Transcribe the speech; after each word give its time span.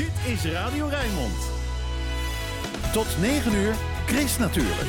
Dit 0.00 0.32
is 0.32 0.52
Radio 0.52 0.86
Rijnmond. 0.86 1.34
Tot 2.92 3.06
9 3.20 3.54
uur, 3.54 3.74
Chris 4.06 4.38
natuurlijk. 4.38 4.88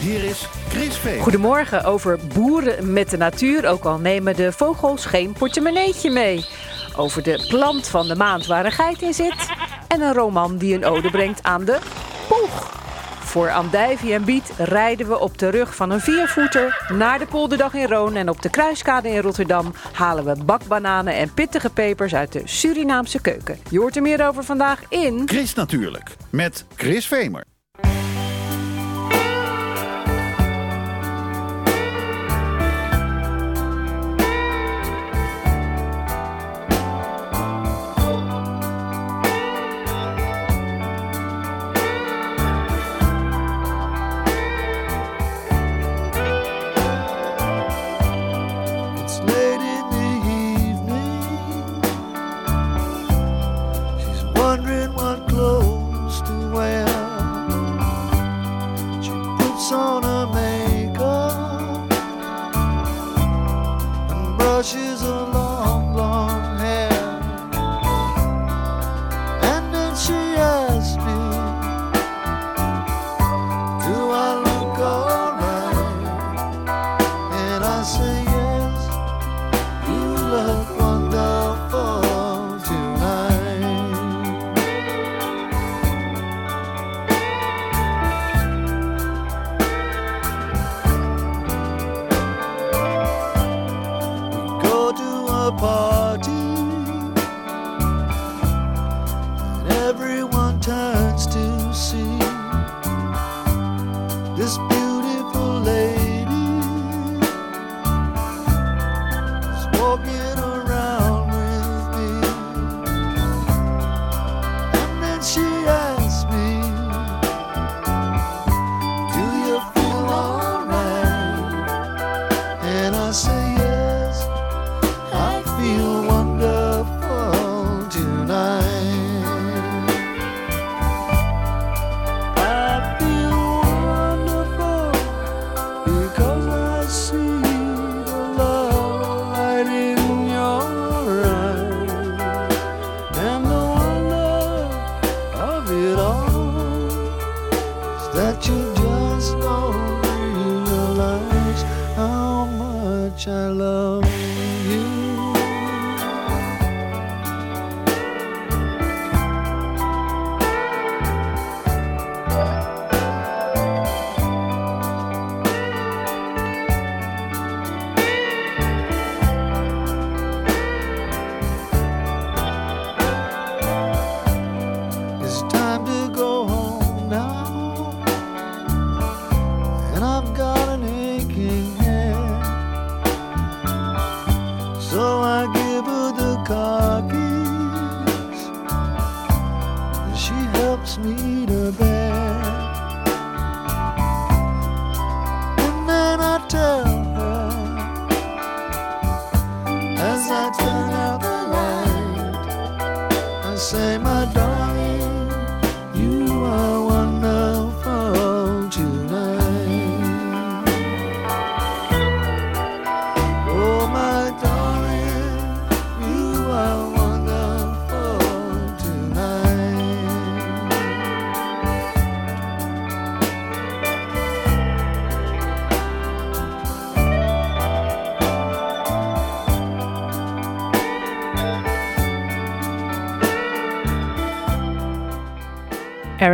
Hier 0.00 0.24
is 0.24 0.48
Chris 0.68 0.96
Veen. 0.96 1.20
Goedemorgen 1.20 1.84
over 1.84 2.18
boeren 2.34 2.92
met 2.92 3.10
de 3.10 3.16
natuur, 3.16 3.68
ook 3.68 3.84
al 3.84 3.98
nemen 3.98 4.36
de 4.36 4.52
vogels 4.52 5.04
geen 5.04 5.32
portemonneetje 5.32 6.10
mee. 6.10 6.44
Over 6.96 7.22
de 7.22 7.44
plant 7.48 7.88
van 7.88 8.08
de 8.08 8.16
maand 8.16 8.46
waar 8.46 8.64
een 8.64 8.72
geit 8.72 9.02
in 9.02 9.14
zit. 9.14 9.48
En 9.88 10.00
een 10.00 10.14
roman 10.14 10.56
die 10.56 10.74
een 10.74 10.84
ode 10.84 11.10
brengt 11.10 11.42
aan 11.42 11.64
de 11.64 11.78
poeg. 12.28 12.75
Voor 13.36 13.50
Andijvie 13.50 14.12
en 14.12 14.24
Biet 14.24 14.52
rijden 14.58 15.08
we 15.08 15.18
op 15.18 15.38
de 15.38 15.48
rug 15.48 15.74
van 15.74 15.90
een 15.90 16.00
viervoeter 16.00 16.86
naar 16.92 17.18
de 17.18 17.26
Polderdag 17.26 17.74
in 17.74 17.86
Roon. 17.86 18.14
En 18.14 18.28
op 18.28 18.42
de 18.42 18.50
Kruiskade 18.50 19.08
in 19.08 19.20
Rotterdam 19.20 19.72
halen 19.92 20.24
we 20.24 20.44
bakbananen 20.44 21.14
en 21.14 21.34
pittige 21.34 21.70
pepers 21.70 22.14
uit 22.14 22.32
de 22.32 22.42
Surinaamse 22.44 23.20
keuken. 23.20 23.58
Je 23.70 23.78
hoort 23.78 23.96
er 23.96 24.02
meer 24.02 24.26
over 24.26 24.44
vandaag 24.44 24.82
in... 24.88 25.22
Chris 25.26 25.54
natuurlijk, 25.54 26.16
met 26.30 26.64
Chris 26.76 27.06
Vemer. 27.06 27.55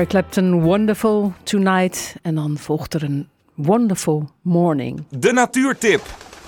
Eric 0.03 0.15
Clapton, 0.15 0.61
Wonderful 0.61 1.33
Tonight. 1.43 2.15
En 2.23 2.35
dan 2.35 2.59
volgt 2.59 2.95
er 2.95 3.03
een 3.03 3.29
Wonderful 3.55 4.31
Morning. 4.41 5.05
De 5.09 5.33
natuurtip 5.33 6.01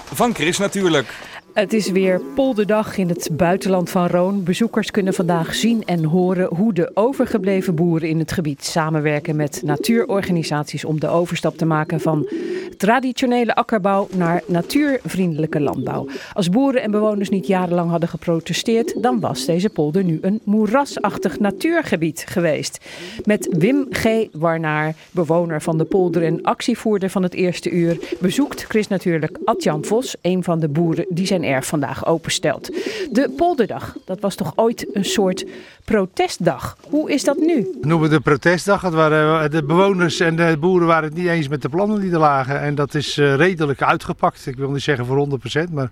van 0.04 0.34
Chris 0.34 0.58
natuurlijk. 0.58 1.14
Het 1.54 1.72
is 1.72 1.90
weer 1.90 2.20
polderdag 2.34 2.96
in 2.98 3.08
het 3.08 3.28
buitenland 3.32 3.90
van 3.90 4.06
Roon. 4.06 4.44
Bezoekers 4.44 4.90
kunnen 4.90 5.14
vandaag 5.14 5.54
zien 5.54 5.84
en 5.84 6.04
horen 6.04 6.54
hoe 6.54 6.72
de 6.72 6.90
overgebleven 6.94 7.74
boeren 7.74 8.08
in 8.08 8.18
het 8.18 8.32
gebied 8.32 8.64
samenwerken 8.64 9.36
met 9.36 9.62
natuurorganisaties 9.64 10.84
om 10.84 11.00
de 11.00 11.08
overstap 11.08 11.56
te 11.56 11.64
maken 11.64 12.00
van 12.00 12.28
traditionele 12.76 13.54
akkerbouw 13.54 14.08
naar 14.16 14.42
natuurvriendelijke 14.46 15.60
landbouw. 15.60 16.06
Als 16.32 16.48
boeren 16.48 16.82
en 16.82 16.90
bewoners 16.90 17.28
niet 17.28 17.46
jarenlang 17.46 17.90
hadden 17.90 18.08
geprotesteerd, 18.08 19.02
dan 19.02 19.20
was 19.20 19.44
deze 19.44 19.68
polder 19.68 20.04
nu 20.04 20.18
een 20.22 20.40
moerasachtig 20.44 21.38
natuurgebied 21.38 22.24
geweest. 22.28 22.84
Met 23.24 23.48
Wim 23.58 23.86
G. 23.90 24.06
Warnaar, 24.32 24.94
bewoner 25.10 25.62
van 25.62 25.78
de 25.78 25.84
polder 25.84 26.24
en 26.24 26.42
actievoerder 26.42 27.10
van 27.10 27.22
het 27.22 27.34
eerste 27.34 27.70
uur, 27.70 27.98
bezoekt 28.20 28.64
Chris 28.64 28.88
natuurlijk 28.88 29.38
Adjan 29.44 29.84
Vos, 29.84 30.16
een 30.22 30.42
van 30.42 30.60
de 30.60 30.68
boeren 30.68 31.06
die 31.08 31.26
zijn 31.26 31.42
erf 31.44 31.66
vandaag 31.66 32.06
openstelt. 32.06 32.66
De 33.10 33.32
Polderdag, 33.36 33.96
dat 34.04 34.20
was 34.20 34.34
toch 34.34 34.52
ooit 34.54 34.86
een 34.92 35.04
soort 35.04 35.44
protestdag. 35.84 36.76
Hoe 36.88 37.12
is 37.12 37.24
dat 37.24 37.36
nu? 37.36 37.54
We 37.80 37.86
noemen 37.86 38.10
het 38.10 38.16
de 38.16 38.30
protestdag. 38.30 38.82
Het 38.82 38.94
waren, 38.94 39.44
eh, 39.44 39.50
de 39.50 39.64
bewoners 39.64 40.20
en 40.20 40.36
de 40.36 40.56
boeren 40.60 40.86
waren 40.86 41.08
het 41.08 41.18
niet 41.18 41.26
eens 41.26 41.48
met 41.48 41.62
de 41.62 41.68
plannen 41.68 42.00
die 42.00 42.12
er 42.12 42.18
lagen. 42.18 42.60
En 42.60 42.74
dat 42.74 42.94
is 42.94 43.18
eh, 43.18 43.34
redelijk 43.34 43.82
uitgepakt. 43.82 44.46
Ik 44.46 44.56
wil 44.56 44.70
niet 44.70 44.82
zeggen 44.82 45.06
voor 45.06 45.16
100%, 45.16 45.72
maar 45.72 45.90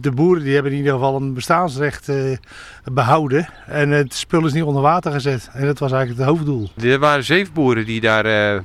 de 0.00 0.10
boeren 0.10 0.42
die 0.42 0.54
hebben 0.54 0.72
in 0.72 0.78
ieder 0.78 0.92
geval 0.92 1.16
een 1.16 1.34
bestaansrecht 1.34 2.08
eh, 2.08 2.16
behouden. 2.92 3.48
En 3.66 3.90
het 3.90 4.14
spul 4.14 4.46
is 4.46 4.52
niet 4.52 4.62
onder 4.62 4.82
water 4.82 5.12
gezet. 5.12 5.50
En 5.52 5.66
dat 5.66 5.78
was 5.78 5.92
eigenlijk 5.92 6.20
het 6.20 6.30
hoofddoel. 6.30 6.70
Er 6.82 6.98
waren 6.98 7.24
zeven 7.24 7.54
boeren 7.54 7.86
die 7.86 8.00
daar 8.00 8.24
eh, 8.24 8.60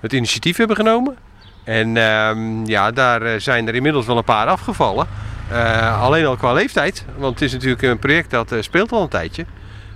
het 0.00 0.12
initiatief 0.12 0.56
hebben 0.56 0.76
genomen. 0.76 1.16
En 1.64 1.96
ehm, 1.96 2.64
ja, 2.64 2.90
daar 2.90 3.40
zijn 3.40 3.68
er 3.68 3.74
inmiddels 3.74 4.06
wel 4.06 4.16
een 4.16 4.24
paar 4.24 4.46
afgevallen. 4.46 5.06
Eh, 5.50 6.02
alleen 6.02 6.26
al 6.26 6.36
qua 6.36 6.52
leeftijd. 6.52 7.04
Want 7.16 7.34
het 7.34 7.42
is 7.42 7.52
natuurlijk 7.52 7.82
een 7.82 7.98
project 7.98 8.30
dat 8.30 8.52
eh, 8.52 8.62
speelt 8.62 8.92
al 8.92 9.02
een 9.02 9.08
tijdje. 9.08 9.44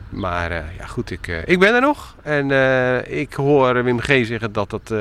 Maar 0.09 0.51
eh, 0.51 0.63
ja, 0.79 0.87
goed, 0.87 1.11
ik, 1.11 1.43
ik 1.45 1.59
ben 1.59 1.75
er 1.75 1.81
nog. 1.81 2.15
En 2.23 2.51
ik 3.07 3.35
hoor 3.35 3.85
Wim 3.85 4.01
G. 4.01 4.07
zeggen 4.07 4.53
dat 4.53 4.71
het 4.71 4.93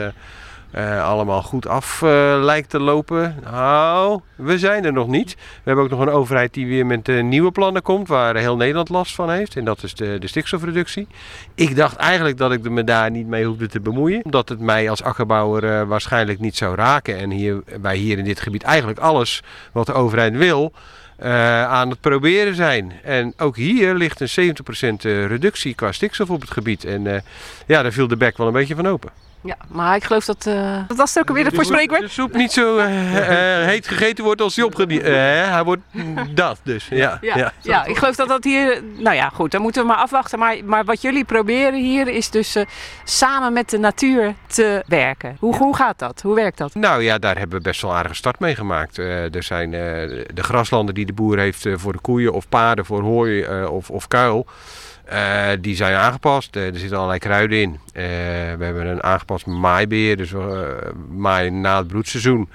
eh, 0.74 1.08
allemaal 1.08 1.42
goed 1.42 1.68
af 1.68 2.02
eh, 2.02 2.38
lijkt 2.40 2.70
te 2.70 2.80
lopen. 2.80 3.36
Nou, 3.44 4.22
we 4.36 4.58
zijn 4.58 4.86
er 4.86 4.94
nog 4.94 5.08
niet. 5.08 5.36
We 5.36 5.62
hebben 5.64 5.84
ook 5.84 5.90
nog 5.90 6.00
een 6.00 6.10
overheid 6.10 6.54
die 6.54 6.68
weer 6.68 6.86
met 6.86 7.10
eh, 7.10 7.24
nieuwe 7.24 7.52
plannen 7.52 7.82
komt. 7.82 8.08
Waar 8.08 8.36
heel 8.36 8.56
Nederland 8.56 8.90
last 8.90 9.16
van 9.16 9.30
heeft. 9.30 9.56
En 9.56 9.66
dat 9.66 9.84
is 9.84 9.94
de, 9.94 10.18
de 10.20 10.28
stikstofreductie. 10.28 11.08
Ik 11.56 11.76
dacht 11.76 11.96
eigenlijk 11.96 12.38
dat 12.38 12.52
ik 12.52 12.70
me 12.70 12.84
daar 12.84 13.12
niet 13.12 13.28
mee 13.28 13.46
hoefde 13.46 13.68
te 13.68 13.80
bemoeien. 13.80 14.26
Omdat 14.26 14.50
het 14.50 14.60
mij 14.60 14.90
als 14.90 15.04
akkerbouwer 15.04 15.88
waarschijnlijk 15.88 16.40
niet 16.40 16.56
zou 16.56 16.76
raken. 16.76 17.18
En 17.18 17.30
hier, 17.30 17.64
wij 17.82 17.96
hier 17.96 18.18
in 18.18 18.26
dit 18.26 18.40
gebied 18.40 18.64
eigenlijk 18.64 19.00
alles 19.00 19.44
wat 19.72 19.86
de 19.86 19.94
overheid 19.94 20.38
wil 20.38 20.74
aan 21.68 21.90
het 21.90 22.02
proberen 22.02 22.56
zijn. 22.56 22.94
En 23.04 23.34
ook 23.38 23.56
hier 23.56 23.96
ligt 23.96 24.20
een 24.20 24.56
70% 24.96 25.28
reductie 25.28 25.74
qua 25.74 25.92
stikstof 25.92 26.30
op 26.30 26.42
het 26.42 26.52
gebied. 26.52 26.86
En 26.86 27.24
ja, 27.66 27.82
daar 27.82 27.92
viel 27.92 28.08
de 28.08 28.18
bek 28.18 28.38
wel 28.38 28.48
een 28.48 28.54
beetje 28.54 28.76
van 28.76 28.88
open. 28.88 29.23
Ja, 29.44 29.58
maar 29.68 29.96
ik 29.96 30.04
geloof 30.04 30.26
dat... 30.26 30.46
eh 30.46 30.78
wat 30.88 30.98
was 30.98 31.14
het 31.14 31.24
ook 31.24 31.30
alweer 31.30 31.54
voor 31.54 31.66
spreekwoord? 31.66 32.02
De 32.02 32.08
soep 32.08 32.34
niet 32.34 32.52
zo 32.52 32.78
eh, 32.78 33.62
eh, 33.62 33.68
heet 33.68 33.88
gegeten 33.88 34.24
wordt 34.24 34.42
als 34.42 34.56
die 34.56 34.66
opgediend. 34.66 35.02
hij 35.02 35.64
wordt 35.64 35.82
dat 36.34 36.60
dus. 36.64 36.88
Ja, 36.90 37.18
Ja, 37.22 37.38
ja. 37.38 37.54
ja. 37.62 37.86
ik 37.86 37.98
geloof 37.98 38.16
dat 38.16 38.28
dat 38.28 38.44
hier... 38.44 38.84
Nou 38.98 39.16
ja, 39.16 39.30
goed, 39.30 39.52
dan 39.52 39.62
moeten 39.62 39.82
we 39.82 39.88
maar 39.88 39.98
afwachten. 39.98 40.40
Maar, 40.40 40.58
maar 40.66 40.86
wat 40.86 41.02
jullie 41.02 41.24
proberen 41.26 41.80
hier 41.80 42.08
is 42.08 42.30
dus 42.30 42.56
eh, 42.56 42.64
samen 43.04 43.54
met 43.54 43.70
de 43.70 43.78
natuur 43.78 44.34
te 44.48 44.84
werken. 44.88 45.38
Hoe, 45.40 45.56
hoe 45.56 45.76
gaat 45.76 46.00
dat? 46.00 46.22
Hoe 46.22 46.36
werkt 46.36 46.58
dat? 46.58 46.76
Nou 46.76 47.04
ja, 47.04 47.18
daar 47.18 47.38
hebben 47.38 47.58
we 47.58 47.64
best 47.64 47.82
wel 47.82 47.92
een 47.92 47.98
aardige 47.98 48.16
start 48.16 48.40
mee 48.40 48.56
gemaakt. 48.56 49.00
Eh, 49.00 49.36
er 49.36 49.44
zijn 49.44 49.74
eh, 49.74 49.80
de 50.34 50.44
graslanden 50.44 50.96
die 50.96 51.06
de 51.06 51.14
boer 51.14 51.38
heeft 51.38 51.66
voor 51.74 51.94
de 51.94 52.00
koeien 52.00 52.34
of 52.34 52.50
paarden 52.50 52.86
voor 52.86 53.02
hooi 53.02 53.42
eh, 53.42 53.72
of, 53.72 53.90
of 53.90 54.08
kuil. 54.08 54.46
Eh, 55.06 55.50
die 55.60 55.76
zijn 55.76 55.96
aangepast. 55.96 56.56
Eh, 56.56 56.68
er 56.68 56.78
zitten 56.78 56.98
allerlei 56.98 57.20
kruiden 57.20 57.62
in. 57.62 57.80
Eh, 57.94 58.04
we 58.58 58.64
hebben 58.66 58.88
een 58.88 59.04
aangepast 59.04 59.46
maaibeheer, 59.46 60.18
dus 60.18 60.32
we 60.32 61.50
na 61.52 61.78
het 61.78 61.88
broedseizoen. 61.88 62.50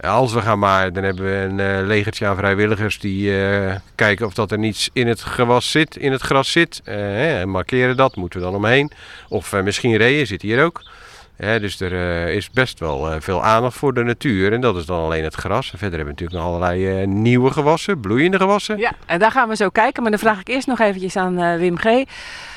Als 0.00 0.32
we 0.32 0.40
gaan 0.40 0.58
maaien, 0.58 0.92
dan 0.92 1.04
hebben 1.04 1.24
we 1.24 1.62
een 1.62 1.86
legertje 1.86 2.26
aan 2.26 2.36
vrijwilligers 2.36 2.98
die 2.98 3.32
kijken 3.94 4.26
of 4.26 4.34
dat 4.34 4.52
er 4.52 4.58
niets 4.58 4.90
in 4.92 5.06
het 5.06 5.22
gewas 5.22 5.70
zit, 5.70 5.96
in 5.96 6.12
het 6.12 6.20
gras 6.20 6.52
zit. 6.52 6.80
Hè, 6.84 7.40
en 7.40 7.48
markeren 7.48 7.96
dat, 7.96 8.16
moeten 8.16 8.38
we 8.38 8.44
dan 8.44 8.54
omheen. 8.54 8.90
Of 9.28 9.52
misschien 9.62 9.96
reeën 9.96 10.26
zit 10.26 10.42
hier 10.42 10.64
ook. 10.64 10.82
Dus 11.36 11.80
er 11.80 11.92
eh, 11.92 12.34
is 12.34 12.50
best 12.50 12.78
wel 12.78 13.10
eh, 13.10 13.20
veel 13.20 13.42
aandacht 13.42 13.76
voor 13.76 13.94
de 13.94 14.02
natuur. 14.02 14.52
En 14.52 14.60
dat 14.60 14.76
is 14.76 14.86
dan 14.86 15.00
alleen 15.00 15.24
het 15.24 15.34
gras. 15.34 15.72
En 15.72 15.78
verder 15.78 15.98
hebben 15.98 16.14
we 16.16 16.22
natuurlijk 16.22 16.38
nog 16.38 16.48
allerlei 16.48 17.00
eh, 17.00 17.06
nieuwe 17.06 17.50
gewassen, 17.50 18.00
bloeiende 18.00 18.38
gewassen. 18.38 18.78
Ja, 18.78 18.92
en 19.06 19.18
daar 19.18 19.30
gaan 19.30 19.48
we 19.48 19.56
zo 19.56 19.68
kijken. 19.68 20.02
Maar 20.02 20.10
dan 20.10 20.20
vraag 20.20 20.40
ik 20.40 20.48
eerst 20.48 20.66
nog 20.66 20.80
eventjes 20.80 21.16
aan 21.16 21.38
eh, 21.38 21.56
Wim 21.56 21.76
G. 21.76 21.84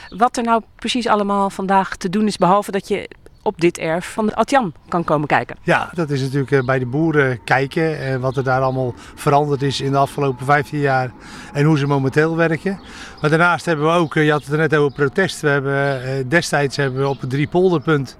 Wat 0.09 0.37
er 0.37 0.43
nou 0.43 0.61
precies 0.75 1.07
allemaal 1.07 1.49
vandaag 1.49 1.95
te 1.95 2.09
doen 2.09 2.27
is. 2.27 2.37
Behalve 2.37 2.71
dat 2.71 2.87
je 2.87 3.09
op 3.41 3.61
dit 3.61 3.77
erf 3.77 4.13
van 4.13 4.25
de 4.25 4.35
Atjan 4.35 4.73
kan 4.89 5.03
komen 5.03 5.27
kijken. 5.27 5.55
Ja, 5.63 5.89
dat 5.93 6.09
is 6.09 6.21
natuurlijk 6.21 6.65
bij 6.65 6.79
de 6.79 6.85
boeren 6.85 7.43
kijken 7.43 7.99
en 7.99 8.19
wat 8.19 8.37
er 8.37 8.43
daar 8.43 8.61
allemaal 8.61 8.93
veranderd 9.15 9.61
is 9.61 9.81
in 9.81 9.91
de 9.91 9.97
afgelopen 9.97 10.45
15 10.45 10.79
jaar 10.79 11.11
en 11.53 11.65
hoe 11.65 11.77
ze 11.77 11.87
momenteel 11.87 12.35
werken. 12.35 12.79
Maar 13.21 13.29
daarnaast 13.29 13.65
hebben 13.65 13.85
we 13.85 13.91
ook, 13.91 14.13
je 14.13 14.31
had 14.31 14.43
het 14.43 14.51
er 14.51 14.57
net 14.57 14.75
over 14.75 14.95
protest, 14.95 15.41
we 15.41 15.47
hebben 15.47 16.03
eh, 16.03 16.23
destijds 16.27 16.77
hebben 16.77 17.01
we 17.01 17.07
op 17.07 17.21
het 17.21 17.29
Driepolderpunt 17.29 18.17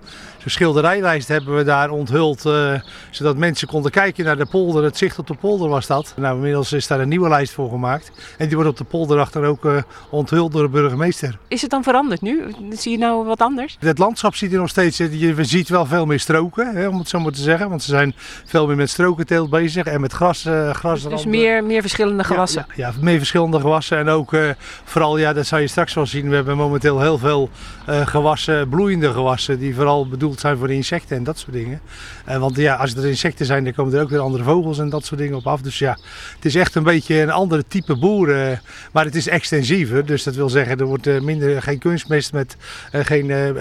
schilderijlijst 0.49 1.27
hebben 1.27 1.55
we 1.55 1.63
daar 1.63 1.89
onthuld, 1.89 2.45
eh, 2.45 2.73
zodat 3.11 3.38
mensen 3.38 3.67
konden 3.67 3.91
kijken 3.91 4.25
naar 4.25 4.38
de 4.38 4.45
polder, 4.45 4.83
het 4.83 4.97
zicht 4.97 5.19
op 5.19 5.27
de 5.27 5.33
polder 5.33 5.69
was 5.69 5.88
dat. 5.88 6.13
Nou, 6.15 6.35
inmiddels 6.35 6.73
is 6.73 6.88
daar 6.88 6.99
een 6.99 7.09
nieuwe 7.09 7.29
lijst 7.29 7.53
voor 7.53 7.69
gemaakt 7.69 8.11
en 8.38 8.47
die 8.47 8.55
wordt 8.55 8.69
op 8.71 8.77
de 8.77 8.83
polderdag 8.83 9.31
dan 9.31 9.45
ook 9.45 9.65
eh, 9.65 9.77
onthuld 10.09 10.51
door 10.51 10.63
de 10.63 10.69
burgemeester. 10.69 11.38
Is 11.47 11.61
het 11.61 11.71
dan 11.71 11.83
veranderd 11.83 12.21
nu? 12.21 12.44
Zie 12.69 12.91
je 12.91 12.97
nou 12.97 13.25
wat 13.25 13.41
anders? 13.41 13.77
Het 13.79 13.97
landschap 13.97 14.35
ziet 14.35 14.53
er 14.53 14.59
nog 14.59 14.69
steeds, 14.69 14.97
je 14.97 15.19
je 15.19 15.44
ziet 15.44 15.69
wel 15.69 15.85
veel 15.85 16.05
meer 16.05 16.19
stroken, 16.19 16.75
hè, 16.75 16.88
om 16.88 16.97
het 16.99 17.09
zo 17.09 17.19
maar 17.19 17.31
te 17.31 17.41
zeggen. 17.41 17.69
Want 17.69 17.83
ze 17.83 17.89
zijn 17.89 18.15
veel 18.45 18.67
meer 18.67 18.75
met 18.75 18.89
strokenteelt 18.89 19.49
bezig 19.49 19.85
en 19.85 20.01
met 20.01 20.13
gras. 20.13 20.45
eh 20.45 20.73
gras 20.73 21.03
Dus 21.09 21.25
meer, 21.25 21.63
meer 21.63 21.81
verschillende 21.81 22.23
gewassen. 22.23 22.65
Ja, 22.67 22.73
ja, 22.75 22.94
ja, 22.95 23.03
meer 23.03 23.17
verschillende 23.17 23.59
gewassen. 23.59 23.97
En 23.97 24.09
ook 24.09 24.33
eh, 24.33 24.49
vooral, 24.83 25.17
ja, 25.17 25.33
dat 25.33 25.45
zou 25.45 25.61
je 25.61 25.67
straks 25.67 25.94
wel 25.94 26.05
zien. 26.05 26.29
We 26.29 26.35
hebben 26.35 26.57
momenteel 26.57 27.01
heel 27.01 27.17
veel 27.17 27.49
eh, 27.85 28.07
gewassen, 28.07 28.69
bloeiende 28.69 29.11
gewassen. 29.11 29.59
Die 29.59 29.75
vooral 29.75 30.07
bedoeld 30.07 30.37
zijn 30.39 30.57
voor 30.57 30.68
de 30.68 30.74
insecten 30.74 31.18
en 31.18 31.24
dat 31.24 31.38
soort 31.38 31.54
dingen. 31.54 31.81
Eh, 32.25 32.38
want 32.38 32.56
ja, 32.56 32.75
als 32.75 32.95
er 32.95 33.06
insecten 33.06 33.45
zijn, 33.45 33.63
dan 33.63 33.74
komen 33.74 33.94
er 33.94 34.01
ook 34.01 34.10
weer 34.10 34.19
andere 34.19 34.44
vogels 34.44 34.80
en 34.80 34.89
dat 34.89 35.06
soort 35.06 35.19
dingen 35.19 35.36
op 35.36 35.48
af. 35.48 35.62
Dus 35.62 35.80
ja, 35.80 35.98
het 36.36 36.45
is 36.45 36.56
echt 36.56 36.75
een 36.75 36.84
beetje 36.84 37.22
een 37.22 37.30
andere 37.31 37.63
type 37.68 37.98
boer. 37.98 38.50
eh, 38.50 38.57
maar 38.92 39.06
het 39.06 39.16
is 39.16 39.28
extensiever. 39.28 40.06
Dus 40.06 40.24
dat 40.24 40.36
wil 40.36 40.50
zeggen, 40.50 40.78
er 40.78 40.86
wordt 40.86 41.07
eh, 41.07 41.19
minder, 41.22 41.62
geen 41.62 41.80
kunstmest 41.80 42.34
met, 42.34 42.56
geen, 42.92 43.56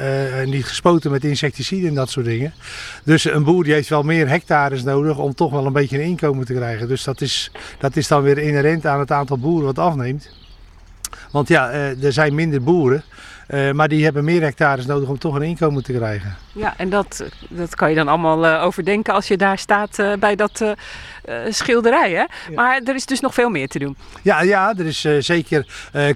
niet 0.50 0.64
gespoten 0.64 1.10
met 1.10 1.24
insecticiden 1.24 1.88
en 1.88 1.94
dat 1.94 2.10
soort 2.10 2.26
dingen. 2.26 2.54
Dus 3.04 3.24
een 3.24 3.44
boer 3.44 3.64
die 3.64 3.72
heeft 3.72 3.88
wel 3.88 4.02
meer 4.02 4.28
hectares 4.28 4.82
nodig 4.82 5.18
om 5.18 5.34
toch 5.34 5.50
wel 5.50 5.66
een 5.66 5.72
beetje 5.72 5.98
een 5.98 6.04
inkomen 6.04 6.46
te 6.46 6.54
krijgen. 6.54 6.88
Dus 6.88 7.04
dat 7.04 7.20
is, 7.20 7.50
dat 7.78 7.96
is 7.96 8.08
dan 8.08 8.22
weer 8.22 8.38
inherent 8.38 8.86
aan 8.86 8.98
het 8.98 9.10
aantal 9.10 9.38
boeren 9.38 9.66
wat 9.66 9.78
afneemt. 9.78 10.30
Want 11.30 11.48
ja, 11.48 11.70
er 11.70 12.12
zijn 12.12 12.34
minder 12.34 12.62
boeren, 12.62 13.04
eh, 13.46 13.72
maar 13.72 13.88
die 13.88 14.04
hebben 14.04 14.24
meer 14.24 14.42
hectares 14.42 14.86
nodig 14.86 15.08
om 15.08 15.18
toch 15.18 15.34
een 15.34 15.42
inkomen 15.42 15.82
te 15.82 15.92
krijgen. 15.92 16.36
Ja, 16.52 16.74
en 16.76 16.90
dat, 16.90 17.24
dat 17.48 17.74
kan 17.74 17.88
je 17.90 17.96
dan 17.96 18.08
allemaal 18.08 18.46
eh, 18.46 18.64
overdenken 18.64 19.14
als 19.14 19.28
je 19.28 19.36
daar 19.36 19.58
staat 19.58 19.98
eh, 19.98 20.12
bij 20.18 20.36
dat 20.36 20.64
schilderij. 21.48 22.12
Hè? 22.12 22.54
Maar 22.54 22.80
er 22.84 22.94
is 22.94 23.06
dus 23.06 23.20
nog 23.20 23.34
veel 23.34 23.48
meer 23.48 23.68
te 23.68 23.78
doen. 23.78 23.96
Ja, 24.22 24.42
ja 24.42 24.74
er 24.78 24.86
is 24.86 25.00
zeker 25.18 25.66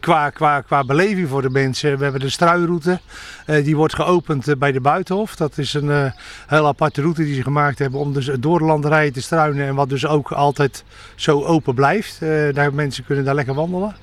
qua, 0.01 0.31
qua, 0.31 0.61
qua 0.61 0.85
beleving 0.85 1.29
voor 1.29 1.43
de 1.43 1.51
mensen. 1.51 1.97
We 1.97 2.03
hebben 2.03 2.21
de 2.21 2.31
struiroute, 2.31 3.01
die 3.47 3.77
wordt 3.77 3.95
geopend 3.95 4.59
bij 4.59 4.73
de 4.73 4.81
Buitenhof. 4.81 5.37
Dat 5.37 5.59
is 5.59 5.75
een 5.75 6.13
heel 6.47 6.67
aparte 6.67 7.01
route 7.01 7.25
die 7.25 7.35
ze 7.35 7.43
gemaakt 7.43 7.79
hebben 7.79 8.01
om 8.01 8.13
dus 8.13 8.31
door 8.41 8.59
de 8.59 8.65
landerijen 8.65 9.13
te 9.13 9.23
struinen. 9.23 9.67
En 9.67 9.75
wat 9.75 9.89
dus 9.89 10.07
ook 10.07 10.33
altijd 10.33 10.85
zo 11.15 11.43
open 11.45 11.75
blijft. 11.75 12.21
Daar 12.53 12.75
mensen 12.75 13.05
kunnen 13.05 13.25
daar 13.25 13.35
lekker 13.35 13.55
wandelen. 13.55 13.97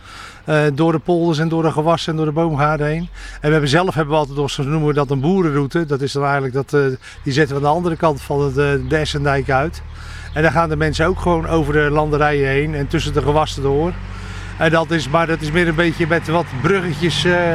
Door 0.74 0.92
de 0.92 1.00
polders 1.00 1.40
en 1.40 1.50
door 1.50 1.64
de 1.64 1.72
gewassen 1.72 2.12
en 2.12 2.18
door 2.18 2.26
de 2.26 2.32
boomgaarden 2.32 2.88
heen. 2.88 3.10
En 3.34 3.42
we 3.42 3.52
hebben 3.52 3.70
zelf 3.70 3.96
hebben 3.96 4.14
we 4.14 4.20
altijd, 4.20 4.52
zo 4.52 4.64
noemen 4.64 4.88
we 4.88 4.94
dat 4.94 5.12
een 5.12 5.20
boerenroute. 5.20 5.86
Dat 5.86 6.02
is 6.02 6.12
dan 6.12 6.24
eigenlijk, 6.24 6.54
dat, 6.54 6.74
eh, 6.74 6.82
die 7.24 7.34
zetten 7.34 7.56
we 7.56 7.62
aan 7.62 7.70
de 7.70 7.76
andere 7.78 7.96
kant 7.96 8.22
van 8.22 8.42
het, 8.42 8.58
eh, 8.58 8.90
de 8.90 8.98
Essendijk 8.98 9.50
uit. 9.50 9.82
En 10.34 10.44
dan 10.44 10.52
gaan 10.52 10.70
de 10.70 10.76
mensen 10.76 11.06
ook 11.06 11.20
gewoon 11.20 11.48
over 11.48 11.74
de 11.74 11.90
landerijen 11.90 12.50
heen 12.50 12.76
en 12.76 12.88
tussen 12.88 13.14
de 13.14 13.22
gewassen 13.22 13.62
door. 13.62 13.94
En 14.58 14.72
dat 14.72 14.92
is, 14.92 15.10
maar 15.10 15.28
dat 15.28 15.42
is 15.42 15.52
meer 15.52 15.68
een 15.68 15.76
beetje 15.76 16.08
met 16.08 16.28
wat 16.28 16.46
bruggetjes, 16.62 17.26
eh, 17.26 17.52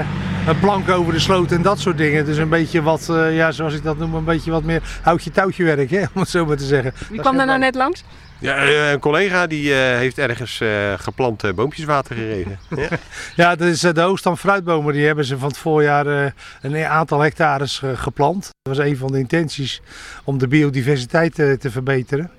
een 0.47 0.59
plank 0.61 0.89
over 0.89 1.13
de 1.13 1.19
sloot 1.19 1.53
en 1.53 1.63
dat 1.63 1.79
soort 1.79 1.97
dingen. 1.97 2.25
Dus 2.25 2.37
een 2.37 2.49
beetje 2.49 2.83
wat, 2.83 3.13
ja, 3.31 3.51
zoals 3.51 3.75
ik 3.75 3.83
dat 3.83 3.99
noem, 3.99 4.15
een 4.15 4.25
beetje 4.25 4.51
wat 4.51 4.63
meer 4.63 4.83
houtje-touwtje 5.03 5.65
werk, 5.65 5.91
hè, 5.91 6.01
om 6.15 6.21
het 6.21 6.29
zo 6.29 6.47
maar 6.47 6.57
te 6.57 6.65
zeggen. 6.65 6.93
Wie 7.09 7.21
kwam 7.21 7.37
daar 7.37 7.47
nou 7.47 7.59
net 7.59 7.75
langs? 7.75 8.05
Ja, 8.43 8.57
eh, 8.57 8.91
een 8.91 8.99
collega 8.99 9.47
die 9.47 9.73
eh, 9.75 9.79
heeft 9.79 10.19
ergens 10.19 10.61
eh, 10.61 10.93
geplant 10.97 11.45
eh, 11.45 11.53
boompjes 11.53 11.85
water 11.85 12.17
gegeven. 12.17 12.59
Ja. 12.77 12.89
Ja, 13.37 13.55
dat 13.57 13.69
is 13.69 13.81
de 13.81 14.01
Hoogstand 14.01 14.39
fruitbomen. 14.39 14.93
Die 14.95 15.07
hebben 15.07 15.25
ze 15.25 15.39
van 15.39 15.49
het 15.49 15.59
voorjaar 15.59 16.07
eh, 16.07 16.31
een 16.61 16.77
aantal 16.85 17.21
hectares 17.21 17.83
geplant. 17.95 18.43
Dat 18.63 18.77
was 18.77 18.87
een 18.87 18.97
van 18.97 19.13
de 19.13 19.19
intenties 19.19 19.81
om 20.25 20.39
de 20.39 20.49
biodiversiteit 20.49 21.39
eh, 21.39 21.53
te 21.53 21.71
verbeteren. 21.71 22.31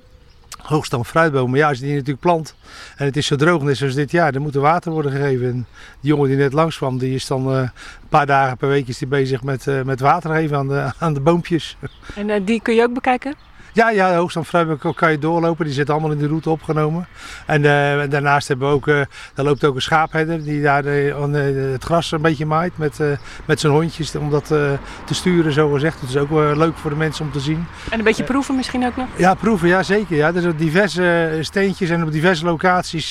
Hoogstand 0.62 1.08
fruitbomen, 1.08 1.60
ja, 1.60 1.68
als 1.68 1.78
je 1.78 1.84
die 1.84 1.94
natuurlijk 1.94 2.20
plant 2.22 2.56
en 2.96 3.06
het 3.06 3.18
is 3.18 3.28
zo 3.28 3.36
droog 3.36 3.62
net 3.62 3.78
zoals 3.78 3.94
dit 3.94 4.12
jaar, 4.12 4.32
dan 4.32 4.42
moet 4.42 4.56
er 4.56 4.62
water 4.62 4.92
worden 4.92 5.12
gegeven. 5.12 5.46
En 5.48 5.66
die 6.00 6.12
jongen 6.12 6.28
die 6.28 6.38
net 6.38 6.54
langskwam, 6.54 6.98
die 6.98 7.16
is 7.16 7.28
dan 7.28 7.52
eh, 7.52 7.58
een 7.58 7.70
paar 8.10 8.26
dagen 8.26 8.58
per 8.58 8.68
week 8.70 8.88
is 8.88 8.98
die 8.98 9.08
bezig 9.08 9.44
met, 9.44 9.68
eh, 9.68 9.82
met 9.82 10.00
water 10.00 10.36
geven 10.36 10.58
aan 10.58 10.68
de, 10.68 10.92
aan 11.00 11.14
de 11.14 11.20
boompjes. 11.20 11.78
En 12.16 12.30
eh, 12.30 12.42
die 12.46 12.62
kun 12.62 12.76
je 12.76 12.84
ook 12.84 12.94
bekijken? 12.94 13.36
Ja, 13.74 13.90
ja, 13.90 14.10
de 14.10 14.16
hoogstand 14.16 14.48
Fruibeek 14.48 14.96
kan 14.96 15.12
je 15.12 15.20
doorlopen. 15.20 15.66
Die 15.66 15.74
zit 15.74 15.90
allemaal 15.90 16.12
in 16.12 16.18
de 16.18 16.28
route 16.28 16.50
opgenomen. 16.50 17.08
En 17.46 17.66
eh, 17.66 18.10
daarnaast 18.10 18.48
hebben 18.48 18.68
we 18.68 18.74
ook, 18.74 18.88
eh 18.88 19.02
daar 19.34 19.46
loopt 19.46 19.64
ook 19.64 19.76
een 19.76 19.82
schaapherder 19.82 20.44
die 20.44 20.62
daar 20.62 20.86
eh, 20.86 21.22
aan, 21.22 21.34
het 21.34 21.84
gras 21.84 22.12
een 22.12 22.22
beetje 22.22 22.46
maait 22.46 22.78
met, 22.78 23.00
met 23.46 23.60
zijn 23.60 23.74
hondjes 23.74 24.16
om 24.16 24.30
dat 24.30 24.46
te 24.46 25.14
sturen, 25.14 25.54
zo 25.54 25.72
gezegd. 25.72 26.02
Dat 26.02 26.10
is 26.10 26.18
ook 26.18 26.30
wel 26.30 26.58
leuk 26.58 26.78
voor 26.78 26.90
de 26.90 26.96
mensen 26.96 27.26
om 27.26 27.32
te 27.32 27.40
zien. 27.40 27.66
En 27.90 27.98
een 27.98 28.06
beetje 28.06 28.24
proeven 28.24 28.56
misschien 28.56 28.86
ook 28.86 28.96
nog? 28.96 29.08
Ja, 29.16 29.34
proeven, 29.34 29.68
ja 29.68 29.84
zeker. 29.84 30.16
Ja. 30.16 30.34
Er 30.34 30.42
zijn 30.42 30.56
diverse 30.56 31.38
steentjes 31.42 31.90
en 31.90 32.04
op 32.04 32.12
diverse 32.12 32.46
locaties 32.46 33.10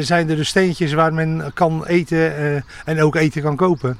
zijn 0.00 0.30
er 0.30 0.36
dus 0.36 0.48
steentjes 0.48 0.92
waar 0.92 1.14
men 1.14 1.50
kan 1.54 1.86
eten 1.86 2.64
en 2.84 3.02
ook 3.02 3.14
eten 3.16 3.42
kan 3.42 3.56
kopen. 3.56 3.98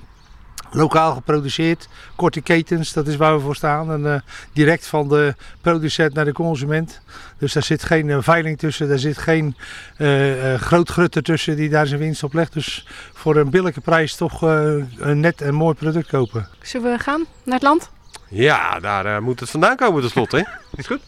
Lokaal 0.72 1.14
geproduceerd, 1.14 1.88
korte 2.16 2.40
ketens, 2.40 2.92
dat 2.92 3.06
is 3.06 3.16
waar 3.16 3.34
we 3.34 3.40
voor 3.40 3.56
staan. 3.56 3.92
En 3.92 4.14
eh, 4.14 4.20
direct 4.52 4.86
van 4.86 5.08
de 5.08 5.34
producent 5.60 6.14
naar 6.14 6.24
de 6.24 6.32
consument. 6.32 7.00
Dus 7.38 7.52
daar 7.52 7.62
zit 7.62 7.82
geen 7.84 8.10
eh, 8.10 8.18
veiling 8.20 8.58
tussen, 8.58 8.88
daar 8.88 8.98
zit 8.98 9.18
geen 9.18 9.56
eh, 9.96 10.52
eh, 10.54 10.60
groot 10.60 10.88
grutter 10.90 11.22
tussen 11.22 11.56
die 11.56 11.68
daar 11.68 11.86
zijn 11.86 12.00
winst 12.00 12.22
op 12.22 12.32
legt. 12.34 12.52
Dus 12.52 12.86
voor 13.14 13.36
een 13.36 13.50
billijke 13.50 13.80
prijs 13.80 14.14
toch 14.16 14.42
eh, 14.42 14.72
een 14.98 15.20
net 15.20 15.40
en 15.40 15.54
mooi 15.54 15.74
product 15.74 16.08
kopen. 16.08 16.48
Zullen 16.62 16.92
we 16.92 16.98
gaan 16.98 17.24
naar 17.42 17.54
het 17.54 17.62
land? 17.62 17.90
Ja, 18.28 18.80
daar 18.80 19.06
eh, 19.06 19.18
moet 19.18 19.40
het 19.40 19.50
vandaan 19.50 19.76
komen 19.76 20.00
tenslotte. 20.00 20.36
hè? 20.36 20.42
Is 20.78 20.86
goed? 20.86 21.00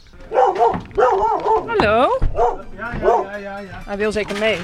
Hallo? 1.67 2.19
Ja, 2.77 2.93
ja, 3.03 3.37
ja, 3.37 3.59
ja. 3.59 3.83
Hij 3.85 3.97
wil 3.97 4.13
zeker 4.13 4.39
mee. 4.39 4.59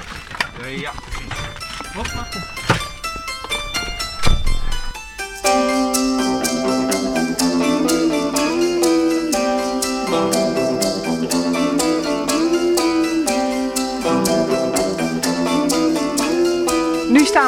ja. 0.77 0.91
Nu 1.95 2.88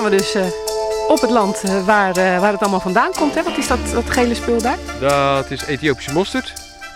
staan 0.01 0.11
we 0.11 0.17
dus 0.17 0.35
eh, 0.35 0.45
op 1.09 1.21
het 1.21 1.29
land 1.29 1.63
eh, 1.63 1.85
waar, 1.85 2.17
eh, 2.17 2.39
waar 2.39 2.51
het 2.51 2.61
allemaal 2.61 2.79
vandaan 2.79 3.11
komt. 3.11 3.35
Hè? 3.35 3.43
Wat 3.43 3.57
is 3.57 3.67
dat, 3.67 3.79
dat 3.93 4.09
gele 4.09 4.35
spul 4.35 4.61
daar? 4.61 4.77
Dat 4.99 5.51
is 5.51 5.65
Ethiopische 5.65 6.13
mosterd. 6.13 6.53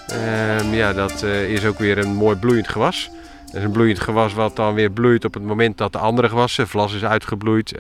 Ehm, 0.08 0.74
ja, 0.74 0.94
dat 0.94 1.24
is 1.24 1.66
ook 1.66 1.80
weer 1.80 1.98
een 1.98 2.14
mooi 2.16 2.36
bloeiend 2.36 2.68
gewas. 2.68 3.10
Dat 3.46 3.56
is 3.56 3.64
een 3.64 3.72
bloeiend 3.72 4.00
gewas 4.00 4.34
wat 4.34 4.56
dan 4.56 4.74
weer 4.74 4.90
bloeit 4.90 5.26
op 5.26 5.34
het 5.34 5.44
moment 5.44 5.78
dat 5.78 5.92
de 5.92 5.98
andere 5.98 6.30
gewassen, 6.30 6.68
vlas 6.68 6.94
is 6.94 7.04
uitgebloeid. 7.04 7.74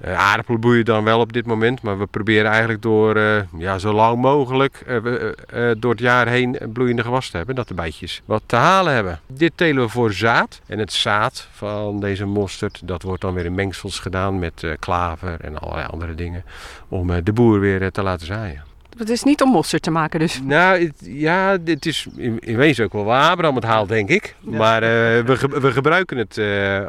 Ehm, 0.00 0.10
eh, 0.12 0.18
aardappelen 0.18 0.60
bloeien 0.60 0.84
dan 0.84 1.04
wel 1.04 1.20
op 1.20 1.32
dit 1.32 1.46
moment, 1.46 1.82
maar 1.82 1.98
we 1.98 2.06
proberen 2.06 2.50
eigenlijk 2.50 2.82
door 2.82 3.16
eh, 3.16 3.40
ja, 3.56 3.78
zo 3.78 3.92
lang 3.92 4.20
mogelijk 4.20 4.82
eh, 4.86 5.70
door 5.78 5.90
het 5.90 6.00
jaar 6.00 6.28
heen 6.28 6.58
bloeiende 6.72 7.02
gewassen 7.02 7.30
te 7.30 7.36
hebben, 7.36 7.54
dat 7.54 7.68
de 7.68 7.74
bijtjes 7.74 8.22
wat 8.24 8.42
te 8.46 8.56
halen 8.56 8.92
hebben. 8.94 9.20
Dit 9.26 9.52
telen 9.54 9.82
we 9.82 9.88
voor 9.88 10.12
zaad 10.12 10.60
en 10.66 10.78
het 10.78 10.92
zaad 10.92 11.48
van 11.52 12.00
deze 12.00 12.24
mosterd, 12.24 12.80
dat 12.84 13.02
wordt 13.02 13.20
dan 13.22 13.34
weer 13.34 13.44
in 13.44 13.54
mengsels 13.54 13.98
gedaan 13.98 14.38
met 14.38 14.66
klaver 14.78 15.40
en 15.40 15.58
allerlei 15.58 15.86
andere 15.90 16.14
dingen 16.14 16.44
om 16.88 17.24
de 17.24 17.32
boer 17.32 17.60
weer 17.60 17.90
te 17.90 18.02
laten 18.02 18.26
zaaien. 18.26 18.62
Het 18.98 19.08
is 19.10 19.22
niet 19.22 19.42
om 19.42 19.50
mosterd 19.50 19.82
te 19.82 19.90
maken 19.90 20.20
dus. 20.20 20.40
Nou, 20.42 20.82
het, 20.84 20.94
ja, 21.00 21.56
dit 21.56 21.86
is 21.86 22.06
in, 22.16 22.38
in 22.38 22.56
wezen 22.56 22.84
ook 22.84 22.92
wel 22.92 23.04
waar 23.04 23.30
Abraham 23.30 23.54
het 23.54 23.64
haalt, 23.64 23.88
denk 23.88 24.08
ik. 24.08 24.34
Maar 24.40 24.80
we, 24.80 25.36
ge- 25.36 25.60
we 25.60 25.72
gebruiken 25.72 26.16
het 26.16 26.40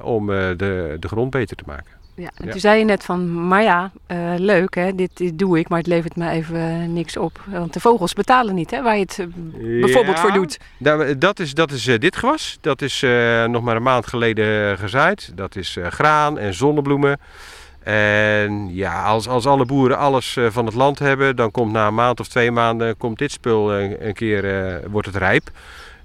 om 0.04 0.28
de, 0.28 0.98
de 1.00 1.08
grond 1.08 1.30
beter 1.30 1.56
te 1.56 1.64
maken. 1.68 1.98
Ja, 2.20 2.30
en 2.36 2.46
Ja. 2.46 2.52
toen 2.52 2.60
zei 2.60 2.80
je 2.80 2.86
net 2.86 3.04
van, 3.04 3.48
maar 3.48 3.64
ja, 3.64 3.92
eh, 4.08 4.34
leuk 4.38 4.76
hè, 4.76 4.96
dit, 4.96 5.18
dit 5.18 5.40
doe 5.40 5.60
ik, 5.60 5.70
maar 5.70 5.78
het 5.78 5.88
levert 5.88 6.16
me 6.16 6.30
even 6.30 6.58
eh, 6.60 6.88
niks 6.88 7.18
op. 7.18 7.40
Want 7.46 7.74
de 7.74 7.80
vogels 7.80 8.14
betalen 8.14 8.56
niet 8.56 8.72
hè, 8.72 8.82
waar 8.82 8.96
je 8.96 9.02
het 9.02 9.20
eh, 9.20 9.26
bijvoorbeeld 9.82 10.16
Ja, 10.16 10.22
voor 10.22 10.32
doet. 10.34 10.58
daar- 10.78 11.20
dat 11.20 11.40
is, 11.40 11.54
dat 11.54 11.72
is 11.72 11.84
dit 11.84 12.16
gewas. 12.16 12.58
Dat 12.62 12.82
is 12.82 13.06
nog 13.48 13.62
maar 13.62 13.76
een 13.76 13.84
maand 13.84 14.08
geleden 14.08 14.78
gezaaid. 14.78 15.32
Dat 15.36 15.56
is 15.56 15.78
graan 15.90 16.38
en 16.38 16.54
zonnebloemen. 16.54 17.20
En 17.84 18.76
ja, 18.76 19.04
als, 19.04 19.28
als 19.28 19.46
alle 19.46 19.66
boeren 19.66 19.98
alles 19.98 20.38
van 20.50 20.66
het 20.66 20.76
land 20.76 21.00
hebben, 21.00 21.36
dan 21.36 21.52
komt 21.52 21.72
na 21.72 21.88
een 21.88 21.94
maand 21.94 22.20
of 22.20 22.28
twee 22.28 22.52
maanden 22.52 22.98
komt 22.98 23.18
dit 23.18 23.32
spul 23.32 23.74
eh, 23.74 24.08
een 24.08 24.14
keer, 24.14 24.82
wordt 24.90 25.08
het 25.08 25.16
rijp. 25.16 25.50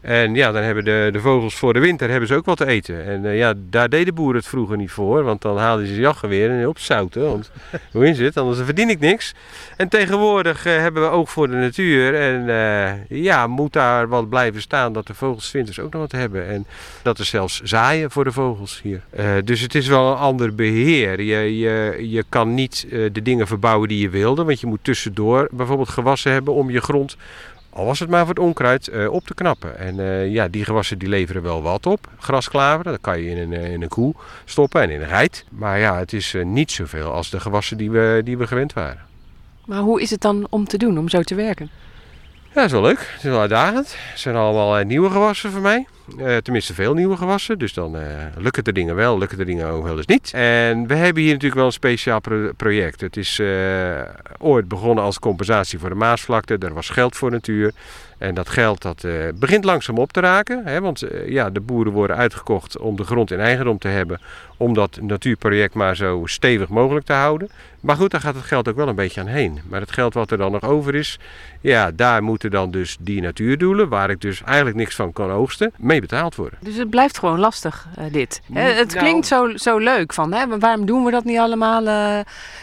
En 0.05 0.35
ja, 0.35 0.53
dan 0.53 0.63
hebben 0.63 0.85
de, 0.85 1.09
de 1.13 1.21
vogels 1.21 1.55
voor 1.55 1.73
de 1.73 1.79
winter 1.79 2.11
hebben 2.11 2.29
ze 2.29 2.35
ook 2.35 2.45
wat 2.45 2.57
te 2.57 2.67
eten. 2.67 3.05
En 3.05 3.25
eh, 3.25 3.37
ja, 3.37 3.55
daar 3.57 3.89
deden 3.89 4.15
boeren 4.15 4.37
het 4.37 4.47
vroeger 4.47 4.77
niet 4.77 4.91
voor. 4.91 5.23
Want 5.23 5.43
dan 5.43 5.59
haalden 5.59 5.87
ze 5.87 5.95
jachtgeweer 5.95 6.51
en 6.51 6.69
opzouten. 6.69 7.23
Want 7.23 7.51
hoe 7.93 8.09
is 8.09 8.19
het? 8.19 8.37
Anders 8.37 8.61
verdien 8.65 8.91
ik 8.91 9.01
niks. 9.01 9.35
En 9.77 9.89
tegenwoordig 9.89 10.67
eh, 10.67 10.77
hebben 10.77 11.03
we 11.03 11.09
oog 11.09 11.31
voor 11.31 11.49
de 11.49 11.55
natuur. 11.55 12.15
En 12.15 12.49
eh, 12.49 13.23
ja, 13.23 13.47
moet 13.47 13.73
daar 13.73 14.09
wat 14.09 14.29
blijven 14.29 14.61
staan 14.61 14.93
dat 14.93 15.07
de 15.07 15.15
vogels 15.15 15.53
winters 15.53 15.81
ook 15.81 15.93
nog 15.93 16.01
wat 16.01 16.13
hebben. 16.13 16.47
En 16.47 16.67
dat 17.03 17.19
is 17.19 17.29
zelfs 17.29 17.61
zaaien 17.61 18.11
voor 18.11 18.25
de 18.25 18.33
vogels 18.33 18.81
hier. 18.83 19.03
Dus 19.45 19.61
het 19.61 19.75
is 19.75 19.87
wel 19.87 20.11
een 20.11 20.19
ander 20.19 20.55
beheer. 20.55 21.23
Je, 21.23 21.59
je, 21.59 21.97
je 22.11 22.25
kan 22.29 22.55
niet 22.55 22.87
de 22.91 23.23
dingen 23.23 23.47
verbouwen 23.47 23.89
die 23.89 24.01
je 24.01 24.09
wilde. 24.09 24.45
Want 24.45 24.61
je 24.61 24.67
moet 24.67 24.85
tussendoor 24.85 25.49
bijvoorbeeld 25.51 25.89
gewassen 25.89 26.33
hebben 26.33 26.55
om 26.55 26.71
je 26.71 26.81
grond 26.81 27.17
al 27.75 27.85
was 27.85 27.99
het 27.99 28.09
maar 28.09 28.21
voor 28.21 28.35
het 28.35 28.39
onkruid, 28.39 28.89
eh, 28.89 29.13
op 29.13 29.27
te 29.27 29.35
knappen. 29.35 29.79
En 29.79 30.01
eh, 30.01 30.33
ja, 30.33 30.49
die 30.49 30.65
gewassen 30.65 30.99
die 30.99 31.09
leveren 31.09 31.43
wel 31.43 31.63
wat 31.63 31.87
op. 31.87 32.09
Grasklaver, 32.19 32.85
dat 32.85 32.99
kan 33.01 33.21
je 33.21 33.31
in 33.31 33.39
een, 33.39 33.53
eh, 33.53 33.73
in 33.73 33.83
een 33.83 33.89
koe 33.89 34.15
stoppen 34.45 34.83
en 34.83 34.91
in 34.91 35.01
een 35.01 35.09
geit. 35.09 35.45
Maar 35.51 35.79
ja, 35.79 35.99
het 35.99 36.13
is 36.13 36.37
niet 36.45 36.71
zoveel 36.71 37.13
als 37.13 37.31
de 37.31 37.41
gewassen 37.41 37.77
die 37.77 37.91
we, 37.91 38.21
die 38.25 38.39
we 38.39 38.47
gewend 38.47 38.73
waren. 38.73 39.03
Maar 39.65 39.79
hoe 39.79 40.03
is 40.03 40.11
het 40.11 40.21
dan 40.21 40.47
om 40.51 40.65
te 40.65 40.77
doen, 40.77 40.99
om 40.99 41.09
zo 41.09 41.23
te 41.23 41.35
werken? 41.35 41.71
Ja, 42.43 42.55
dat 42.55 42.65
is 42.65 42.73
wel 42.73 42.83
leuk. 42.83 42.99
Het 42.99 43.25
is 43.25 43.31
wel 43.31 43.41
uitdagend. 43.41 43.97
Het 44.11 44.21
zijn 44.21 44.37
allemaal 44.37 44.85
nieuwe 44.85 45.11
gewassen 45.11 45.51
voor 45.51 45.61
mij. 45.61 45.87
Eh, 46.19 46.37
tenminste, 46.37 46.75
veel 46.75 46.95
nieuwe 46.95 47.17
gewassen. 47.17 47.59
Dus 47.59 47.73
dan 47.73 47.97
eh, 47.97 48.03
lukken 48.39 48.65
de 48.65 48.73
dingen 48.73 48.95
wel, 48.95 49.19
lukken 49.19 49.39
de 49.39 49.45
dingen 49.45 49.67
ook 49.67 49.85
wel 49.85 49.97
eens 49.97 50.07
niet. 50.07 50.31
En 50.33 50.87
we 50.87 50.95
hebben 50.95 51.23
hier 51.23 51.33
natuurlijk 51.33 51.55
wel 51.61 51.67
een 51.67 51.73
speciaal 51.73 52.21
pro- 52.21 52.53
project. 52.57 53.01
Het 53.01 53.17
is 53.17 53.39
eh, 53.39 54.01
ooit 54.39 54.69
begonnen 54.69 55.05
als 55.05 55.19
compensatie 55.19 55.79
voor 55.79 55.89
de 55.89 55.95
Maasvlakte. 55.95 56.57
Er 56.59 56.75
was 56.75 56.89
geld 56.89 57.17
voor 57.17 57.31
natuur. 57.31 57.73
En 58.19 58.35
dat 58.35 58.49
geld 58.49 58.83
dat, 58.83 59.07
begint 59.35 59.65
langzaam 59.65 59.99
op 59.99 60.13
te 60.13 60.21
raken. 60.21 60.63
Hè, 60.65 60.81
want 60.81 61.05
ja, 61.27 61.51
de 61.51 61.61
boeren 61.61 61.93
worden 61.93 62.17
uitgekocht 62.17 62.79
om 62.79 62.97
de 62.97 63.05
grond 63.05 63.31
in 63.31 63.41
eigendom 63.41 63.79
te 63.79 63.89
hebben. 63.89 64.21
Om 64.57 64.75
dat 64.75 64.99
natuurproject 65.01 65.75
maar 65.75 65.97
zo 65.97 66.23
stevig 66.25 66.69
mogelijk 66.69 67.07
te 67.07 67.13
houden. 67.13 67.49
Maar 67.81 67.97
goed, 67.97 68.11
daar 68.11 68.21
gaat 68.21 68.35
het 68.35 68.45
geld 68.45 68.69
ook 68.69 68.77
wel 68.77 68.89
een 68.89 68.95
beetje 68.95 69.21
aan 69.21 69.27
heen. 69.27 69.61
Maar 69.69 69.81
het 69.81 69.93
geld 69.93 70.15
wat 70.15 70.31
er 70.31 70.39
dan 70.39 70.53
nog 70.53 70.63
over 70.63 70.95
is, 70.95 71.19
ja, 71.61 71.91
daar 71.91 72.23
moeten 72.23 72.51
dan 72.51 72.71
dus 72.71 72.97
die 73.01 73.21
natuurdoelen, 73.21 73.89
waar 73.89 74.11
ik 74.11 74.21
dus 74.21 74.43
eigenlijk 74.43 74.77
niks 74.77 74.95
van 74.95 75.13
kan 75.13 75.31
oogsten, 75.31 75.73
mee 75.95 76.09
betaald 76.09 76.35
worden. 76.35 76.59
Dus 76.63 76.77
het 76.77 76.91
blijft 76.91 77.19
gewoon 77.19 77.39
lastig, 77.39 77.87
eh, 77.97 78.05
dit. 78.13 78.41
Hè, 78.53 78.63
Nou- 78.63 78.75
het 78.75 78.95
klinkt 78.95 79.27
zo, 79.27 79.57
zo 79.57 79.79
leuk 79.79 80.13
van, 80.13 80.33
hè? 80.33 80.59
waarom 80.59 80.87
doen 80.87 81.05
we 81.05 81.11
dat 81.11 81.25
niet 81.25 81.39
allemaal? 81.39 81.87
eh, 81.87 82.19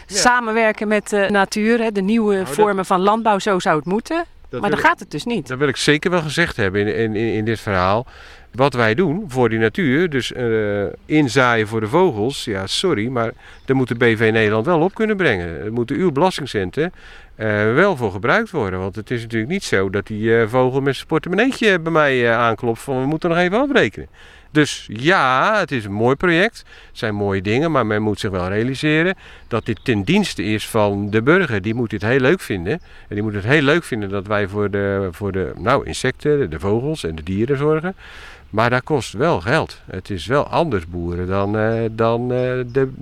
Samenwerken 0.06 0.88
met 0.88 1.08
de 1.08 1.26
natuur, 1.30 1.78
hè? 1.78 1.92
de 1.92 2.02
nieuwe 2.02 2.32
Nou, 2.34 2.44
dat- 2.46 2.54
vormen 2.54 2.86
van 2.86 3.00
landbouw, 3.00 3.38
zo 3.38 3.58
zou 3.58 3.76
het 3.76 3.84
moeten. 3.84 4.24
Dat 4.48 4.60
maar 4.60 4.70
dan 4.70 4.78
gaat 4.78 4.98
het 5.00 5.10
dus 5.10 5.24
niet. 5.24 5.48
Dat 5.48 5.58
wil 5.58 5.68
ik 5.68 5.76
zeker 5.76 6.10
wel 6.10 6.20
gezegd 6.22 6.56
hebben 6.56 6.80
in, 6.80 6.96
in, 6.96 7.16
in 7.16 7.32
in 7.34 7.44
dit 7.44 7.60
verhaal. 7.60 8.06
Wat 8.54 8.74
wij 8.74 8.94
doen 8.94 9.24
voor 9.28 9.48
die 9.48 9.58
natuur, 9.58 10.10
dus 10.10 10.32
eh, 10.32 10.84
inzaaien 11.06 11.68
voor 11.68 11.80
de 11.80 11.88
vogels, 11.88 12.44
ja 12.44 12.66
sorry, 12.66 13.08
maar 13.08 13.32
daar 13.64 13.76
moet 13.76 13.88
de 13.88 13.94
BV 13.94 14.30
Nederland 14.32 14.66
wel 14.66 14.80
op 14.80 14.94
kunnen 14.94 15.16
brengen. 15.16 15.64
Er 15.64 15.72
moeten 15.72 15.96
uw 15.96 16.12
belastingcenten 16.12 16.92
eh, 17.34 17.46
wel 17.74 17.96
voor 17.96 18.12
gebruikt 18.12 18.50
worden. 18.50 18.78
Want 18.78 18.96
het 18.96 19.10
is 19.10 19.22
natuurlijk 19.22 19.52
niet 19.52 19.64
zo 19.64 19.90
dat 19.90 20.06
die 20.06 20.36
eh, 20.38 20.48
vogel 20.48 20.80
met 20.80 20.94
zijn 20.94 21.06
portemonneetje 21.06 21.78
bij 21.78 21.92
mij 21.92 22.34
aanklopt 22.34 22.80
van 22.80 23.00
we 23.00 23.06
moeten 23.06 23.28
nog 23.28 23.38
even 23.38 23.60
afrekenen. 23.60 24.08
Dus 24.50 24.88
ja, 24.92 25.58
het 25.58 25.72
is 25.72 25.84
een 25.84 25.92
mooi 25.92 26.16
project. 26.16 26.58
Het 26.58 26.98
zijn 26.98 27.14
mooie 27.14 27.42
dingen, 27.42 27.70
maar 27.70 27.86
men 27.86 28.02
moet 28.02 28.20
zich 28.20 28.30
wel 28.30 28.48
realiseren 28.48 29.14
dat 29.48 29.66
dit 29.66 29.84
ten 29.84 30.02
dienste 30.02 30.44
is 30.44 30.68
van 30.68 31.10
de 31.10 31.22
burger. 31.22 31.62
Die 31.62 31.74
moet 31.74 31.90
dit 31.90 32.02
heel 32.02 32.20
leuk 32.20 32.40
vinden. 32.40 32.72
En 33.08 33.14
die 33.14 33.22
moet 33.22 33.34
het 33.34 33.44
heel 33.44 33.62
leuk 33.62 33.84
vinden 33.84 34.08
dat 34.08 34.26
wij 34.26 34.48
voor 34.48 34.70
de, 34.70 35.08
voor 35.10 35.32
de 35.32 35.52
nou, 35.56 35.86
insecten, 35.86 36.50
de 36.50 36.60
vogels 36.60 37.04
en 37.04 37.14
de 37.14 37.22
dieren 37.22 37.56
zorgen. 37.56 37.94
Maar 38.52 38.70
dat 38.70 38.82
kost 38.82 39.12
wel 39.12 39.40
geld. 39.40 39.80
Het 39.90 40.10
is 40.10 40.26
wel 40.26 40.46
anders 40.46 40.86
boeren 40.86 41.26
dan, 41.26 41.58
eh, 41.58 41.82
dan 41.90 42.22
eh, 42.22 42.38
de, 42.66 42.92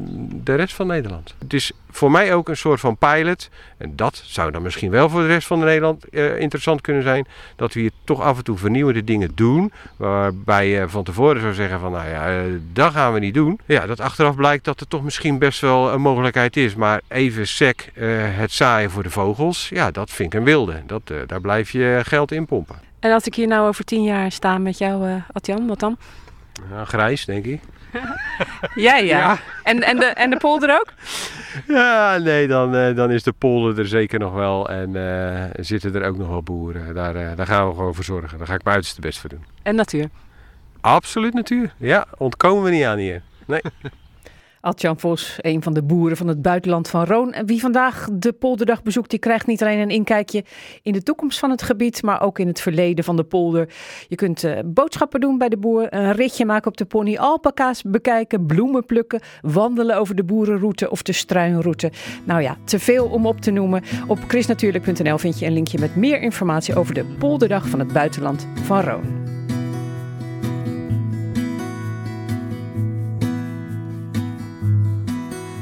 de 0.44 0.54
rest 0.54 0.74
van 0.74 0.86
Nederland. 0.86 1.34
Het 1.38 1.52
is 1.52 1.72
voor 1.90 2.10
mij 2.10 2.34
ook 2.34 2.48
een 2.48 2.56
soort 2.56 2.80
van 2.80 2.96
pilot. 2.96 3.48
En 3.76 3.96
dat 3.96 4.22
zou 4.24 4.50
dan 4.50 4.62
misschien 4.62 4.90
wel 4.90 5.08
voor 5.08 5.20
de 5.20 5.26
rest 5.26 5.46
van 5.46 5.58
Nederland 5.58 6.08
eh, 6.08 6.38
interessant 6.38 6.80
kunnen 6.80 7.02
zijn. 7.02 7.26
Dat 7.56 7.74
we 7.74 7.80
hier 7.80 7.90
toch 8.04 8.20
af 8.20 8.38
en 8.38 8.44
toe 8.44 8.58
vernieuwende 8.58 9.04
dingen 9.04 9.30
doen. 9.34 9.72
Waarbij 9.96 10.68
je 10.68 10.88
van 10.88 11.04
tevoren 11.04 11.40
zou 11.40 11.54
zeggen 11.54 11.80
van 11.80 11.92
nou 11.92 12.08
ja, 12.08 12.44
dat 12.72 12.92
gaan 12.92 13.12
we 13.12 13.18
niet 13.18 13.34
doen. 13.34 13.60
Ja, 13.64 13.86
dat 13.86 14.00
achteraf 14.00 14.34
blijkt 14.34 14.64
dat 14.64 14.80
er 14.80 14.88
toch 14.88 15.02
misschien 15.02 15.38
best 15.38 15.60
wel 15.60 15.92
een 15.92 16.00
mogelijkheid 16.00 16.56
is. 16.56 16.74
Maar 16.74 17.00
even 17.08 17.48
sec 17.48 17.90
het 18.34 18.52
zaaien 18.52 18.90
voor 18.90 19.02
de 19.02 19.10
vogels. 19.10 19.68
Ja, 19.68 19.90
dat 19.90 20.10
vind 20.10 20.32
ik 20.32 20.38
een 20.38 20.46
wilde. 20.46 20.82
Dat, 20.86 21.12
daar 21.26 21.40
blijf 21.40 21.70
je 21.70 22.00
geld 22.04 22.32
in 22.32 22.46
pompen. 22.46 22.89
En 23.00 23.12
als 23.12 23.26
ik 23.26 23.34
hier 23.34 23.46
nou 23.46 23.68
over 23.68 23.84
tien 23.84 24.02
jaar 24.02 24.32
sta 24.32 24.58
met 24.58 24.78
jou, 24.78 25.08
eh 25.08 25.14
Adjan, 25.32 25.66
wat 25.66 25.80
dan? 25.80 25.96
Nou, 26.70 26.86
grijs 26.86 27.24
denk 27.24 27.44
ik. 27.44 27.60
Ja. 28.74 28.96
Ja. 28.96 29.38
En, 29.62 29.82
en, 29.82 29.96
de, 29.98 30.04
en 30.04 30.30
de 30.30 30.36
polder 30.36 30.80
ook? 30.80 30.92
Ja, 31.66 32.16
nee, 32.16 32.46
dan, 32.48 32.74
eh, 32.74 32.96
dan 32.96 33.10
is 33.10 33.22
de 33.22 33.32
polder 33.32 33.78
er 33.78 33.86
zeker 33.86 34.18
nog 34.18 34.32
wel. 34.32 34.68
En 34.68 34.96
eh, 34.96 35.64
zitten 35.64 35.94
er 35.94 36.08
ook 36.08 36.16
nog 36.16 36.28
wel 36.28 36.42
boeren. 36.42 36.94
Daar, 36.94 37.36
daar 37.36 37.46
gaan 37.46 37.68
we 37.68 37.74
gewoon 37.74 37.94
voor 37.94 38.04
zorgen. 38.04 38.38
Daar 38.38 38.46
ga 38.46 38.54
ik 38.54 38.62
mijn 38.62 38.74
uiterste 38.74 39.00
best 39.00 39.18
voor 39.18 39.30
doen. 39.30 39.44
En 39.62 39.74
natuur. 39.74 40.08
Absoluut 40.80 41.34
natuur. 41.34 41.74
Ja, 41.76 42.06
ontkomen 42.16 42.64
we 42.64 42.70
niet 42.70 42.84
aan 42.84 42.98
hier. 42.98 43.22
Nee. 43.46 43.60
Adjan 44.60 44.98
Vos, 45.00 45.36
een 45.40 45.62
van 45.62 45.74
de 45.74 45.82
boeren 45.82 46.16
van 46.16 46.28
het 46.28 46.42
buitenland 46.42 46.88
van 46.88 47.04
Roon. 47.04 47.34
Wie 47.46 47.60
vandaag 47.60 48.08
de 48.12 48.32
polderdag 48.32 48.82
bezoekt, 48.82 49.10
die 49.10 49.18
krijgt 49.18 49.46
niet 49.46 49.62
alleen 49.62 49.78
een 49.78 49.90
inkijkje 49.90 50.44
in 50.82 50.92
de 50.92 51.02
toekomst 51.02 51.38
van 51.38 51.50
het 51.50 51.62
gebied, 51.62 52.02
maar 52.02 52.22
ook 52.22 52.38
in 52.38 52.46
het 52.46 52.60
verleden 52.60 53.04
van 53.04 53.16
de 53.16 53.24
polder. 53.24 53.68
Je 54.08 54.16
kunt 54.16 54.44
eh, 54.44 54.58
boodschappen 54.64 55.20
doen 55.20 55.38
bij 55.38 55.48
de 55.48 55.56
boer, 55.56 55.94
een 55.94 56.12
ritje 56.12 56.44
maken 56.44 56.70
op 56.70 56.76
de 56.76 56.84
pony, 56.84 57.16
alpaca's 57.16 57.82
bekijken, 57.82 58.46
bloemen 58.46 58.86
plukken, 58.86 59.20
wandelen 59.40 59.96
over 59.96 60.14
de 60.14 60.24
boerenroute 60.24 60.90
of 60.90 61.02
de 61.02 61.12
struinroute. 61.12 61.92
Nou 62.24 62.42
ja, 62.42 62.56
te 62.64 62.78
veel 62.78 63.06
om 63.06 63.26
op 63.26 63.40
te 63.40 63.50
noemen. 63.50 63.82
Op 64.06 64.18
chrisnatuurlijk.nl 64.28 65.18
vind 65.18 65.38
je 65.38 65.46
een 65.46 65.52
linkje 65.52 65.78
met 65.78 65.96
meer 65.96 66.20
informatie 66.20 66.76
over 66.76 66.94
de 66.94 67.04
polderdag 67.04 67.68
van 67.68 67.78
het 67.78 67.92
buitenland 67.92 68.46
van 68.62 68.80
Roon. 68.80 69.29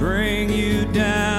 Bring 0.00 0.48
you 0.48 0.86
down. 0.86 1.29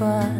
过 0.00 0.39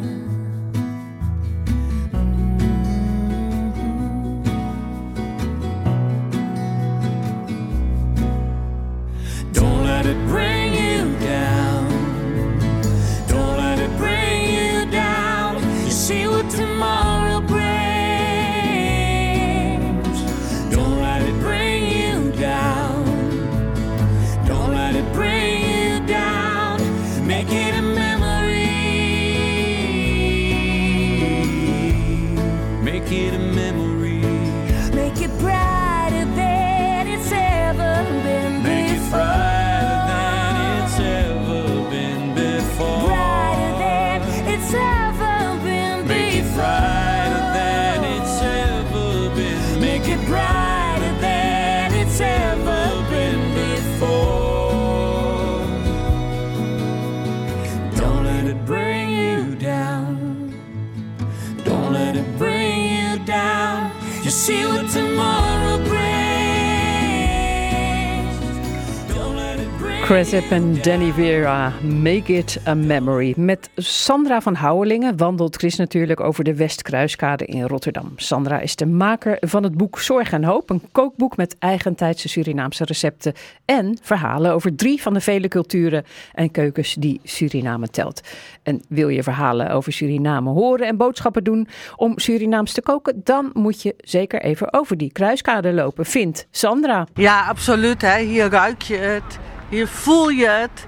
Chris 70.10 70.32
en. 70.32 70.82
Danny 70.82 71.12
Vera, 71.12 71.72
Make 71.82 72.32
It 72.32 72.60
a 72.66 72.74
Memory. 72.74 73.34
Met 73.36 73.70
Sandra 73.76 74.40
van 74.40 74.54
Houwelingen 74.54 75.16
wandelt 75.16 75.56
Chris 75.56 75.76
natuurlijk 75.76 76.20
over 76.20 76.44
de 76.44 76.54
Westkruiskade 76.54 77.44
in 77.44 77.62
Rotterdam. 77.62 78.12
Sandra 78.16 78.60
is 78.60 78.76
de 78.76 78.86
maker 78.86 79.36
van 79.40 79.62
het 79.62 79.76
boek 79.76 79.98
Zorg 79.98 80.32
en 80.32 80.44
Hoop, 80.44 80.70
een 80.70 80.82
kookboek 80.92 81.36
met 81.36 81.56
eigentijdse 81.58 82.28
Surinaamse 82.28 82.84
recepten 82.84 83.32
en 83.64 83.98
verhalen 84.02 84.52
over 84.52 84.76
drie 84.76 85.02
van 85.02 85.14
de 85.14 85.20
vele 85.20 85.48
culturen 85.48 86.04
en 86.32 86.50
keukens 86.50 86.94
die 86.94 87.20
Suriname 87.24 87.88
telt. 87.88 88.20
En 88.62 88.82
wil 88.88 89.08
je 89.08 89.22
verhalen 89.22 89.70
over 89.70 89.92
Suriname 89.92 90.50
horen 90.50 90.86
en 90.86 90.96
boodschappen 90.96 91.44
doen 91.44 91.68
om 91.96 92.18
Surinaams 92.18 92.72
te 92.72 92.82
koken, 92.82 93.20
dan 93.24 93.50
moet 93.52 93.82
je 93.82 93.94
zeker 93.98 94.42
even 94.42 94.72
over 94.72 94.96
die 94.96 95.12
kruiskade 95.12 95.72
lopen, 95.72 96.06
vindt 96.06 96.46
Sandra. 96.50 97.06
Ja, 97.14 97.46
absoluut. 97.46 98.02
Hè. 98.02 98.18
Hier 98.18 98.50
ruik 98.50 98.82
je 98.82 98.96
het. 98.96 99.38
Hier 99.70 99.88
voel 99.88 100.28
je 100.28 100.48
het. 100.48 100.86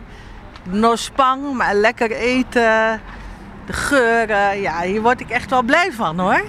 No 0.63 0.97
spang, 0.97 1.53
maar 1.53 1.75
lekker 1.75 2.11
eten. 2.11 3.01
De 3.67 3.73
geuren. 3.73 4.61
Ja, 4.61 4.81
hier 4.81 5.03
word 5.03 5.21
ik 5.21 5.31
echt 5.31 5.51
wel 5.51 5.63
blij 5.63 5.93
van 5.93 6.19
hoor. 6.19 6.43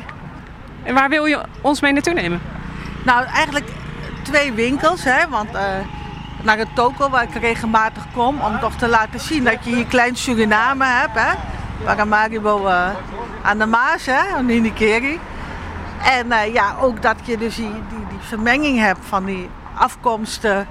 En 0.83 0.93
waar 0.93 1.09
wil 1.09 1.25
je 1.25 1.41
ons 1.61 1.81
mee 1.81 1.91
naartoe 1.91 2.13
nemen? 2.13 2.41
Nou, 3.05 3.25
eigenlijk 3.25 3.65
twee 4.21 4.53
winkels. 4.53 5.03
Hè, 5.03 5.29
want 5.29 5.55
eh, 5.55 5.63
naar 6.41 6.57
het 6.57 6.75
toko 6.75 7.09
waar 7.09 7.23
ik 7.23 7.35
regelmatig 7.35 8.03
kom. 8.13 8.41
Om 8.41 8.59
toch 8.59 8.75
te 8.75 8.87
laten 8.87 9.19
zien 9.19 9.43
dat 9.43 9.57
je 9.63 9.75
hier 9.75 9.85
klein 9.85 10.15
Suriname 10.15 10.85
hebt. 10.85 11.19
Hè. 11.19 11.33
Paramaribo 11.83 12.67
eh, 12.67 12.89
aan 13.43 13.57
de 13.57 13.65
Maas, 13.65 14.05
hè, 14.05 14.35
aan 14.35 14.45
Ninikeri. 14.45 15.19
En 16.03 16.31
eh, 16.31 16.53
ja, 16.53 16.75
ook 16.81 17.01
dat 17.01 17.17
je 17.23 17.37
dus 17.37 17.55
die, 17.55 17.71
die, 17.71 18.07
die 18.09 18.19
vermenging 18.19 18.79
hebt 18.79 19.05
van 19.05 19.25
die 19.25 19.49
afkomsten. 19.73 20.67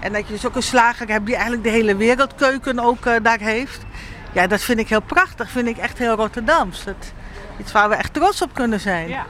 En 0.00 0.12
dat 0.12 0.26
je 0.26 0.32
dus 0.32 0.46
ook 0.46 0.56
een 0.56 0.62
slager 0.62 1.08
hebt 1.08 1.26
die 1.26 1.34
eigenlijk 1.34 1.64
de 1.64 1.70
hele 1.70 1.96
wereldkeuken 1.96 2.78
ook 2.78 3.06
eh, 3.06 3.14
daar 3.22 3.40
heeft. 3.40 3.80
Ja, 4.32 4.46
dat 4.46 4.60
vind 4.60 4.78
ik 4.78 4.88
heel 4.88 5.00
prachtig. 5.00 5.50
Vind 5.50 5.68
ik 5.68 5.76
echt 5.76 5.98
heel 5.98 6.14
Rotterdams. 6.14 6.84
Dat, 6.84 7.12
iets 7.58 7.72
waar 7.72 7.88
we 7.88 7.94
echt 7.94 8.14
trots 8.14 8.42
op 8.42 8.54
kunnen 8.54 8.80
zijn. 8.80 9.08
Ja. 9.08 9.26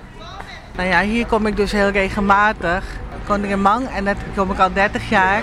Nou 0.77 0.89
ja, 0.89 1.01
hier 1.01 1.27
kom 1.27 1.47
ik 1.47 1.57
dus 1.57 1.73
heel 1.73 1.89
regelmatig. 1.89 2.85
Koningin 3.27 3.67
en 3.95 4.05
dat 4.05 4.17
kom 4.37 4.51
ik 4.51 4.59
al 4.59 4.73
30 4.73 5.09
jaar. 5.09 5.43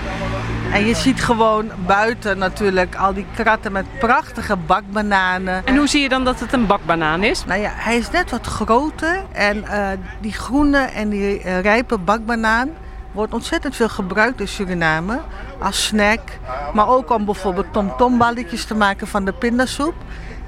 En 0.72 0.86
je 0.86 0.94
ziet 0.94 1.24
gewoon 1.24 1.70
buiten 1.86 2.38
natuurlijk 2.38 2.94
al 2.94 3.14
die 3.14 3.26
kratten 3.34 3.72
met 3.72 3.98
prachtige 3.98 4.56
bakbananen. 4.56 5.66
En 5.66 5.76
hoe 5.76 5.86
zie 5.86 6.02
je 6.02 6.08
dan 6.08 6.24
dat 6.24 6.40
het 6.40 6.52
een 6.52 6.66
bakbanaan 6.66 7.22
is? 7.22 7.44
Nou 7.44 7.60
ja, 7.60 7.70
hij 7.74 7.96
is 7.96 8.10
net 8.10 8.30
wat 8.30 8.46
groter 8.46 9.24
en 9.32 9.64
eh, 9.64 9.88
die 10.20 10.32
groene 10.32 10.78
en 10.78 11.08
die 11.08 11.40
eh, 11.40 11.60
rijpe 11.60 11.98
bakbanaan 11.98 12.70
wordt 13.16 13.32
ontzettend 13.32 13.76
veel 13.76 13.88
gebruikt 13.88 14.40
in 14.40 14.48
Suriname 14.48 15.20
als 15.58 15.86
snack. 15.86 16.20
Maar 16.74 16.88
ook 16.88 17.10
om 17.10 17.24
bijvoorbeeld 17.24 17.72
tomtomballetjes 17.72 18.64
te 18.64 18.74
maken 18.74 19.06
van 19.06 19.24
de 19.24 19.32
pindasoep. 19.32 19.94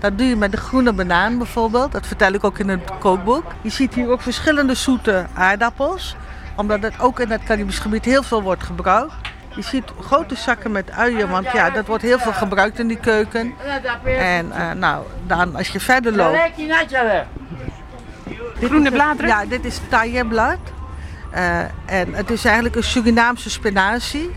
Dat 0.01 0.19
doe 0.19 0.27
je 0.27 0.37
met 0.37 0.51
de 0.51 0.57
groene 0.57 0.93
banaan 0.93 1.39
bijvoorbeeld. 1.39 1.93
Dat 1.93 2.07
vertel 2.07 2.33
ik 2.33 2.45
ook 2.45 2.59
in 2.59 2.69
het 2.69 2.91
kookboek. 2.99 3.45
Je 3.63 3.71
ziet 3.71 3.95
hier 3.95 4.11
ook 4.11 4.21
verschillende 4.21 4.75
zoete 4.75 5.27
aardappels. 5.35 6.17
Omdat 6.57 6.83
het 6.83 7.01
ook 7.01 7.21
in 7.21 7.31
het 7.31 7.43
Caribisch 7.45 7.79
gebied 7.79 8.05
heel 8.05 8.23
veel 8.23 8.43
wordt 8.43 8.63
gebruikt. 8.63 9.13
Je 9.55 9.63
ziet 9.63 9.85
grote 10.01 10.35
zakken 10.35 10.73
met 10.73 10.91
uien, 10.91 11.31
want 11.31 11.53
ja, 11.53 11.71
dat 11.71 11.87
wordt 11.87 12.03
heel 12.03 12.19
veel 12.19 12.33
gebruikt 12.33 12.79
in 12.79 12.89
die 12.89 13.01
keuken. 13.01 13.55
En 14.05 14.53
eh, 14.53 14.73
nou, 14.73 15.05
dan 15.27 15.57
als 15.57 15.69
je 15.69 15.81
verder 15.81 16.17
loopt... 16.17 16.39
Groene 18.63 18.91
bladeren? 18.91 19.29
Ja, 19.29 19.45
dit 19.45 19.65
is 19.65 19.81
tailleblad. 19.89 20.59
Eh, 21.31 21.59
en 21.87 22.15
het 22.15 22.31
is 22.31 22.45
eigenlijk 22.45 22.77
een 22.77 22.83
Surinaamse 22.85 23.51
spinazie. 23.51 24.31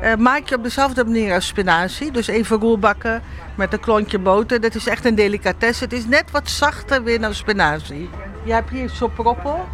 Eh, 0.00 0.14
maak 0.14 0.48
je 0.48 0.56
op 0.56 0.62
dezelfde 0.62 1.04
manier 1.04 1.34
als 1.34 1.46
spinazie. 1.46 2.10
Dus 2.10 2.26
even 2.26 2.58
roerbakken 2.58 3.22
met 3.54 3.72
een 3.72 3.80
klontje 3.80 4.18
boter. 4.18 4.60
Dat 4.60 4.74
is 4.74 4.86
echt 4.86 5.04
een 5.04 5.14
delicatesse. 5.14 5.84
Het 5.84 5.92
is 5.92 6.06
net 6.06 6.30
wat 6.30 6.50
zachter 6.50 7.02
weer 7.02 7.20
dan 7.20 7.34
spinazie. 7.34 8.10
Je 8.44 8.52
hebt 8.52 8.70
hier 8.70 8.90
soproppel. 8.90 9.68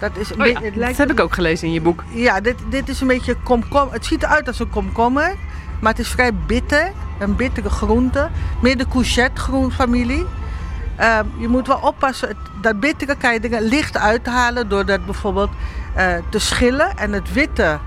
Dat 0.00 0.16
is 0.16 0.30
een 0.30 0.40
Oh 0.40 0.46
ja, 0.46 0.60
beetje- 0.60 0.80
dat 0.80 0.96
heb 0.96 1.10
ik 1.10 1.20
ook 1.20 1.34
gelezen 1.34 1.66
in 1.66 1.72
je 1.72 1.80
boek. 1.80 2.04
ja, 2.12 2.40
dit, 2.40 2.56
dit 2.70 2.88
is 2.88 3.00
een 3.00 3.06
beetje 3.06 3.34
komkom. 3.42 3.88
Het 3.90 4.04
ziet 4.06 4.22
eruit 4.22 4.46
als 4.46 4.58
een 4.58 4.70
komkommer, 4.70 5.34
maar 5.80 5.90
het 5.90 6.00
is 6.00 6.08
vrij 6.08 6.34
bitter. 6.34 6.92
Een 7.18 7.36
bittere 7.36 7.70
groente. 7.70 8.28
Meer 8.62 8.76
de 8.78 8.88
courgette 8.88 9.40
groenfamilie. 9.40 10.26
Ehm, 10.98 11.26
je 11.36 11.48
moet 11.48 11.66
wel 11.66 11.80
oppassen. 11.82 12.36
Dat 12.60 12.80
bittere 12.80 13.16
kan 13.16 13.32
je 13.32 13.40
er 13.40 13.60
licht 13.60 13.96
uithalen 13.96 14.68
door 14.68 14.86
dat 14.86 15.04
bijvoorbeeld 15.04 15.50
eh, 15.94 16.14
te 16.30 16.38
schillen. 16.38 16.96
En 16.96 17.12
het 17.12 17.32
witte 17.32 17.78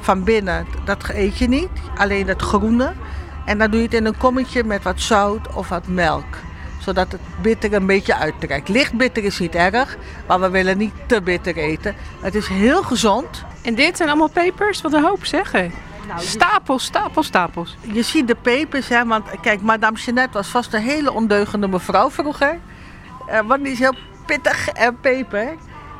van 0.00 0.24
binnen, 0.24 0.66
dat 0.84 1.08
eet 1.08 1.38
je 1.38 1.48
niet. 1.48 1.68
Alleen 1.96 2.28
het 2.28 2.42
groene. 2.42 2.92
En 3.44 3.58
dan 3.58 3.70
doe 3.70 3.80
je 3.80 3.86
het 3.86 3.94
in 3.94 4.06
een 4.06 4.16
kommetje 4.16 4.64
met 4.64 4.82
wat 4.82 5.00
zout 5.00 5.54
of 5.54 5.68
wat 5.68 5.86
melk. 5.86 6.36
Zodat 6.78 7.12
het 7.12 7.20
bitter 7.42 7.72
een 7.72 7.86
beetje 7.86 8.16
uittrekt. 8.16 8.68
Licht 8.68 8.94
bitter 8.94 9.24
is 9.24 9.38
niet 9.38 9.54
erg, 9.54 9.96
maar 10.26 10.40
we 10.40 10.50
willen 10.50 10.78
niet 10.78 10.94
te 11.06 11.22
bitter 11.22 11.56
eten. 11.56 11.94
Het 12.20 12.34
is 12.34 12.46
heel 12.46 12.82
gezond. 12.82 13.44
En 13.62 13.74
dit 13.74 13.96
zijn 13.96 14.08
allemaal 14.08 14.28
pepers? 14.28 14.80
Wat 14.80 14.92
een 14.92 15.04
hoop 15.04 15.24
zeg 15.24 15.52
Nou, 16.06 16.20
Stapels, 16.20 16.84
stapels, 16.84 17.26
stapels. 17.26 17.76
Je 17.80 18.02
ziet 18.02 18.28
de 18.28 18.34
pepers, 18.34 18.88
hè, 18.88 19.04
want 19.04 19.24
kijk, 19.40 19.60
Madame 19.62 19.96
Jeannette 19.96 20.32
was 20.32 20.48
vast 20.48 20.72
een 20.72 20.82
hele 20.82 21.12
ondeugende 21.12 21.68
mevrouw 21.68 22.10
vroeger. 22.10 22.58
Eh, 23.26 23.40
want 23.40 23.62
die 23.62 23.72
is 23.72 23.78
heel 23.78 23.96
pittig 24.26 24.68
en 24.68 25.00
peper. 25.00 25.54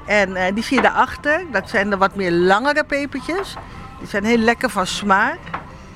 En 0.07 0.37
eh, 0.37 0.55
die 0.55 0.65
zie 0.65 0.77
je 0.77 0.83
daarachter, 0.83 1.45
dat 1.53 1.69
zijn 1.69 1.91
de 1.91 1.97
wat 1.97 2.15
meer 2.15 2.31
langere 2.31 2.85
pepertjes. 2.85 3.55
Die 3.99 4.09
zijn 4.09 4.25
heel 4.25 4.39
lekker 4.39 4.71
van 4.71 4.87
smaak. 4.87 5.39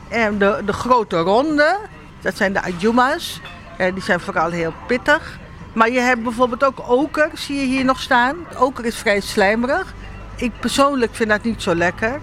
En 0.08 0.38
de, 0.38 0.62
de 0.64 0.72
grote 0.72 1.18
ronde, 1.18 1.78
dat 2.20 2.36
zijn 2.36 2.52
de 2.52 2.62
adjumas. 2.62 3.40
Eh, 3.76 3.92
die 3.94 4.02
zijn 4.02 4.20
vooral 4.20 4.50
heel 4.50 4.72
pittig. 4.86 5.38
Maar 5.72 5.90
je 5.90 6.00
hebt 6.00 6.22
bijvoorbeeld 6.22 6.64
ook 6.64 6.90
oker, 6.90 7.30
zie 7.34 7.60
je 7.60 7.66
hier 7.66 7.84
nog 7.84 8.00
staan. 8.00 8.36
Oker 8.58 8.84
is 8.84 8.96
vrij 8.96 9.20
slijmerig. 9.20 9.94
Ik 10.36 10.52
persoonlijk 10.60 11.14
vind 11.14 11.28
dat 11.28 11.42
niet 11.42 11.62
zo 11.62 11.74
lekker. 11.74 12.20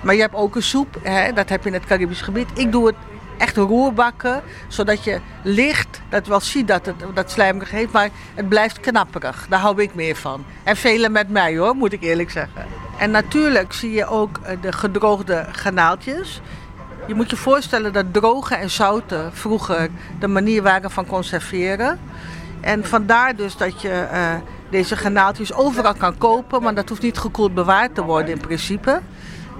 Maar 0.00 0.14
je 0.14 0.20
hebt 0.20 0.34
ook 0.34 0.56
een 0.56 0.62
soep, 0.62 0.96
hè, 1.02 1.32
dat 1.32 1.48
heb 1.48 1.62
je 1.62 1.68
in 1.68 1.74
het 1.74 1.84
Caribisch 1.84 2.20
gebied. 2.20 2.48
Ik 2.54 2.72
doe 2.72 2.86
het 2.86 2.96
echt 3.38 3.56
roerbakken, 3.56 4.42
zodat 4.68 5.04
je 5.04 5.20
licht, 5.42 6.00
dat 6.08 6.26
wel 6.26 6.40
ziet 6.40 6.68
dat 6.68 6.86
het 6.86 7.04
dat 7.14 7.30
slijmerig 7.30 7.70
heeft, 7.70 7.92
maar 7.92 8.08
het 8.34 8.48
blijft 8.48 8.80
knapperig. 8.80 9.46
Daar 9.48 9.60
hou 9.60 9.82
ik 9.82 9.94
meer 9.94 10.16
van. 10.16 10.44
En 10.62 10.76
velen 10.76 11.12
met 11.12 11.28
mij 11.28 11.56
hoor, 11.56 11.74
moet 11.74 11.92
ik 11.92 12.02
eerlijk 12.02 12.30
zeggen. 12.30 12.64
En 12.98 13.10
natuurlijk 13.10 13.72
zie 13.72 13.92
je 13.92 14.06
ook 14.06 14.38
eh, 14.42 14.56
de 14.60 14.72
gedroogde 14.72 15.46
granaaltjes. 15.52 16.40
Je 17.06 17.14
moet 17.14 17.30
je 17.30 17.36
voorstellen 17.36 17.92
dat 17.92 18.12
drogen 18.12 18.58
en 18.58 18.70
zouten 18.70 19.32
vroeger 19.32 19.88
de 20.20 20.28
manier 20.28 20.62
waren 20.62 20.90
van 20.90 21.06
conserveren. 21.06 21.98
En 22.60 22.84
vandaar 22.84 23.36
dus 23.36 23.56
dat 23.56 23.82
je 23.82 23.90
eh, 23.90 24.34
deze 24.70 24.96
granaaltjes 24.96 25.52
overal 25.52 25.94
kan 25.94 26.18
kopen, 26.18 26.62
maar 26.62 26.74
dat 26.74 26.88
hoeft 26.88 27.02
niet 27.02 27.18
gekoeld 27.18 27.54
bewaard 27.54 27.94
te 27.94 28.02
worden 28.02 28.34
in 28.34 28.40
principe. 28.40 29.00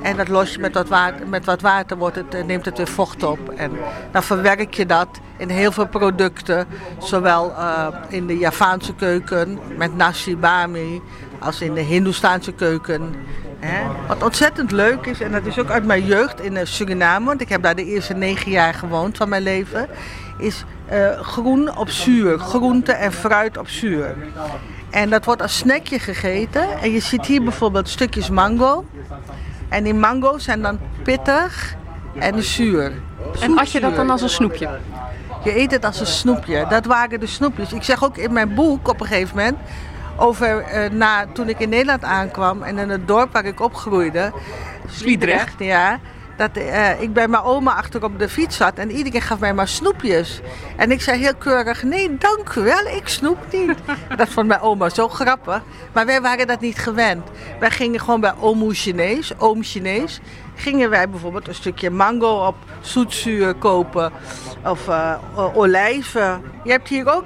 En 0.03 0.17
dat 0.17 0.29
los 0.29 0.53
je 0.53 0.59
met 0.59 0.75
wat 0.75 0.89
water, 0.89 1.29
met 1.29 1.45
wat 1.45 1.61
water 1.61 1.97
wordt 1.97 2.17
het, 2.17 2.35
eh, 2.35 2.45
neemt 2.45 2.65
het 2.65 2.77
weer 2.77 2.89
vocht 2.89 3.23
op. 3.23 3.49
En 3.49 3.71
dan 4.13 4.23
verwerk 4.23 4.75
je 4.75 4.87
dat 4.87 5.09
in 5.37 5.49
heel 5.49 5.73
veel 5.73 5.87
producten. 5.87 6.67
Zowel 6.99 7.55
eh, 7.57 7.87
in 8.09 8.27
de 8.27 8.39
Javaanse 8.39 8.95
keuken 8.95 9.59
met 9.77 9.97
nasi 9.97 10.37
bami 10.37 11.03
als 11.39 11.61
in 11.61 11.75
de 11.75 11.81
Hindoestaanse 11.81 12.53
keuken. 12.53 13.15
Hè? 13.59 13.87
Wat 14.07 14.23
ontzettend 14.23 14.71
leuk 14.73 15.07
is, 15.07 15.21
en 15.21 15.33
dat 15.33 15.47
is 15.47 15.59
ook 15.59 15.71
uit 15.71 15.85
mijn 15.85 16.05
jeugd 16.05 16.41
in 16.41 16.57
eh, 16.57 16.67
Suriname, 16.67 17.27
want 17.27 17.41
ik 17.41 17.49
heb 17.49 17.63
daar 17.63 17.77
de 17.77 17.85
eerste 17.85 18.15
negen 18.15 18.51
jaar 18.51 18.75
gewoond 18.75 19.17
van 19.17 19.29
mijn 19.29 19.43
leven, 19.43 19.89
is 20.39 20.65
groen 21.21 21.77
op 21.77 21.89
zuur. 21.89 22.39
Groente 22.39 22.93
en 22.93 23.13
fruit 23.13 23.59
op 23.59 23.69
zuur. 23.69 24.17
En 24.91 25.11
dat 25.11 25.25
wordt 25.25 25.43
als 25.43 25.57
snackje 25.57 25.99
gegeten. 25.99 26.81
En 26.81 26.91
je 26.91 27.01
ziet 27.01 27.27
hier 27.27 27.43
bijvoorbeeld 27.43 27.89
stukjes 27.89 28.31
mango. 28.31 28.85
En 29.69 29.85
die 29.85 29.95
mango's 29.95 30.45
zijn 30.45 30.63
dan 30.63 30.79
pittig 31.03 31.77
en 32.19 32.43
zuur. 32.43 32.93
En 33.41 33.59
at 33.59 33.73
je 33.73 33.81
dat 33.81 33.97
dan 33.97 34.11
als 34.11 34.23
een 34.23 34.29
snoepje? 34.29 34.69
Je 35.45 35.59
eet 35.59 35.71
het 35.71 35.85
als 35.85 36.01
een 36.01 36.07
snoepje. 36.07 36.67
Dat 36.69 36.85
waren 36.85 37.21
de 37.21 37.27
snoepjes. 37.27 37.73
Ik 37.73 37.83
zeg 37.83 38.05
ook 38.05 38.17
in 38.17 38.33
mijn 38.33 38.55
boek 38.55 38.89
op 38.89 39.01
een 39.01 39.07
gegeven 39.07 39.37
moment. 39.37 39.59
Over 40.17 40.63
eh, 40.63 40.91
na, 40.91 41.27
toen 41.33 41.49
ik 41.49 41.59
in 41.59 41.69
Nederland 41.69 42.05
aankwam 42.05 42.63
en 42.63 42.79
in 42.79 42.89
het 42.89 43.09
dorp 43.09 43.33
waar 43.33 43.45
ik 43.45 43.61
opgroeide. 43.61 44.33
Sliedrecht. 44.87 45.55
Ja. 45.59 45.99
Dat 46.39 46.57
eh, 46.57 47.01
ik 47.01 47.13
bij 47.13 47.29
mijn 47.29 47.43
oma 47.43 47.75
achter 47.75 48.05
op 48.05 48.19
de 48.19 48.29
fiets 48.29 48.57
zat 48.57 48.75
en 48.75 48.91
iedereen 48.91 49.23
gaf 49.23 49.39
mij 49.39 49.55
maar 49.55 49.69
snoepjes. 49.69 50.41
En 50.77 50.91
ik 50.91 51.01
zei 51.01 51.21
heel 51.21 51.35
keurig: 51.35 51.83
Nee, 51.83 52.17
dank 52.19 52.55
u 52.55 52.61
wel, 52.61 52.87
ik 52.87 53.09
snoep 53.09 53.39
niet. 53.53 53.75
dat 54.17 54.29
vond 54.29 54.47
mijn 54.47 54.61
oma 54.61 54.89
zo 54.89 55.09
grappig. 55.09 55.63
Maar 55.93 56.07
wij 56.07 56.21
waren 56.21 56.47
dat 56.47 56.61
niet 56.61 56.79
gewend. 56.79 57.29
Wij 57.61 57.71
gingen 57.71 58.01
gewoon 58.01 58.21
bij 58.21 58.35
oom 58.41 58.73
Chinees, 58.73 59.39
oom 59.39 59.63
Chinees. 59.63 60.21
Gingen 60.55 60.91
wij 60.91 61.09
bijvoorbeeld 61.09 61.49
een 61.49 61.55
stukje 61.55 61.91
mango 61.91 62.47
op 62.47 62.57
zoetzuur 62.81 63.55
kopen. 63.55 64.13
Of 64.65 64.89
eh, 64.89 65.15
olijven. 65.55 66.43
Je 66.65 66.71
hebt 66.71 66.89
hier 66.89 67.15
ook 67.15 67.25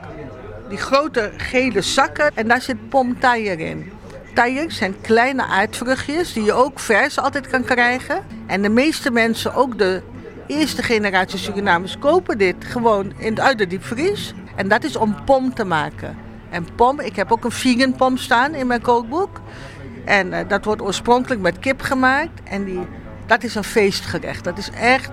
die 0.68 0.78
grote 0.78 1.32
gele 1.36 1.80
zakken 1.80 2.30
en 2.34 2.48
daar 2.48 2.60
zit 2.60 2.88
pomtaier 2.88 3.60
in. 3.60 3.92
Taiers 4.34 4.76
zijn 4.76 5.00
kleine 5.00 5.44
aardvruchtjes 5.44 6.32
die 6.32 6.44
je 6.44 6.52
ook 6.52 6.78
vers 6.78 7.18
altijd 7.18 7.46
kan 7.46 7.64
krijgen. 7.64 8.24
En 8.46 8.62
de 8.62 8.68
meeste 8.68 9.10
mensen, 9.10 9.54
ook 9.54 9.78
de 9.78 10.02
eerste 10.46 10.82
generatie 10.82 11.38
Surinamers, 11.38 11.98
kopen 11.98 12.38
dit 12.38 12.56
gewoon 12.64 13.12
in, 13.16 13.40
uit 13.40 13.58
de 13.58 13.66
diepvries. 13.66 14.34
En 14.56 14.68
dat 14.68 14.84
is 14.84 14.96
om 14.96 15.24
pom 15.24 15.54
te 15.54 15.64
maken. 15.64 16.16
En 16.50 16.66
pom, 16.74 17.00
ik 17.00 17.16
heb 17.16 17.32
ook 17.32 17.44
een 17.44 17.50
vegan 17.50 17.96
pom 17.96 18.16
staan 18.16 18.54
in 18.54 18.66
mijn 18.66 18.80
kookboek. 18.80 19.40
En 20.04 20.32
eh, 20.32 20.48
dat 20.48 20.64
wordt 20.64 20.82
oorspronkelijk 20.82 21.40
met 21.40 21.58
kip 21.58 21.80
gemaakt. 21.80 22.40
En 22.44 22.64
die, 22.64 22.80
dat 23.26 23.42
is 23.42 23.54
een 23.54 23.64
feestgerecht. 23.64 24.44
Dat 24.44 24.58
is 24.58 24.70
echt, 24.70 25.10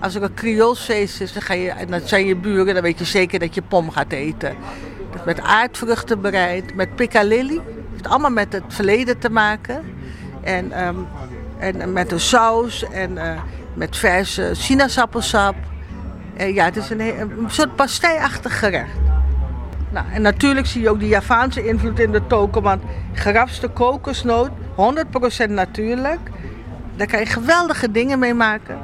als 0.00 0.14
er 0.14 0.22
een 0.22 0.34
Creoolsfeest 0.34 1.20
is, 1.20 1.32
dan, 1.32 1.42
ga 1.42 1.54
je, 1.54 1.70
en 1.70 1.86
dat 1.86 2.08
zijn 2.08 2.26
je 2.26 2.36
buren, 2.36 2.74
dan 2.74 2.82
weet 2.82 2.98
je 2.98 3.04
zeker 3.04 3.38
dat 3.38 3.54
je 3.54 3.62
pom 3.62 3.90
gaat 3.90 4.12
eten. 4.12 4.56
Is 5.14 5.24
met 5.24 5.40
aardvruchten 5.40 6.20
bereid, 6.20 6.74
met 6.74 6.96
piccalilli. 6.96 7.60
Het 7.92 8.00
heeft 8.00 8.08
allemaal 8.08 8.30
met 8.30 8.52
het 8.52 8.62
verleden 8.68 9.18
te 9.18 9.30
maken. 9.30 9.82
En, 10.42 10.72
ehm, 10.72 10.96
en 11.58 11.92
met 11.92 12.12
een 12.12 12.20
saus 12.20 12.84
en 12.90 13.18
eh, 13.18 13.40
met 13.74 13.96
verse 13.96 14.50
sinaasappelsap. 14.52 15.54
Ja, 16.36 16.64
het 16.64 16.76
is 16.76 16.90
een, 16.90 17.00
een 17.00 17.44
soort 17.46 17.76
pasteiachtig 17.76 18.58
gerecht. 18.58 18.98
Nou, 19.92 20.06
en 20.12 20.22
natuurlijk 20.22 20.66
zie 20.66 20.82
je 20.82 20.90
ook 20.90 20.98
die 20.98 21.08
Javaanse 21.08 21.66
invloed 21.66 21.98
in 21.98 22.12
de 22.12 22.26
token, 22.26 22.62
want 22.62 22.82
gerafste 23.12 23.68
kokosnoot, 23.68 24.50
100% 24.74 25.50
natuurlijk. 25.50 26.20
Daar 26.96 27.06
kan 27.06 27.18
je 27.20 27.26
geweldige 27.26 27.90
dingen 27.90 28.18
mee 28.18 28.34
maken. 28.34 28.78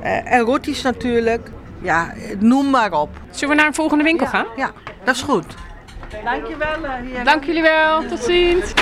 Eh, 0.00 0.32
en 0.32 0.40
roties 0.40 0.82
natuurlijk. 0.82 1.50
Ja, 1.82 2.12
noem 2.38 2.70
maar 2.70 2.92
op. 2.92 3.08
Zullen 3.30 3.54
we 3.54 3.60
naar 3.60 3.66
een 3.68 3.74
volgende 3.74 4.04
winkel 4.04 4.26
gaan? 4.26 4.46
Ja, 4.56 4.70
dat 5.04 5.14
is 5.14 5.22
goed. 5.22 5.54
Dankjewel. 6.22 6.84
Uh, 6.84 7.24
Dank 7.24 7.44
jullie 7.44 7.62
wel. 7.62 8.06
Tot 8.06 8.18
ziens. 8.22 8.72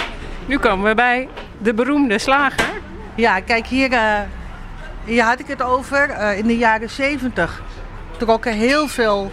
Nu 0.47 0.59
komen 0.59 0.88
we 0.88 0.95
bij 0.95 1.29
de 1.59 1.75
beroemde 1.75 2.18
slager. 2.18 2.71
Ja, 3.14 3.40
kijk 3.40 3.66
hier, 3.66 3.92
eh, 3.92 4.21
hier 5.05 5.23
had 5.23 5.38
ik 5.40 5.47
het 5.47 5.62
over. 5.62 6.11
Eh, 6.11 6.38
in 6.38 6.47
de 6.47 6.57
jaren 6.57 6.90
70 6.90 7.62
trokken 8.16 8.53
heel 8.53 8.88
veel 8.88 9.33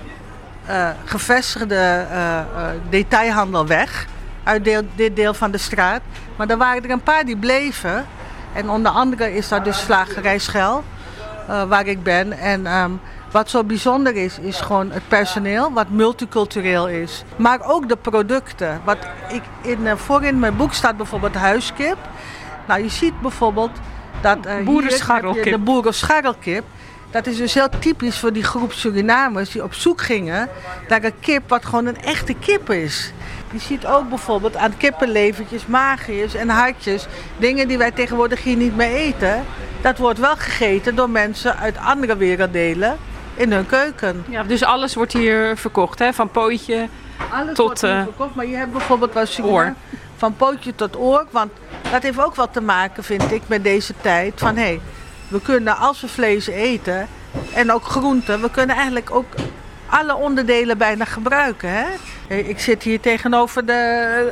eh, 0.65 0.89
gevestigde 1.05 1.75
eh, 1.75 2.39
eh, 2.39 2.45
detailhandel 2.89 3.67
weg 3.67 4.05
uit 4.43 4.63
deel- 4.63 4.87
dit 4.95 5.15
deel 5.15 5.33
van 5.33 5.51
de 5.51 5.57
straat. 5.57 6.01
Maar 6.35 6.47
er 6.49 6.57
waren 6.57 6.83
er 6.83 6.89
een 6.91 7.03
paar 7.03 7.25
die 7.25 7.37
bleven. 7.37 8.05
En 8.53 8.69
onder 8.69 8.91
andere 8.91 9.35
is 9.35 9.47
dat 9.47 9.63
dus 9.63 9.79
slagerij 9.79 10.37
Schel, 10.39 10.83
eh, 11.47 11.63
waar 11.63 11.85
ik 11.87 12.03
ben. 12.03 12.31
En 12.31 12.65
ehm, 12.65 12.91
wat 13.31 13.49
zo 13.49 13.63
bijzonder 13.63 14.15
is, 14.15 14.39
is 14.39 14.61
gewoon 14.61 14.91
het 14.91 15.07
personeel, 15.07 15.73
wat 15.73 15.89
multicultureel 15.89 16.87
is. 16.87 17.23
Maar 17.35 17.59
ook 17.63 17.89
de 17.89 17.95
producten. 17.95 18.81
Wat 18.85 18.97
ik 19.29 19.41
in, 19.61 19.87
eh, 19.87 19.95
voorin 19.95 20.39
mijn 20.39 20.57
boek 20.57 20.73
staat 20.73 20.97
bijvoorbeeld 20.97 21.35
huiskip. 21.35 21.97
Nou, 22.67 22.83
je 22.83 22.89
ziet 22.89 23.21
bijvoorbeeld 23.21 23.71
Dat, 24.21 24.37
je 24.43 24.63
De 25.51 25.57
boerenscharrelkip. 25.57 26.63
Dat 27.11 27.27
is 27.27 27.37
dus 27.37 27.53
heel 27.53 27.69
typisch 27.79 28.19
voor 28.19 28.33
die 28.33 28.43
groep 28.43 28.73
Surinamers 28.73 29.51
die 29.51 29.63
op 29.63 29.73
zoek 29.73 30.01
gingen 30.01 30.49
naar 30.87 31.03
een 31.03 31.19
kip 31.19 31.49
wat 31.49 31.65
gewoon 31.65 31.85
een 31.85 32.01
echte 32.01 32.33
kip 32.33 32.69
is. 32.69 33.13
Je 33.51 33.59
ziet 33.59 33.85
ook 33.85 34.09
bijvoorbeeld 34.09 34.55
aan 34.55 34.77
kippenlevertjes, 34.77 35.65
maagjes 35.65 36.33
en 36.33 36.49
hartjes, 36.49 37.07
dingen 37.37 37.67
die 37.67 37.77
wij 37.77 37.91
tegenwoordig 37.91 38.43
hier 38.43 38.55
niet 38.55 38.75
meer 38.75 38.91
eten. 38.91 39.45
Dat 39.81 39.97
wordt 39.97 40.19
wel 40.19 40.35
gegeten 40.35 40.95
door 40.95 41.09
mensen 41.09 41.57
uit 41.57 41.77
andere 41.77 42.17
werelddelen 42.17 42.97
in 43.39 43.51
hun 43.51 43.65
keuken. 43.65 44.25
Ja, 44.29 44.43
dus 44.43 44.63
alles 44.63 44.95
wordt 44.95 45.13
hier 45.13 45.57
verkocht, 45.57 45.99
hè? 45.99 46.13
Van 46.13 46.29
pootje 46.29 46.87
Alles 47.31 47.55
tot... 47.55 47.65
wordt 47.65 47.81
hier 47.81 47.89
eh, 47.89 48.03
verkocht, 48.03 48.35
maar 48.35 48.45
je 48.45 48.55
hebt 48.55 48.71
bijvoorbeeld 48.71 49.13
wel 49.13 49.25
oor. 49.41 49.73
van 50.17 50.35
pootje 50.35 50.75
tot 50.75 50.97
oor. 50.97 51.25
Want 51.29 51.51
dat 51.91 52.03
heeft 52.03 52.23
ook 52.23 52.35
wat 52.35 52.53
te 52.53 52.61
maken, 52.61 53.03
vind 53.03 53.31
ik, 53.31 53.41
met 53.47 53.63
deze 53.63 53.93
tijd. 54.01 54.33
Van 54.35 54.55
hé, 54.55 54.61
hey, 54.61 54.81
we 55.27 55.41
kunnen 55.41 55.77
als 55.77 56.01
we 56.01 56.07
vlees 56.07 56.47
eten 56.47 57.07
en 57.53 57.71
ook 57.71 57.83
groenten, 57.83 58.41
we 58.41 58.51
kunnen 58.51 58.75
eigenlijk 58.75 59.11
ook 59.11 59.33
alle 59.85 60.15
onderdelen 60.15 60.77
bijna 60.77 61.05
gebruiken. 61.05 61.69
Hè? 61.69 61.85
Ik 62.35 62.59
zit 62.59 62.83
hier 62.83 62.99
tegenover 62.99 63.65
de, 63.65 63.73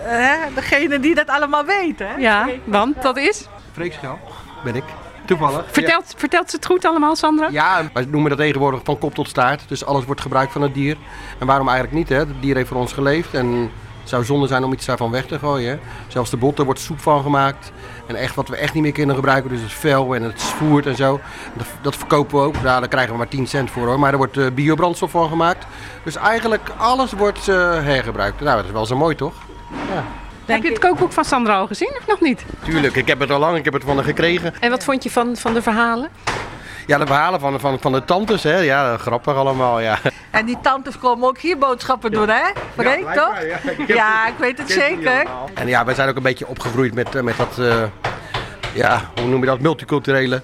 eh, 0.06 0.12
hè, 0.12 0.54
degene 0.54 1.00
die 1.00 1.16
dat 1.16 1.28
allemaal 1.28 1.66
weet. 1.66 2.00
Hè? 2.00 2.16
ja, 2.16 2.50
want 2.64 3.02
dat 3.02 3.18
is... 3.18 3.48
Freekschel 3.72 4.20
ben 4.64 4.76
ik. 4.76 4.84
Toevallig. 5.28 5.64
Vertelt, 5.72 6.14
vertelt 6.18 6.50
ze 6.50 6.56
het 6.56 6.66
goed 6.66 6.86
allemaal, 6.86 7.16
Sandra? 7.16 7.48
Ja, 7.52 7.90
wij 7.94 8.06
noemen 8.10 8.30
dat 8.30 8.40
tegenwoordig 8.40 8.80
van 8.84 8.98
kop 8.98 9.14
tot 9.14 9.28
staart. 9.28 9.64
Dus 9.68 9.86
alles 9.86 10.06
wordt 10.06 10.22
gebruikt 10.22 10.52
van 10.52 10.62
het 10.62 10.74
dier. 10.74 10.98
En 11.40 11.48
waarom 11.48 11.68
eigenlijk 11.68 11.98
niet? 11.98 12.10
Hè? 12.10 12.16
Het 12.18 12.28
dier 12.42 12.56
heeft 12.56 12.68
voor 12.68 12.78
ons 12.78 12.94
geleefd. 12.94 13.34
En 13.34 13.48
het 14.02 14.10
zou 14.10 14.24
zonde 14.26 14.48
zijn 14.48 14.64
om 14.64 14.74
iets 14.74 14.86
daarvan 14.86 15.12
weg 15.12 15.26
te 15.26 15.40
gooien. 15.40 15.70
hè. 15.72 15.78
Zelfs 16.08 16.30
de 16.30 16.38
botten 16.38 16.66
wordt 16.66 16.80
soep 16.80 17.00
van 17.00 17.22
gemaakt. 17.24 17.72
En 18.06 18.16
echt 18.16 18.36
wat 18.36 18.48
we 18.48 18.56
echt 18.56 18.74
niet 18.74 18.84
meer 18.84 18.92
kunnen 18.92 19.16
gebruiken. 19.16 19.50
Dus 19.50 19.62
het 19.62 19.72
vel 19.72 20.16
en 20.16 20.24
het 20.24 20.42
voert 20.42 20.86
en 20.86 20.96
zo. 20.96 21.20
Dat, 21.54 21.68
dat 21.82 21.96
verkopen 21.96 22.40
we 22.40 22.46
ook. 22.46 22.56
Ja, 22.56 22.80
daar 22.80 22.88
krijgen 22.88 23.12
we 23.12 23.18
maar 23.18 23.28
10 23.28 23.48
cent 23.48 23.72
voor 23.72 23.86
hoor. 23.88 24.00
Maar 24.00 24.12
er 24.12 24.18
wordt 24.18 24.38
eh, 24.38 24.46
biobrandstof 24.54 25.12
van 25.12 25.30
gemaakt. 25.30 25.66
Dus 26.04 26.16
eigenlijk 26.16 26.70
alles 26.78 27.12
wordt 27.12 27.48
eh, 27.48 27.56
hergebruikt. 27.84 28.40
Nou, 28.40 28.56
dat 28.56 28.66
is 28.66 28.72
wel 28.72 28.86
zo 28.86 28.96
mooi 28.98 29.16
toch? 29.16 29.34
Ja. 29.94 30.04
Heb 30.48 30.64
je 30.64 30.70
het 30.70 30.80
kookboek 30.80 31.12
van 31.12 31.26
Sandra 31.26 31.58
al 31.58 31.68
gezien 31.68 31.96
of 32.00 32.08
nog 32.08 32.22
niet? 32.22 32.46
Tuurlijk, 32.64 32.96
ik 32.96 33.08
heb 33.08 33.20
het 33.20 33.32
al 33.32 33.40
lang. 33.40 33.58
Ik 33.58 33.66
heb 33.66 33.74
het 33.74 33.84
van 33.84 33.96
haar 33.96 34.04
gekregen. 34.06 34.54
En 34.60 34.70
wat 34.70 34.84
vond 34.84 35.04
je 35.04 35.12
van, 35.12 35.36
van 35.38 35.54
de 35.54 35.62
verhalen? 35.62 36.10
Ja, 36.88 36.98
de 36.98 37.06
verhalen 37.06 37.40
van, 37.40 37.60
van, 37.60 37.80
van 37.80 37.92
de 37.92 38.06
tantes, 38.06 38.44
hè. 38.44 38.58
Ja, 38.58 38.98
grappig 38.98 39.36
allemaal, 39.36 39.80
ja. 39.80 39.98
En 40.32 40.46
die 40.46 40.58
tantes 40.62 40.98
komen 40.98 41.28
ook 41.28 41.38
hier 41.38 41.58
boodschappen 41.58 42.12
doen, 42.12 42.30
hè? 42.30 42.42
Freek, 42.44 42.56
blijkbaar, 42.76 43.16
toch? 43.16 43.42
ja. 43.42 43.72
Ik 43.72 43.88
Ja, 43.88 44.30
weet 44.40 44.58
het 44.58 44.72
zeker. 44.72 45.26
En 45.54 45.68
ja, 45.68 45.86
wij 45.86 45.96
zijn 45.96 46.10
ook 46.10 46.16
een 46.16 46.24
beetje 46.24 46.48
opgegroeid 46.48 46.94
met, 46.94 47.16
eh, 47.16 47.22
met 47.22 47.38
dat, 47.38 47.58
eh, 47.60 47.84
ja, 48.74 49.02
hoe 49.20 49.28
noem 49.30 49.40
je 49.40 49.46
dat, 49.46 49.60
multiculturele. 49.60 50.42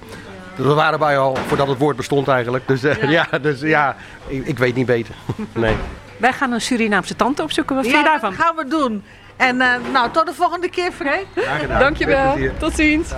Dat 0.56 0.76
waren 0.76 1.00
wij 1.00 1.18
al 1.18 1.36
voordat 1.48 1.68
het 1.68 1.78
woord 1.78 1.96
bestond 1.98 2.28
eigenlijk. 2.28 2.68
Dus 2.68 2.84
eh, 2.84 3.10
ja. 3.10 3.28
dus 3.42 3.60
ja, 3.62 3.96
ik, 4.28 4.46
ik 4.48 4.58
weet 4.58 4.76
niet 4.76 4.86
beter. 4.86 5.16
Nee. 5.54 5.76
Wij 6.18 6.34
gaan 6.34 6.52
een 6.52 6.62
Surinaamse 6.62 7.16
tante 7.16 7.44
opzoeken. 7.44 7.76
Wat 7.76 7.84
vind 7.86 7.98
je 7.98 8.04
Ja, 8.04 8.10
daarvan? 8.10 8.30
dat 8.30 8.39
gaan 8.39 8.56
we 8.56 8.68
doen. 8.68 9.04
En 9.38 9.62
eh, 9.62 9.67
nou, 9.93 10.12
tot 10.12 10.26
de 10.26 10.34
volgende 10.34 10.69
keer, 10.69 10.91
gedaan. 10.91 11.80
Dankjewel. 11.80 12.38
Tot 12.60 12.76
ziens. 12.76 13.13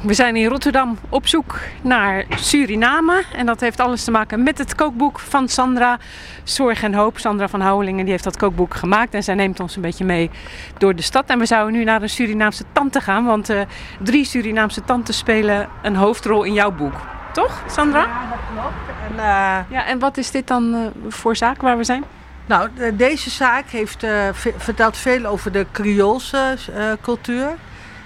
We 0.00 0.14
zijn 0.14 0.36
in 0.36 0.46
Rotterdam 0.48 0.98
op 1.08 1.26
zoek 1.26 1.58
naar 1.82 2.24
Suriname. 2.36 3.22
En 3.36 3.46
dat 3.46 3.60
heeft 3.60 3.80
alles 3.80 4.04
te 4.04 4.10
maken 4.10 4.42
met 4.42 4.58
het 4.58 4.74
kookboek 4.74 5.18
van 5.18 5.48
Sandra 5.48 5.98
Zorg 6.44 6.82
en 6.82 6.94
Hoop. 6.94 7.18
Sandra 7.18 7.48
van 7.48 7.60
Houwelingen 7.60 8.02
die 8.02 8.10
heeft 8.10 8.24
dat 8.24 8.36
kookboek 8.36 8.74
gemaakt. 8.74 9.14
En 9.14 9.22
zij 9.22 9.34
neemt 9.34 9.60
ons 9.60 9.76
een 9.76 9.82
beetje 9.82 10.04
mee 10.04 10.30
door 10.78 10.94
de 10.94 11.02
stad. 11.02 11.24
En 11.26 11.38
we 11.38 11.46
zouden 11.46 11.72
nu 11.72 11.84
naar 11.84 12.02
een 12.02 12.08
Surinaamse 12.08 12.64
tante 12.72 13.00
gaan. 13.00 13.24
Want 13.24 13.48
eh, 13.48 13.60
drie 13.98 14.24
Surinaamse 14.24 14.84
tantes 14.84 15.18
spelen 15.18 15.68
een 15.82 15.96
hoofdrol 15.96 16.42
in 16.42 16.52
jouw 16.52 16.70
boek. 16.70 16.94
Toch, 17.32 17.62
Sandra? 17.66 18.00
Ja, 18.00 18.28
dat 18.30 18.38
klopt. 18.52 18.74
En, 19.10 19.18
eh, 19.18 19.58
Ja, 19.70 19.86
en 19.86 19.98
wat 19.98 20.16
is 20.16 20.30
dit 20.30 20.46
dan 20.46 20.74
eh, 20.74 20.80
voor 21.08 21.36
zaak 21.36 21.60
waar 21.60 21.76
we 21.76 21.84
zijn? 21.84 22.04
Nou, 22.50 22.68
de- 22.74 22.96
deze 22.96 23.30
zaak 23.30 23.68
heeft, 23.68 23.98
ve- 24.32 24.54
vertelt 24.56 24.96
veel 24.96 25.24
over 25.24 25.52
de 25.52 25.66
Creoolse 25.72 26.56
eh, 26.74 26.92
cultuur. 27.02 27.48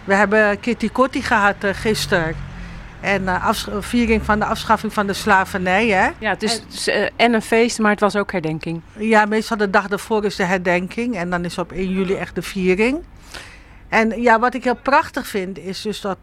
We 0.05 0.15
hebben 0.15 0.61
Kitty 0.61 0.89
Kotti 0.91 1.23
gehad 1.23 1.55
eh, 1.65 1.71
gisteren. 1.75 2.37
En 3.01 3.29
viering 3.81 4.25
van 4.25 4.39
de 4.39 4.45
afschaffing 4.45 4.93
van 4.93 5.07
de 5.07 5.13
slavernij. 5.13 5.89
Hè? 5.89 6.09
Ja, 6.19 6.31
het 6.31 6.43
is 6.43 6.89
en 7.17 7.35
een 7.35 7.43
feest, 7.43 7.79
maar 7.79 7.91
het 7.91 8.01
was 8.01 8.17
ook 8.17 8.33
herdenking. 8.33 8.81
Ja, 8.99 9.25
meestal 9.25 9.57
de 9.57 9.71
dag 9.71 9.89
ervoor 9.89 10.25
is 10.25 10.37
de 10.37 10.45
herdenking. 10.45 11.17
En 11.17 11.31
dan 11.31 11.45
is 11.45 11.59
op 11.59 11.73
1 11.73 11.89
juli 11.91 12.15
echt 12.15 12.35
de 12.35 12.43
viering. 12.43 13.03
En 13.89 14.23
ja, 14.23 14.39
wat 14.39 14.55
ik 14.55 14.65
heel 14.65 14.77
prachtig 14.83 15.27
vind, 15.27 15.59
is 15.59 15.83
dus 15.83 16.01
dat 16.01 16.19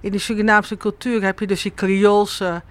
in 0.00 0.12
de 0.12 0.18
Surinaamse 0.18 0.76
cultuur 0.76 1.22
heb 1.22 1.38
je 1.38 1.46
dus 1.46 1.62
die 1.62 1.74
Creoolse, 1.74 2.62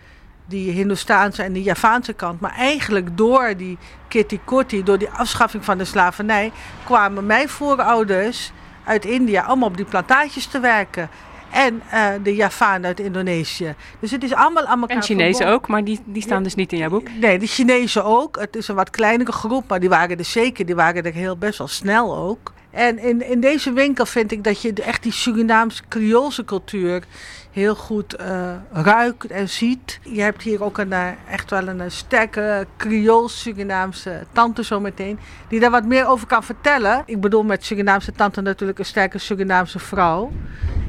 die 0.45 0.71
Hindoestaanse 0.71 1.43
en 1.43 1.53
die 1.53 1.63
Javaanse 1.63 2.13
kant. 2.13 2.39
Maar 2.39 2.55
eigenlijk 2.55 3.17
door 3.17 3.53
die 3.57 3.77
kitty 4.07 4.39
kotti, 4.43 4.83
door 4.83 4.97
die 4.97 5.09
afschaffing 5.09 5.65
van 5.65 5.77
de 5.77 5.85
slavernij, 5.85 6.51
kwamen 6.83 7.25
mijn 7.25 7.49
voorouders 7.49 8.51
uit 8.83 9.05
India 9.05 9.41
allemaal 9.41 9.69
op 9.69 9.77
die 9.77 9.85
plantages 9.85 10.45
te 10.45 10.59
werken. 10.59 11.09
En 11.51 11.81
eh, 11.89 12.07
de 12.23 12.35
Javaan 12.35 12.85
uit 12.85 12.99
Indonesië. 12.99 13.75
Dus 13.99 14.11
het 14.11 14.23
is 14.23 14.33
allemaal 14.33 14.65
aan 14.65 14.81
elkaar 14.81 14.95
En 14.97 15.03
Chinezen 15.03 15.47
ook, 15.47 15.67
maar 15.67 15.83
die, 15.83 15.99
die 16.05 16.21
staan 16.21 16.43
dus 16.43 16.55
niet 16.55 16.71
in 16.71 16.77
jouw 16.77 16.89
boek. 16.89 17.07
Nee, 17.19 17.39
de 17.39 17.47
Chinezen 17.47 18.05
ook. 18.05 18.39
Het 18.39 18.55
is 18.55 18.67
een 18.67 18.75
wat 18.75 18.89
kleinere 18.89 19.31
groep, 19.31 19.69
maar 19.69 19.79
die 19.79 19.89
waren 19.89 20.17
er 20.17 20.25
zeker. 20.25 20.65
Die 20.65 20.75
waren 20.75 21.03
er 21.03 21.13
heel 21.13 21.37
best 21.37 21.57
wel 21.57 21.67
snel 21.67 22.17
ook. 22.17 22.53
En 22.75 22.99
in, 22.99 23.29
in 23.29 23.39
deze 23.39 23.73
winkel 23.73 24.05
vind 24.05 24.31
ik 24.31 24.43
dat 24.43 24.61
je 24.61 24.73
echt 24.73 25.03
die 25.03 25.11
Surinaamse 25.11 25.83
Creoolse 25.89 26.45
cultuur 26.45 27.03
heel 27.51 27.75
goed 27.75 28.15
eh, 28.15 28.53
ruikt 28.71 29.25
en 29.25 29.49
ziet. 29.49 29.99
Je 30.01 30.21
hebt 30.21 30.41
hier 30.41 30.63
ook 30.63 30.77
een, 30.77 30.93
eh, 30.93 31.07
echt 31.29 31.49
wel 31.49 31.67
een, 31.67 31.81
eh, 31.81 31.89
sterke 31.89 32.67
Creools-Surinaamse 32.77 34.25
tante 34.31 34.63
zometeen, 34.63 35.19
die 35.47 35.59
daar 35.59 35.71
wat 35.71 35.85
meer 35.85 36.07
over 36.07 36.27
kan 36.27 36.43
vertellen. 36.43 37.03
Ik 37.05 37.21
bedoel 37.21 37.43
met 37.43 37.65
Surinaamse 37.65 38.11
tante 38.11 38.41
natuurlijk 38.41 38.79
een 38.79 38.85
sterke 38.85 39.17
Surinaamse 39.17 39.79
vrouw. 39.79 40.31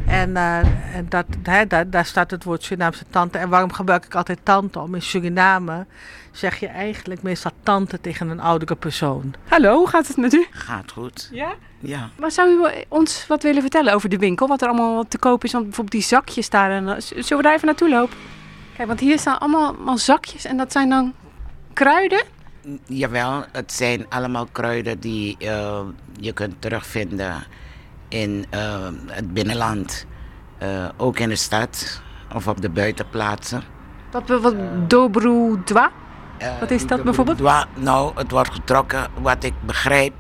En, 0.07 0.37
en 0.37 1.07
dat, 1.09 1.27
hè, 1.43 1.67
daar, 1.67 1.91
daar 1.91 2.05
staat 2.05 2.31
het 2.31 2.45
woord 2.45 2.63
Surinaamse 2.63 3.05
tante. 3.11 3.39
En 3.39 3.49
waarom 3.49 3.73
gebruik 3.73 4.05
ik 4.05 4.15
altijd 4.15 4.39
tante? 4.43 4.81
Om 4.81 4.95
in 4.95 5.03
Suriname 5.03 5.87
zeg 6.37 6.61
je 6.61 6.67
eigenlijk 6.67 7.23
meestal 7.23 7.51
tante 7.63 8.01
tegen 8.01 8.29
een 8.29 8.41
oudere 8.41 8.75
persoon. 8.75 9.35
Hallo, 9.49 9.77
hoe 9.77 9.89
gaat 9.89 10.07
het 10.07 10.17
met 10.17 10.33
u? 10.33 10.47
Gaat 10.51 10.93
goed. 10.93 11.29
Ja? 11.33 11.55
Ja. 11.79 12.11
Maar 12.19 12.31
zou 12.31 12.51
u 12.51 12.85
ons 12.89 13.27
wat 13.27 13.43
willen 13.43 13.63
vertellen 13.63 13.95
over 13.95 14.09
de 14.09 14.19
winkel? 14.19 14.47
Wat 14.47 14.63
er 14.63 14.69
allemaal 14.69 15.09
te 15.09 15.19
koop 15.19 15.45
is? 15.45 15.53
Want 15.53 15.65
bijvoorbeeld 15.65 15.97
die 15.97 16.09
zakjes 16.09 16.51
daar. 16.51 16.71
En, 16.71 16.89
eh, 16.89 17.01
zullen 17.01 17.37
we 17.37 17.43
daar 17.43 17.55
even 17.55 17.67
naartoe 17.67 17.89
lopen? 17.89 18.17
Kijk, 18.77 18.89
want 18.89 19.01
hier 19.01 19.19
staan 19.19 19.39
allemaal, 19.39 19.75
allemaal 19.75 19.99
zakjes 19.99 20.45
en 20.45 20.57
dat 20.57 20.73
zijn 20.73 20.89
dan 20.89 21.15
kruiden. 21.73 22.23
Jawel, 22.87 23.45
het 23.53 23.73
zijn 23.73 24.07
allemaal 24.09 24.47
kruiden 24.53 25.01
die 25.01 25.37
eh, 25.39 25.81
je 26.21 26.33
kunt 26.33 26.55
terugvinden 26.59 27.47
in 28.09 28.47
eh, 28.51 28.89
het 29.07 29.33
binnenland. 29.33 30.07
Eh, 30.59 30.89
ook 30.97 31.19
in 31.19 31.29
de 31.29 31.37
stad 31.37 32.01
of 32.35 32.49
op 32.49 32.61
de 32.61 32.71
buitenplaatsen. 32.71 33.63
Wat, 34.11 34.29
wat 34.41 34.55
dobro 34.91 35.63
dwa? 35.65 35.91
Eh, 36.39 36.49
Wat 36.61 36.71
is 36.71 36.87
dat 36.87 37.03
bijvoorbeeld? 37.03 37.41
Nou, 37.75 38.13
het 38.15 38.31
wordt 38.31 38.51
getrokken, 38.53 39.07
wat 39.21 39.45
ik 39.45 39.55
begrijp. 39.61 40.13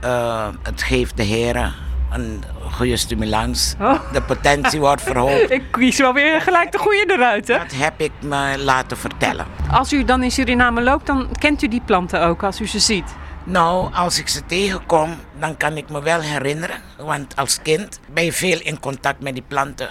eh, 0.00 0.48
het 0.62 0.82
geeft 0.82 1.16
de 1.16 1.22
heren 1.22 1.72
een 2.10 2.42
goede 2.72 2.96
stimulans. 2.96 3.74
Oh. 3.80 4.12
De 4.12 4.22
potentie 4.22 4.80
wordt 4.80 5.02
verhoogd. 5.02 5.50
Ik 5.60 5.62
kies 5.70 5.98
wel 5.98 6.12
weer 6.12 6.40
gelijk 6.40 6.72
de 6.72 6.78
goede 6.78 7.04
eruit, 7.08 7.48
hè? 7.48 7.58
Dat 7.58 7.72
heb 7.74 8.00
ik 8.00 8.12
me 8.20 8.54
laten 8.58 8.96
vertellen. 8.96 9.46
Als 9.70 9.92
u 9.92 10.04
dan 10.04 10.22
in 10.22 10.30
Suriname 10.30 10.82
loopt, 10.82 11.06
dan 11.06 11.28
kent 11.38 11.62
u 11.62 11.68
die 11.68 11.82
planten 11.84 12.22
ook 12.22 12.42
als 12.42 12.60
u 12.60 12.66
ze 12.66 12.78
ziet. 12.78 13.14
Nou, 13.44 13.94
als 13.94 14.18
ik 14.18 14.28
ze 14.28 14.46
tegenkom, 14.46 15.14
dan 15.40 15.56
kan 15.56 15.76
ik 15.76 15.88
me 15.90 16.02
wel 16.02 16.20
herinneren. 16.20 16.76
Want 16.98 17.36
als 17.36 17.62
kind 17.62 18.00
ben 18.12 18.24
je 18.24 18.32
veel 18.32 18.60
in 18.62 18.80
contact 18.80 19.20
met 19.22 19.32
die 19.34 19.44
planten. 19.48 19.88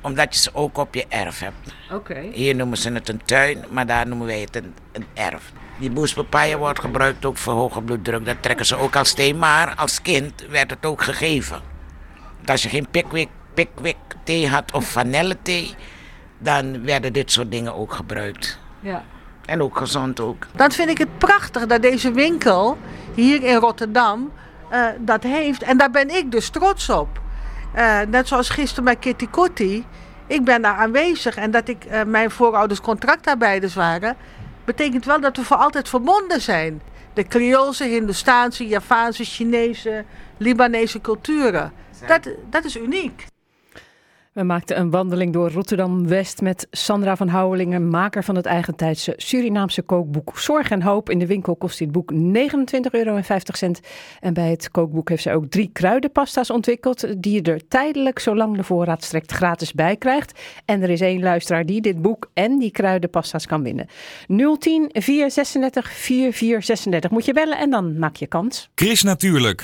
Omdat 0.00 0.34
je 0.34 0.40
ze 0.40 0.50
ook 0.52 0.78
op 0.78 0.94
je 0.94 1.06
erf 1.08 1.40
hebt. 1.40 1.74
Oké. 1.92 2.20
Hier 2.32 2.54
noemen 2.54 2.78
ze 2.78 2.92
het 2.92 3.08
een 3.08 3.22
tuin, 3.24 3.64
maar 3.70 3.86
daar 3.86 4.06
noemen 4.06 4.26
wij 4.26 4.40
het 4.40 4.56
een, 4.56 4.74
een 4.92 5.06
erf. 5.14 5.52
Die 5.78 5.90
boespapaya 5.90 6.56
wordt 6.56 6.80
gebruikt 6.80 7.24
ook 7.24 7.36
voor 7.36 7.52
hoge 7.52 7.82
bloeddruk. 7.82 8.24
Dat 8.24 8.36
trekken 8.40 8.66
ze 8.66 8.76
ook 8.76 8.96
als 8.96 9.12
thee. 9.12 9.34
Maar 9.34 9.74
als 9.74 10.02
kind 10.02 10.46
werd 10.48 10.70
het 10.70 10.86
ook 10.86 11.02
gegeven. 11.02 11.60
Want 12.36 12.50
als 12.50 12.62
je 12.62 12.68
geen 12.68 12.88
pickwick, 12.90 13.28
pickwick 13.54 13.96
thee 14.24 14.48
had 14.48 14.72
of 14.72 14.84
vanillethee, 14.84 15.74
dan 16.38 16.84
werden 16.84 17.12
dit 17.12 17.32
soort 17.32 17.50
dingen 17.50 17.74
ook 17.74 17.92
gebruikt. 17.92 18.58
Ja. 18.80 19.04
En 19.44 19.62
ook 19.62 19.78
gezond 19.78 20.20
ook. 20.20 20.46
Dan 20.54 20.72
vind 20.72 20.90
ik 20.90 20.98
het 20.98 21.18
prachtig 21.18 21.66
dat 21.66 21.82
deze 21.82 22.12
winkel 22.12 22.78
hier 23.14 23.42
in 23.42 23.56
Rotterdam 23.56 24.32
eh, 24.70 24.86
dat 24.98 25.22
heeft. 25.22 25.62
En 25.62 25.78
daar 25.78 25.90
ben 25.90 26.16
ik 26.16 26.30
dus 26.30 26.48
trots 26.48 26.90
op. 26.90 27.20
Eh, 27.72 28.00
net 28.08 28.28
zoals 28.28 28.48
gisteren 28.48 28.84
bij 28.84 28.96
Kitty 28.96 29.28
Kotti. 29.28 29.86
Ik 30.26 30.44
ben 30.44 30.62
daar 30.62 30.74
aanwezig 30.74 31.36
en 31.36 31.50
dat 31.50 31.68
ik 31.68 31.84
eh, 31.84 32.02
mijn 32.02 32.30
voorouders 32.30 32.80
contractarbeiders 32.80 33.74
waren. 33.74 34.16
Betekent 34.64 35.04
wel 35.04 35.20
dat 35.20 35.36
we 35.36 35.44
voor 35.44 35.56
altijd 35.56 35.88
verbonden 35.88 36.40
zijn. 36.40 36.82
De 37.14 37.24
Creoolse, 37.24 37.84
Hindoestaanse, 37.84 38.66
Javaanse, 38.66 39.24
Chinese, 39.24 40.04
Libanese 40.36 41.00
culturen. 41.00 41.72
Dat, 42.06 42.28
dat 42.50 42.64
is 42.64 42.76
uniek. 42.76 43.26
We 44.38 44.44
maakten 44.44 44.78
een 44.78 44.90
wandeling 44.90 45.32
door 45.32 45.50
Rotterdam-West 45.50 46.40
met 46.40 46.66
Sandra 46.70 47.16
van 47.16 47.28
Houwelingen, 47.28 47.88
maker 47.88 48.24
van 48.24 48.36
het 48.36 48.46
eigentijdse 48.46 49.14
Surinaamse 49.16 49.82
kookboek 49.82 50.38
Zorg 50.38 50.70
en 50.70 50.82
Hoop. 50.82 51.10
In 51.10 51.18
de 51.18 51.26
winkel 51.26 51.56
kost 51.56 51.78
dit 51.78 51.92
boek 51.92 52.12
29,50 52.12 52.18
euro. 52.90 53.20
En 54.20 54.34
bij 54.34 54.50
het 54.50 54.70
kookboek 54.70 55.08
heeft 55.08 55.22
ze 55.22 55.32
ook 55.32 55.46
drie 55.46 55.70
kruidenpasta's 55.72 56.50
ontwikkeld, 56.50 57.22
die 57.22 57.32
je 57.32 57.52
er 57.52 57.68
tijdelijk, 57.68 58.18
zolang 58.18 58.56
de 58.56 58.64
voorraad 58.64 59.04
strekt, 59.04 59.32
gratis 59.32 59.72
bij 59.72 59.96
krijgt. 59.96 60.40
En 60.64 60.82
er 60.82 60.90
is 60.90 61.00
één 61.00 61.22
luisteraar 61.22 61.66
die 61.66 61.80
dit 61.80 62.02
boek 62.02 62.30
en 62.34 62.58
die 62.58 62.70
kruidenpasta's 62.70 63.46
kan 63.46 63.62
winnen. 63.62 63.86
010 64.26 64.90
436 64.92 65.90
4436. 65.90 67.10
Moet 67.10 67.24
je 67.24 67.32
bellen 67.32 67.58
en 67.58 67.70
dan 67.70 67.98
maak 67.98 68.16
je 68.16 68.26
kans. 68.26 68.70
Chris 68.74 69.02
Natuurlijk. 69.02 69.62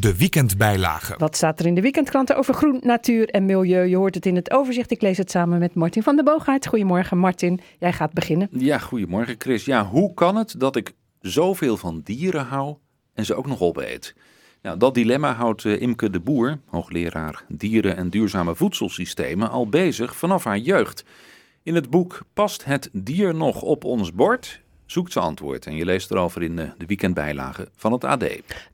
De 0.00 0.16
weekendbijlage. 0.16 1.14
Wat 1.18 1.36
staat 1.36 1.60
er 1.60 1.66
in 1.66 1.74
de 1.74 1.80
weekendkranten 1.80 2.36
over 2.36 2.54
groen, 2.54 2.80
natuur 2.82 3.28
en 3.28 3.44
milieu? 3.44 3.84
Je 3.84 3.96
hoort 3.96 4.14
het 4.14 4.26
in 4.26 4.36
het 4.36 4.50
overzicht. 4.50 4.90
Ik 4.90 5.02
lees 5.02 5.18
het 5.18 5.30
samen 5.30 5.58
met 5.58 5.74
Martin 5.74 6.02
van 6.02 6.14
der 6.14 6.24
Boogaard. 6.24 6.66
Goedemorgen 6.66 7.18
Martin, 7.18 7.60
jij 7.78 7.92
gaat 7.92 8.12
beginnen. 8.12 8.48
Ja, 8.50 8.78
goedemorgen 8.78 9.34
Chris. 9.38 9.64
Ja, 9.64 9.86
hoe 9.86 10.14
kan 10.14 10.36
het 10.36 10.60
dat 10.60 10.76
ik 10.76 10.92
zoveel 11.20 11.76
van 11.76 12.00
dieren 12.04 12.44
hou 12.44 12.76
en 13.14 13.24
ze 13.24 13.34
ook 13.34 13.46
nog 13.46 13.60
opeet? 13.60 14.14
Nou, 14.62 14.78
dat 14.78 14.94
dilemma 14.94 15.32
houdt 15.32 15.64
eh, 15.64 15.80
Imke 15.80 16.10
de 16.10 16.20
Boer, 16.20 16.58
hoogleraar 16.66 17.44
dieren 17.48 17.96
en 17.96 18.10
duurzame 18.10 18.54
voedselsystemen, 18.54 19.50
al 19.50 19.68
bezig 19.68 20.16
vanaf 20.16 20.44
haar 20.44 20.58
jeugd. 20.58 21.04
In 21.62 21.74
het 21.74 21.90
boek 21.90 22.20
Past 22.32 22.64
het 22.64 22.90
dier 22.92 23.34
nog 23.34 23.62
op 23.62 23.84
ons 23.84 24.12
bord? 24.12 24.62
Zoekt 24.94 25.12
ze 25.12 25.20
antwoord. 25.20 25.66
En 25.66 25.76
je 25.76 25.84
leest 25.84 26.10
erover 26.10 26.42
in 26.42 26.56
de, 26.56 26.70
de 26.78 26.86
weekendbijlage 26.86 27.68
van 27.76 27.92
het 27.92 28.04
AD. 28.04 28.24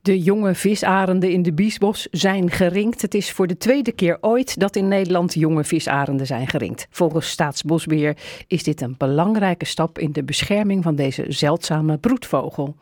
De 0.01 0.21
jonge 0.21 0.55
visarenden 0.55 1.31
in 1.31 1.43
de 1.43 1.53
Biesbos 1.53 2.07
zijn 2.11 2.49
geringd. 2.49 3.01
Het 3.01 3.13
is 3.13 3.31
voor 3.31 3.47
de 3.47 3.57
tweede 3.57 3.91
keer 3.91 4.17
ooit 4.21 4.59
dat 4.59 4.75
in 4.75 4.87
Nederland 4.87 5.33
jonge 5.33 5.63
visarenden 5.63 6.25
zijn 6.25 6.47
geringd. 6.47 6.87
Volgens 6.89 7.29
Staatsbosbeheer 7.29 8.17
is 8.47 8.63
dit 8.63 8.81
een 8.81 8.95
belangrijke 8.97 9.65
stap 9.65 9.99
in 9.99 10.11
de 10.11 10.23
bescherming 10.23 10.83
van 10.83 10.95
deze 10.95 11.25
zeldzame 11.27 11.97
broedvogel. 11.97 12.75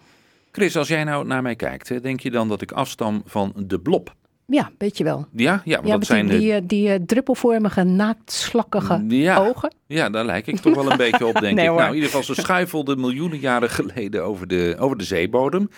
Chris, 0.52 0.78
als 0.78 0.88
jij 0.88 1.04
nou 1.04 1.26
naar 1.26 1.42
mij 1.42 1.56
kijkt, 1.56 2.04
denk 2.04 2.20
je 2.20 2.32
dan 2.32 2.48
dat 2.48 2.62
ik 2.62 2.72
afstam 2.72 3.22
van 3.26 3.54
de 3.56 3.80
blob? 3.80 4.16
Ja, 4.50 4.72
weet 4.78 4.98
je 4.98 5.04
wel. 5.04 5.28
Ja, 5.32 5.62
ja, 5.66 5.80
ja 5.84 5.98
dat 5.98 6.06
zijn 6.06 6.28
die, 6.28 6.40
die, 6.40 6.66
die, 6.66 6.90
uh, 6.90 6.96
druppelvormige, 7.06 7.84
naaktslakkige 7.84 9.04
ja, 9.08 9.38
ogen. 9.38 9.74
Ja, 9.88 10.10
daar 10.10 10.26
lijk 10.26 10.48
ik 10.48 10.60
toch 10.60 10.76
wel 10.76 10.92
een 10.92 10.98
beetje 11.08 11.26
op, 11.26 11.40
denk 11.40 11.56
nee, 11.56 11.64
ik. 11.64 11.70
Hoor. 11.70 11.80
Nou, 11.80 11.90
in 11.90 11.96
ieder 11.96 12.10
geval, 12.10 12.36
ze 12.36 12.42
schuifelden 12.42 13.00
miljoenen 13.00 13.40
jaren 13.40 13.70
geleden 13.70 14.24
over 14.24 14.48
de, 14.48 14.76
over 14.80 14.98
de 14.98 15.04
zeebodem. 15.04 15.70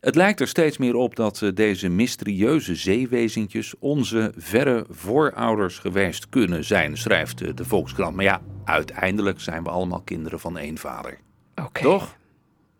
Het 0.00 0.14
lijkt 0.14 0.40
er 0.40 0.48
steeds 0.48 0.78
meer 0.78 0.94
op 0.94 1.16
dat 1.16 1.40
uh, 1.40 1.50
deze 1.54 1.88
mysterieuze 1.88 2.74
zeewezentjes 2.74 3.74
onze 3.78 4.32
verre 4.36 4.86
voorouders 4.90 5.78
geweest 5.78 6.28
kunnen 6.28 6.64
zijn, 6.64 6.96
schrijft 6.96 7.56
de 7.56 7.64
Volkskrant. 7.64 8.16
Maar 8.16 8.24
ja, 8.24 8.40
uiteindelijk 8.64 9.40
zijn 9.40 9.62
we 9.62 9.70
allemaal 9.70 10.00
kinderen 10.00 10.40
van 10.40 10.58
één 10.58 10.78
vader. 10.78 11.18
Okay. 11.54 11.82
Toch? 11.82 12.16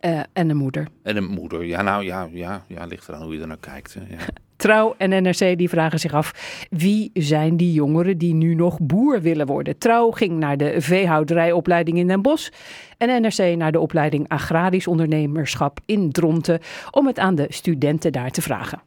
Uh, 0.00 0.20
en 0.32 0.50
een 0.50 0.56
moeder. 0.56 0.88
En 1.02 1.16
een 1.16 1.26
moeder, 1.26 1.64
ja, 1.64 1.82
nou 1.82 2.04
ja, 2.04 2.28
ja, 2.32 2.64
ja 2.68 2.84
ligt 2.84 3.08
eraan 3.08 3.22
hoe 3.22 3.34
je 3.34 3.40
er 3.40 3.46
naar 3.46 3.56
kijkt. 3.60 3.96
Ja. 4.08 4.16
Trouw 4.64 4.94
en 4.98 5.22
NRC 5.22 5.58
die 5.58 5.68
vragen 5.68 5.98
zich 5.98 6.12
af 6.12 6.32
wie 6.70 7.10
zijn 7.14 7.56
die 7.56 7.72
jongeren 7.72 8.18
die 8.18 8.34
nu 8.34 8.54
nog 8.54 8.78
boer 8.80 9.20
willen 9.20 9.46
worden. 9.46 9.78
Trouw 9.78 10.10
ging 10.10 10.38
naar 10.38 10.56
de 10.56 10.80
veehouderijopleiding 10.80 11.98
in 11.98 12.08
Den 12.08 12.22
Bosch 12.22 12.50
en 12.98 13.22
NRC 13.22 13.56
naar 13.56 13.72
de 13.72 13.80
opleiding 13.80 14.28
agrarisch 14.28 14.86
ondernemerschap 14.86 15.78
in 15.86 16.12
Dronten 16.12 16.60
om 16.90 17.06
het 17.06 17.18
aan 17.18 17.34
de 17.34 17.46
studenten 17.48 18.12
daar 18.12 18.30
te 18.30 18.42
vragen. 18.42 18.82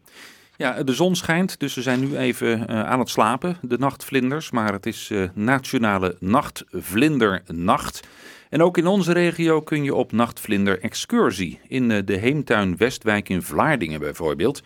Ja, 0.55 0.83
de 0.83 0.93
zon 0.93 1.15
schijnt, 1.15 1.59
dus 1.59 1.73
ze 1.73 1.81
zijn 1.81 1.99
nu 1.99 2.17
even 2.17 2.59
uh, 2.59 2.83
aan 2.83 2.99
het 2.99 3.09
slapen, 3.09 3.57
de 3.61 3.77
nachtvlinders. 3.77 4.51
Maar 4.51 4.73
het 4.73 4.85
is 4.85 5.09
uh, 5.09 5.29
Nationale 5.33 6.15
Nachtvlindernacht. 6.19 8.07
En 8.49 8.61
ook 8.61 8.77
in 8.77 8.87
onze 8.87 9.11
regio 9.11 9.61
kun 9.61 9.83
je 9.83 9.95
op 9.95 10.11
nachtvlinder 10.11 10.81
excursie. 10.81 11.59
In 11.67 11.89
uh, 11.89 11.97
de 12.05 12.15
Heemtuin 12.15 12.77
Westwijk 12.77 13.29
in 13.29 13.41
Vlaardingen 13.41 13.99
bijvoorbeeld. 13.99 14.61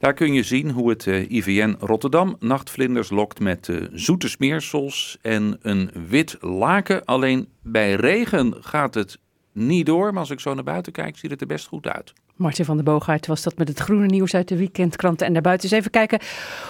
Daar 0.00 0.14
kun 0.14 0.32
je 0.32 0.42
zien 0.42 0.70
hoe 0.70 0.88
het 0.88 1.06
uh, 1.06 1.30
IVN 1.30 1.76
Rotterdam 1.78 2.36
nachtvlinders 2.38 3.10
lokt 3.10 3.40
met 3.40 3.68
uh, 3.68 3.86
zoete 3.92 4.28
smeersels 4.28 5.18
en 5.22 5.58
een 5.62 5.90
wit 6.08 6.36
laken. 6.40 7.04
Alleen 7.04 7.48
bij 7.62 7.94
regen 7.94 8.54
gaat 8.60 8.94
het 8.94 9.18
niet 9.52 9.86
door, 9.86 10.12
maar 10.12 10.20
als 10.20 10.30
ik 10.30 10.40
zo 10.40 10.54
naar 10.54 10.64
buiten 10.64 10.92
kijk, 10.92 11.16
ziet 11.16 11.30
het 11.30 11.40
er 11.40 11.46
best 11.46 11.66
goed 11.66 11.86
uit. 11.86 12.12
Martin 12.36 12.64
van 12.64 12.76
der 12.76 12.84
Boogaard 12.84 13.26
was 13.26 13.42
dat 13.42 13.58
met 13.58 13.68
het 13.68 13.78
groene 13.78 14.06
nieuws 14.06 14.34
uit 14.34 14.48
de 14.48 14.56
weekendkranten. 14.56 15.26
En 15.26 15.32
daarbuiten 15.32 15.68
eens 15.68 15.78
even 15.78 15.90
kijken 15.90 16.18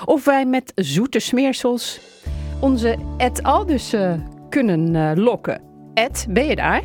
of 0.04 0.24
wij 0.24 0.46
met 0.46 0.72
zoete 0.74 1.18
smeersels 1.18 2.00
onze 2.60 2.98
et 3.16 3.42
al 3.42 3.66
dus 3.66 3.94
uh, 3.94 4.14
kunnen 4.48 5.20
lokken. 5.20 5.60
Ed, 5.94 6.26
ben 6.28 6.46
je 6.46 6.56
daar? 6.56 6.82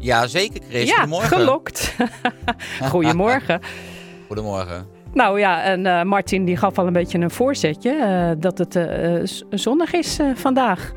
Ja, 0.00 0.26
zeker 0.26 0.60
Chris. 0.68 0.88
Ja, 0.88 0.94
Goedemorgen. 0.94 1.36
gelokt. 1.38 1.96
Goedemorgen. 2.90 3.60
Goedemorgen. 4.28 4.97
Nou 5.12 5.38
ja, 5.38 5.62
en 5.62 5.84
uh, 5.84 6.02
Martin 6.02 6.44
die 6.44 6.56
gaf 6.56 6.78
al 6.78 6.86
een 6.86 6.92
beetje 6.92 7.18
een 7.18 7.30
voorzetje 7.30 7.92
uh, 7.92 8.30
dat 8.42 8.58
het 8.58 8.76
uh, 8.76 9.22
zonnig 9.50 9.92
is 9.92 10.18
vandaag. 10.34 10.92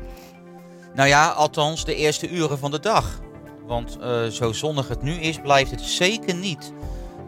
Nou 0.94 1.08
ja, 1.08 1.28
althans 1.28 1.84
de 1.84 1.94
eerste 1.94 2.30
uren 2.30 2.58
van 2.58 2.70
de 2.70 2.80
dag. 2.80 3.20
Want 3.66 3.98
zo 4.30 4.52
zonnig 4.52 4.88
het 4.88 5.02
nu 5.02 5.12
is, 5.12 5.38
blijft 5.38 5.70
het 5.70 5.80
zeker 5.80 6.34
niet. 6.34 6.72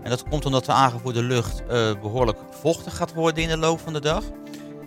En 0.02 0.10
dat 0.10 0.28
komt 0.28 0.46
omdat 0.46 0.64
de 0.64 0.72
aangevoerde 0.72 1.22
lucht 1.22 1.62
behoorlijk 2.00 2.38
vochtig 2.50 2.96
gaat 2.96 3.14
worden 3.14 3.42
in 3.42 3.48
de 3.48 3.56
loop 3.56 3.80
van 3.80 3.92
de 3.92 4.00
dag. 4.00 4.22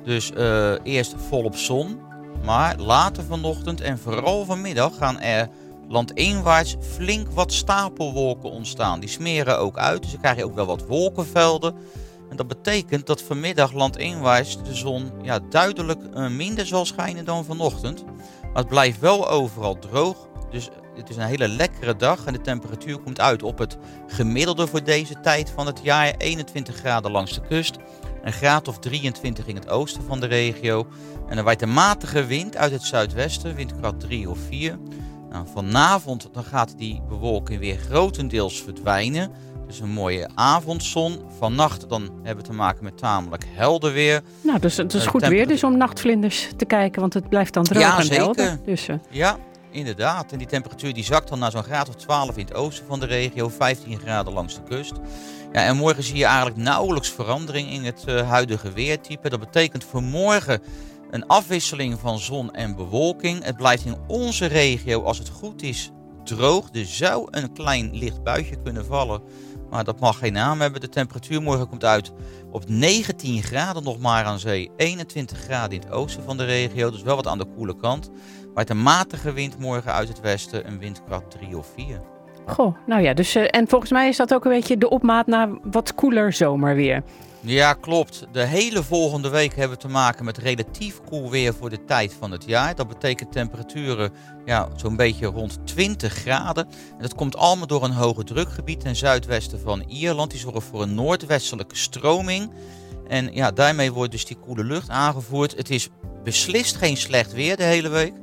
Dus 0.04 0.32
eerst 0.84 1.16
volop 1.30 1.56
zon. 1.56 2.00
Maar 2.46 2.76
later 2.78 3.24
vanochtend 3.24 3.82
en 3.82 3.98
vooral 3.98 4.46
vanmiddag 4.46 4.98
gaan 4.98 5.20
er 5.20 5.50
landeenwaarts 5.88 6.76
flink 6.80 7.32
wat 7.32 7.54
stapelwolken 7.54 8.52
ontstaan. 8.52 9.00
Die 9.00 9.10
smeren 9.10 9.60
ook 9.60 9.78
uit, 9.78 10.02
dus 10.02 10.12
dan 10.12 10.21
krijg 10.21 10.38
je 10.38 10.45
ook 10.45 10.56
wel 10.56 10.65
wat 10.65 10.86
wolkenvelden. 10.88 11.76
En 12.30 12.36
dat 12.36 12.47
betekent 12.47 13.06
dat 13.06 13.21
vanmiddag 13.21 13.73
landeenwaarts 13.73 14.63
de 14.63 14.76
zon 14.76 15.12
ja, 15.21 15.39
duidelijk 15.50 16.00
uh, 16.13 16.30
minder 16.30 16.65
zal 16.65 16.86
schijnen 16.86 17.26
dan 17.26 17.45
vanochtend. 17.45 18.06
Maar 18.41 18.62
het 18.63 18.67
blijft 18.67 19.00
wel 19.00 19.30
overal 19.30 19.80
droog, 19.80 20.28
dus 20.52 20.69
het 20.95 21.10
is 21.10 21.15
een 21.15 21.23
hele 21.23 21.47
lekkere 21.47 21.95
dag 21.95 22.26
en 22.26 22.34
de 22.34 22.41
temperatuur 22.41 23.00
komt 23.00 23.19
uit 23.19 23.43
op 23.43 23.58
het 23.58 23.78
gemiddelde 24.08 24.67
voor 24.67 24.84
deze 24.84 25.19
tijd 25.19 25.50
van 25.50 25.65
het 25.65 25.80
jaar. 25.84 26.13
21 26.17 26.76
graden 26.76 27.12
langs 27.12 27.34
de 27.34 27.41
kust, 27.41 27.76
een 28.23 28.34
graad 28.34 28.67
of 28.67 28.80
23 28.80 29.47
in 29.47 29.56
het 29.56 29.69
oosten 29.69 30.04
van 30.04 30.19
de 30.19 30.26
regio. 30.26 30.88
En 31.28 31.38
er 31.38 31.43
waait 31.43 31.62
een 31.62 31.73
matige 31.73 32.26
wind 32.26 32.58
uit 32.58 32.71
het 32.71 32.84
zuidwesten, 32.84 33.56
windkracht 33.56 34.00
3 34.00 34.30
of 34.30 34.38
4. 34.47 34.80
Nou, 35.30 35.46
vanavond 35.54 36.30
dan 36.32 36.44
gaat 36.44 36.74
die 36.78 37.02
bewolking 37.10 37.60
weer 37.60 37.78
grotendeels 37.78 38.62
verdwijnen. 38.62 39.32
Dus 39.68 39.80
een 39.80 39.90
mooie 39.90 40.30
avondzon. 40.36 41.22
Vannacht 41.40 41.90
dan 41.90 42.02
hebben 42.24 42.44
we 42.44 42.50
te 42.50 42.56
maken 42.56 42.84
met 42.84 42.98
tamelijk 42.98 43.46
helder 43.50 43.94
weer. 43.94 44.22
Nou, 44.42 44.60
dus 44.60 44.78
het 44.78 44.94
is 44.94 45.04
uh, 45.04 45.10
goed 45.10 45.28
weer 45.28 45.48
dus 45.48 45.63
om 45.63 45.78
nachtvlinders 45.78 46.48
te 46.56 46.66
kijken, 46.66 47.02
want 47.02 47.13
het 47.13 47.30
blijft 47.30 47.54
dan 47.54 47.63
droog 47.63 47.82
ja, 47.82 47.98
en 47.98 48.06
zeker. 48.06 48.24
helder. 48.24 48.60
Dus, 48.66 48.88
uh... 48.88 48.96
Ja, 49.10 49.38
inderdaad. 49.72 50.32
En 50.32 50.38
die 50.38 50.48
temperatuur 50.48 50.94
die 50.94 51.04
zakt 51.04 51.30
dan 51.30 51.40
naar 51.40 51.52
zo'n 51.52 51.63
graad 51.63 51.90
of 51.90 51.96
12 51.96 52.38
in 52.38 52.46
het 52.46 52.54
oosten 52.54 52.86
van 52.86 53.00
de 53.00 53.06
regio, 53.06 53.50
15 53.50 54.00
graden 54.00 54.34
langs 54.34 54.56
de 54.56 54.63
kust. 54.63 54.94
Ja, 55.52 55.63
en 55.63 55.78
morgen 55.78 56.04
zie 56.04 56.18
je 56.18 56.26
eigenlijk 56.26 56.58
nauwelijks 56.58 57.12
verandering 57.12 57.72
in 57.72 57.84
het 57.84 58.04
uh, 58.10 58.30
huidige 58.30 58.72
weertype. 58.72 59.30
Dat 59.30 59.40
betekent 59.40 59.84
voor 59.84 60.04
morgen 60.04 60.62
een 61.10 61.28
afwisseling 61.28 62.00
van 62.00 62.20
zon 62.20 62.54
en 62.54 62.76
bewolking. 62.76 63.43
Het 63.43 63.58
blijft 63.58 63.86
in 63.86 63.98
onze 64.08 64.46
regio, 64.46 65.04
als 65.04 65.17
het 65.17 65.30
goed 65.30 65.62
is, 65.62 65.91
droog. 66.24 66.70
Er 66.72 66.86
zou 66.86 67.28
een 67.32 67.54
klein 67.54 67.98
licht 67.98 68.24
buitje 68.24 68.62
kunnen 68.62 68.86
vallen. 68.86 69.22
Maar 69.70 69.84
dat 69.84 70.00
mag 70.00 70.17
geen 70.17 70.34
naam 70.34 70.62
hebben. 70.62 70.82
De 70.82 70.89
temperatuur 70.89 71.41
morgen 71.41 71.67
komt 71.70 71.84
uit 71.84 72.12
op 72.52 72.70
19 72.70 73.43
graden 73.43 73.84
nog 73.84 74.00
maar 74.00 74.26
aan 74.26 74.39
zee. 74.39 74.72
21 74.78 75.38
graden 75.38 75.78
in 75.78 75.84
het 75.84 75.91
oosten 75.91 76.24
van 76.24 76.38
de 76.38 76.46
regio. 76.46 76.91
Dus 76.91 77.02
wel 77.02 77.15
wat 77.15 77.28
aan 77.28 77.38
de 77.38 77.54
koele 77.56 77.76
kant. 77.76 78.10
Maar 78.54 78.70
een 78.70 78.82
matige 78.84 79.32
wind 79.32 79.60
morgen 79.60 79.93
uit 79.93 80.08
het 80.08 80.20
westen. 80.20 80.67
Een 80.67 80.80
windkracht 80.80 81.32
3 81.32 81.58
of 81.58 81.67
4. 81.76 82.17
Goh, 82.48 82.76
nou 82.86 83.02
ja, 83.02 83.14
dus, 83.14 83.36
uh, 83.36 83.44
en 83.50 83.68
volgens 83.68 83.92
mij 83.92 84.08
is 84.08 84.18
dat 84.18 84.34
ook 84.34 84.46
een 84.46 84.52
beetje 84.52 84.78
de 84.78 84.90
opmaat 84.90 85.28
naar 85.28 85.50
wat 85.64 85.96
koeler 85.96 86.34
zomerweer. 86.34 87.04
Ja, 87.40 87.74
klopt. 87.74 88.28
De 88.32 88.46
hele 88.46 88.84
volgende 88.84 89.30
week 89.30 89.56
hebben 89.56 89.78
we 89.78 89.84
te 89.84 89.90
maken 89.90 90.26
met 90.26 90.38
relatief 90.38 91.02
koel 91.10 91.30
weer 91.30 91.54
voor 91.54 91.70
de 91.70 91.86
tijd 91.86 92.16
van 92.20 92.32
het 92.32 92.44
jaar. 92.46 92.76
Dat 92.76 92.88
betekent 92.88 93.32
temperaturen 93.32 94.12
ja, 94.46 94.68
zo'n 94.76 94.96
beetje 94.96 95.26
rond 95.26 95.60
20 95.64 96.14
graden. 96.14 96.68
En 96.68 97.02
dat 97.02 97.16
komt 97.16 97.36
allemaal 97.36 97.68
door 97.68 97.84
een 97.84 97.92
hoge 97.92 98.24
drukgebied 98.24 98.80
ten 98.80 98.96
zuidwesten 98.96 99.60
van 99.60 99.84
Ierland. 99.88 100.32
Die 100.32 100.40
zorgt 100.40 100.68
voor 100.68 100.82
een 100.82 100.96
noordwestelijke 100.96 101.76
stroming. 101.76 102.52
En 103.08 103.34
ja, 103.34 103.52
daarmee 103.52 103.94
wordt 103.94 104.12
dus 104.12 104.26
die 104.26 104.38
koele 104.38 104.64
lucht 104.64 104.90
aangevoerd. 104.90 105.58
Het 105.58 105.70
is 105.70 105.90
beslist 106.24 106.76
geen 106.76 106.98
slecht 106.98 107.34
weer 107.34 107.58
de 107.58 107.64
hele 107.64 107.90
week. 107.90 108.14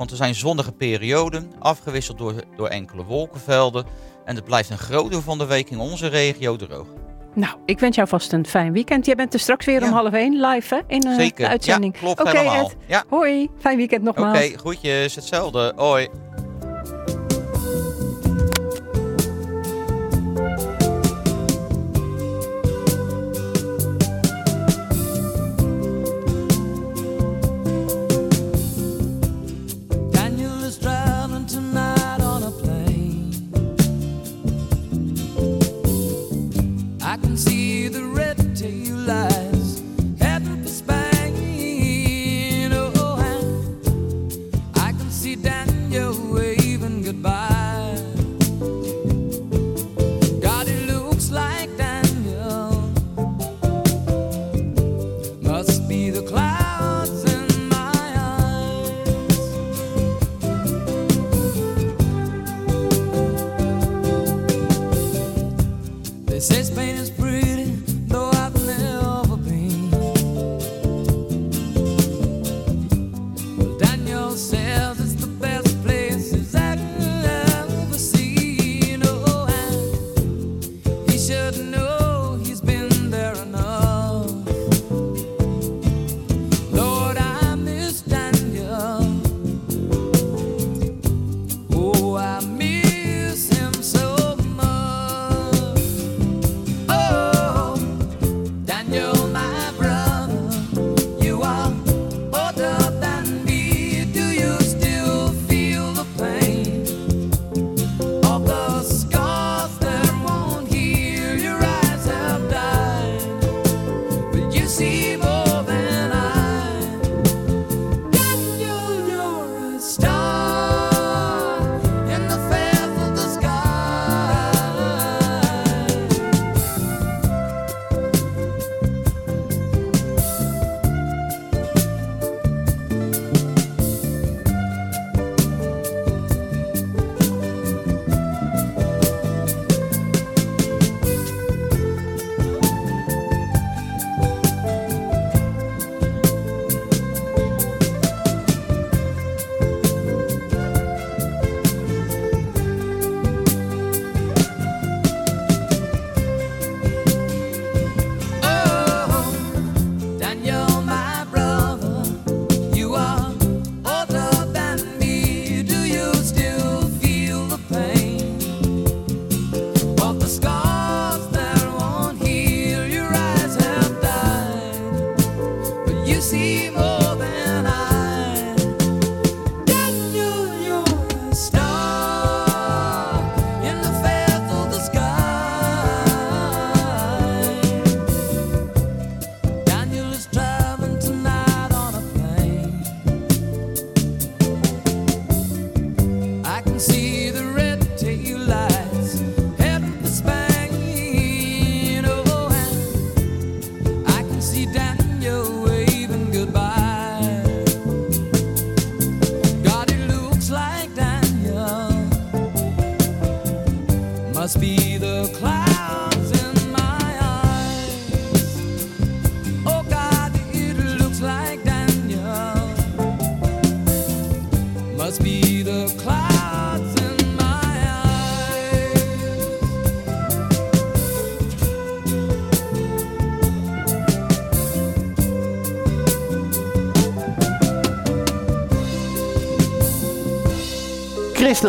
Want 0.00 0.12
er 0.12 0.18
zijn 0.18 0.34
zonnige 0.34 0.72
perioden, 0.72 1.52
afgewisseld 1.58 2.18
door, 2.18 2.34
door 2.56 2.68
enkele 2.68 3.04
wolkenvelden. 3.04 3.84
En 4.24 4.34
het 4.34 4.44
blijft 4.44 4.70
een 4.70 4.78
groot 4.78 5.10
deel 5.10 5.20
van 5.20 5.38
de 5.38 5.46
week 5.46 5.70
in 5.70 5.78
onze 5.78 6.06
regio 6.06 6.56
droog. 6.56 6.86
Nou, 7.34 7.56
ik 7.64 7.78
wens 7.78 7.96
jou 7.96 8.08
vast 8.08 8.32
een 8.32 8.46
fijn 8.46 8.72
weekend. 8.72 9.06
Jij 9.06 9.14
bent 9.14 9.34
er 9.34 9.40
straks 9.40 9.66
weer 9.66 9.82
om 9.82 9.92
half 9.92 10.12
één 10.12 10.40
live 10.40 10.74
hè, 10.74 10.80
in 10.86 11.02
eh, 11.02 11.14
Zeker. 11.14 11.44
de 11.44 11.50
uitzending. 11.50 11.94
Ja, 11.94 12.00
klopt 12.00 12.20
Oké, 12.20 12.30
helemaal. 12.30 12.64
Ed. 12.64 12.76
Ja. 12.86 13.04
Hoi, 13.08 13.48
fijn 13.58 13.76
weekend 13.76 14.08
Oké, 14.08 14.20
nogmaals. 14.20 14.52
groetjes, 14.56 15.14
hetzelfde. 15.14 15.72
Hoi. 15.76 16.08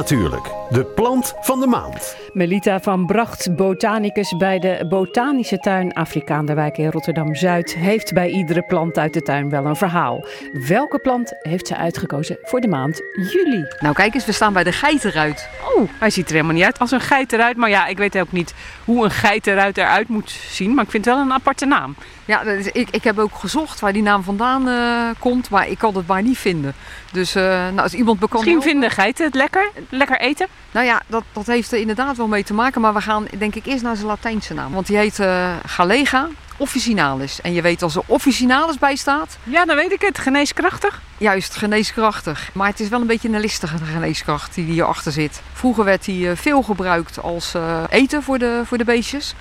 Natuurlijk, 0.01 0.51
de 0.69 0.85
plant 0.85 1.33
van 1.39 1.59
de 1.59 1.67
maand. 1.67 2.15
Melita 2.33 2.79
van 2.79 3.05
Bracht, 3.05 3.55
botanicus 3.55 4.37
bij 4.37 4.59
de 4.59 4.85
Botanische 4.89 5.57
Tuin 5.57 5.93
Afrikaanderwijk 5.93 6.77
in 6.77 6.91
Rotterdam-Zuid, 6.91 7.75
heeft 7.75 8.13
bij 8.13 8.29
iedere 8.29 8.61
plant 8.61 8.97
uit 8.97 9.13
de 9.13 9.21
tuin 9.21 9.49
wel 9.49 9.65
een 9.65 9.75
verhaal. 9.75 10.25
Welke 10.67 10.99
plant 10.99 11.31
heeft 11.39 11.67
ze 11.67 11.77
uitgekozen 11.77 12.37
voor 12.41 12.59
de 12.59 12.67
maand 12.67 13.01
juli? 13.31 13.67
Nou 13.79 13.93
kijk 13.93 14.13
eens, 14.13 14.25
we 14.25 14.31
staan 14.31 14.53
bij 14.53 14.63
de 14.63 14.71
geitenruit. 14.71 15.49
Hij 15.97 16.09
ziet 16.09 16.27
er 16.27 16.33
helemaal 16.33 16.55
niet 16.55 16.63
uit 16.63 16.79
als 16.79 16.91
een 16.91 17.01
geitenruit. 17.01 17.57
Maar 17.57 17.69
ja, 17.69 17.85
ik 17.85 17.97
weet 17.97 18.17
ook 18.17 18.31
niet 18.31 18.53
hoe 18.85 19.03
een 19.03 19.11
geitenruit 19.11 19.77
eruit 19.77 20.07
moet 20.07 20.29
zien. 20.29 20.73
Maar 20.73 20.83
ik 20.83 20.91
vind 20.91 21.05
het 21.05 21.13
wel 21.13 21.23
een 21.23 21.33
aparte 21.33 21.65
naam. 21.65 21.95
Ja, 22.25 22.41
ik, 22.73 22.87
ik 22.91 23.03
heb 23.03 23.19
ook 23.19 23.35
gezocht 23.35 23.79
waar 23.79 23.93
die 23.93 24.01
naam 24.01 24.23
vandaan 24.23 24.67
eh, 24.67 25.09
komt, 25.19 25.49
maar 25.49 25.67
ik 25.67 25.77
kan 25.77 25.95
het 25.95 26.07
maar 26.07 26.21
niet 26.21 26.37
vinden. 26.37 26.73
Dus 27.11 27.35
eh, 27.35 27.43
nou, 27.43 27.79
als 27.79 27.93
iemand 27.93 28.19
me 28.19 28.27
kan 28.27 28.39
Misschien 28.39 28.61
vinden 28.61 28.91
geiten 28.91 29.25
het 29.25 29.35
lekker, 29.35 29.71
lekker 29.89 30.19
eten. 30.19 30.47
Nou 30.71 30.85
ja, 30.85 31.01
dat, 31.07 31.23
dat 31.31 31.45
heeft 31.47 31.71
er 31.71 31.79
inderdaad 31.79 32.17
wel 32.17 32.27
mee 32.27 32.43
te 32.43 32.53
maken, 32.53 32.81
maar 32.81 32.93
we 32.93 33.01
gaan 33.01 33.27
denk 33.37 33.55
ik 33.55 33.65
eerst 33.65 33.83
naar 33.83 33.95
zijn 33.95 34.07
Latijnse 34.07 34.53
naam. 34.53 34.73
Want 34.73 34.87
die 34.87 34.97
heet 34.97 35.19
eh, 35.19 35.55
Galega 35.65 36.27
officinalis. 36.61 37.41
En 37.41 37.53
je 37.53 37.61
weet 37.61 37.81
als 37.81 37.95
er 37.95 38.01
officinalis 38.05 38.77
bij 38.77 38.95
staat... 38.95 39.37
Ja, 39.43 39.65
dan 39.65 39.75
weet 39.75 39.91
ik 39.91 40.01
het. 40.01 40.19
Geneeskrachtig? 40.19 41.01
Juist, 41.17 41.55
geneeskrachtig. 41.55 42.49
Maar 42.53 42.67
het 42.67 42.79
is 42.79 42.89
wel 42.89 43.01
een 43.01 43.07
beetje 43.07 43.29
een 43.29 43.39
listige 43.39 43.77
geneeskracht 43.77 44.55
die 44.55 44.65
hierachter 44.65 45.11
zit. 45.11 45.41
Vroeger 45.53 45.83
werd 45.83 46.05
die 46.05 46.29
eh, 46.29 46.37
veel 46.37 46.61
gebruikt 46.61 47.21
als 47.21 47.53
eh, 47.53 47.83
eten 47.89 48.23
voor 48.23 48.39
de, 48.39 48.61
voor 48.65 48.77
de 48.77 48.83
beestjes. 48.83 49.33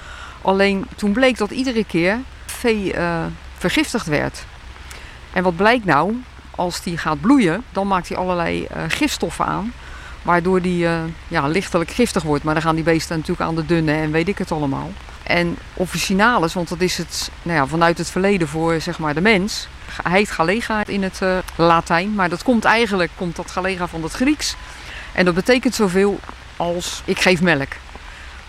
Alleen 0.42 0.86
toen 0.96 1.12
bleek 1.12 1.38
dat 1.38 1.50
iedere 1.50 1.84
keer 1.84 2.18
vee 2.46 2.92
eh, 2.92 3.24
vergiftigd 3.58 4.06
werd. 4.06 4.44
En 5.32 5.42
wat 5.42 5.56
blijkt 5.56 5.84
nou? 5.84 6.22
Als 6.50 6.82
die 6.82 6.98
gaat 6.98 7.20
bloeien, 7.20 7.64
dan 7.72 7.86
maakt 7.86 8.08
hij 8.08 8.16
allerlei 8.16 8.66
gifstoffen 8.88 9.44
aan. 9.44 9.72
Waardoor 10.22 10.60
die 10.60 10.86
ja, 11.28 11.46
lichtelijk 11.46 11.90
giftig 11.90 12.22
wordt. 12.22 12.44
Maar 12.44 12.54
dan 12.54 12.62
gaan 12.62 12.74
die 12.74 12.84
beesten 12.84 13.16
natuurlijk 13.16 13.48
aan 13.48 13.54
de 13.54 13.66
dunne 13.66 13.92
en 13.92 14.10
weet 14.10 14.28
ik 14.28 14.38
het 14.38 14.52
allemaal. 14.52 14.90
En 15.30 15.56
officinalis, 15.74 16.54
want 16.54 16.68
dat 16.68 16.80
is 16.80 16.96
het 16.96 17.30
nou 17.42 17.56
ja, 17.56 17.66
vanuit 17.66 17.98
het 17.98 18.10
verleden 18.10 18.48
voor 18.48 18.80
zeg 18.80 18.98
maar, 18.98 19.14
de 19.14 19.20
mens. 19.20 19.68
Hij 20.02 20.18
heet 20.18 20.30
galega 20.30 20.86
in 20.86 21.02
het 21.02 21.22
eh, 21.22 21.38
Latijn, 21.56 22.14
maar 22.14 22.28
dat 22.28 22.42
komt 22.42 22.64
eigenlijk 22.64 23.10
komt 23.16 23.36
dat 23.36 23.50
galega 23.50 23.86
van 23.86 24.02
het 24.02 24.12
Grieks. 24.12 24.56
En 25.12 25.24
dat 25.24 25.34
betekent 25.34 25.74
zoveel 25.74 26.20
als 26.56 27.02
ik 27.04 27.18
geef 27.18 27.40
melk. 27.40 27.68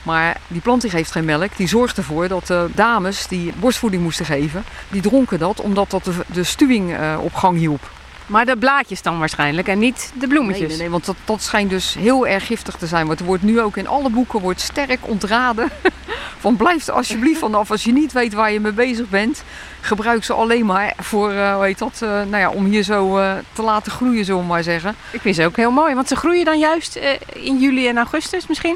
Maar 0.04 0.38
die 0.48 0.62
plant 0.62 0.82
die 0.82 0.90
geeft 0.90 1.12
geen 1.12 1.26
melk. 1.26 1.58
Die 1.58 1.68
zorgt 1.68 1.98
ervoor 1.98 2.28
dat 2.28 2.48
de 2.48 2.70
dames 2.76 3.28
die 3.28 3.54
borstvoeding 3.60 4.04
moesten 4.04 4.26
geven, 4.26 4.64
die 4.90 5.02
dronken 5.02 5.40
dat 5.40 5.60
omdat 5.60 5.90
dat 5.90 6.10
de, 6.34 6.44
stuwing 6.44 6.96
eh, 6.96 7.18
op 7.22 7.34
gang 7.34 7.58
hielp. 7.58 7.90
Maar 8.32 8.46
de 8.46 8.58
blaadjes 8.58 9.02
dan 9.02 9.20
waarschijnlijk 9.20 9.68
en 9.68 9.80
niet 9.80 10.12
de 10.14 10.28
bloemetjes. 10.28 10.60
Nee, 10.60 10.70
nee, 10.70 10.78
nee, 10.78 10.90
want 10.90 11.06
dat, 11.06 11.16
dat 11.26 11.42
schijnt 11.42 11.70
dus 11.70 11.94
heel 11.94 12.28
erg 12.28 12.46
giftig 12.46 12.76
te 12.76 12.88
zijn. 12.88 13.08
Want 13.08 13.20
er 13.20 13.26
wordt 13.26 13.44
nu 13.44 13.62
ook 13.62 13.78
in 13.78 13.88
alle 13.88 14.10
boeken 14.10 14.40
wordt 14.40 14.62
sterk 14.62 15.00
ontraden. 15.02 15.70
Van 16.40 16.56
blijf 16.56 16.88
er 16.88 16.94
alsjeblieft 16.94 17.40
vanaf. 17.40 17.72
Als 17.72 17.84
je 17.84 17.92
niet 17.92 18.12
weet 18.12 18.34
waar 18.34 18.52
je 18.52 18.60
mee 18.60 18.72
bezig 18.72 19.10
bent, 19.10 19.44
gebruik 19.82 20.24
ze 20.24 20.34
alleen 20.34 20.66
maar 20.66 20.94
voor, 20.98 21.32
eh, 21.32 21.56
hoe 21.56 21.64
heet 21.64 21.78
dat, 21.78 22.00
eh, 22.02 22.10
nou 22.10 22.38
ja, 22.38 22.50
om 22.50 22.66
hier 22.66 22.84
zo 22.84 23.18
eh, 23.18 23.34
te 23.54 23.62
laten 23.62 23.92
groeien, 23.92 24.26
zullen 24.26 24.42
we 24.42 24.48
maar 24.48 24.64
zeggen. 24.64 24.96
Ik 25.12 25.22
vind 25.22 25.36
ze 25.36 25.46
ook 25.46 25.56
heel 25.56 25.72
mooi, 25.72 25.96
want 25.96 26.08
ze 26.08 26.16
groeien 26.16 26.46
dan 26.46 26.60
juist 26.60 27.00
in 27.34 27.60
juli 27.60 27.88
en 27.88 27.98
augustus 27.98 28.48
misschien? 28.48 28.76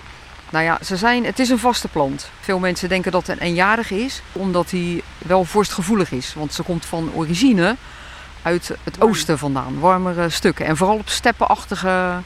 Nou 0.49 0.65
ja, 0.65 0.77
ze 0.83 0.95
zijn, 0.95 1.25
het 1.25 1.39
is 1.39 1.49
een 1.49 1.59
vaste 1.59 1.87
plant. 1.87 2.29
Veel 2.39 2.59
mensen 2.59 2.89
denken 2.89 3.11
dat 3.11 3.27
het 3.27 3.39
een 3.39 3.45
eenjarige 3.45 4.03
is, 4.03 4.21
omdat 4.31 4.71
hij 4.71 5.01
wel 5.17 5.45
vorstgevoelig 5.45 6.11
is. 6.11 6.33
Want 6.33 6.53
ze 6.53 6.63
komt 6.63 6.85
van 6.85 7.11
origine 7.13 7.75
uit 8.45 8.71
het 8.83 9.01
oosten 9.01 9.37
vandaan, 9.37 9.79
warmere 9.79 10.29
stukken. 10.29 10.65
En 10.65 10.77
vooral 10.77 10.95
op 10.95 11.09
steppenachtige 11.09 12.19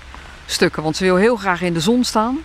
stukken, 0.45 0.83
want 0.83 0.95
ze 0.95 1.03
wil 1.03 1.15
heel 1.15 1.35
graag 1.35 1.61
in 1.61 1.73
de 1.73 1.79
zon 1.79 2.03
staan. 2.03 2.37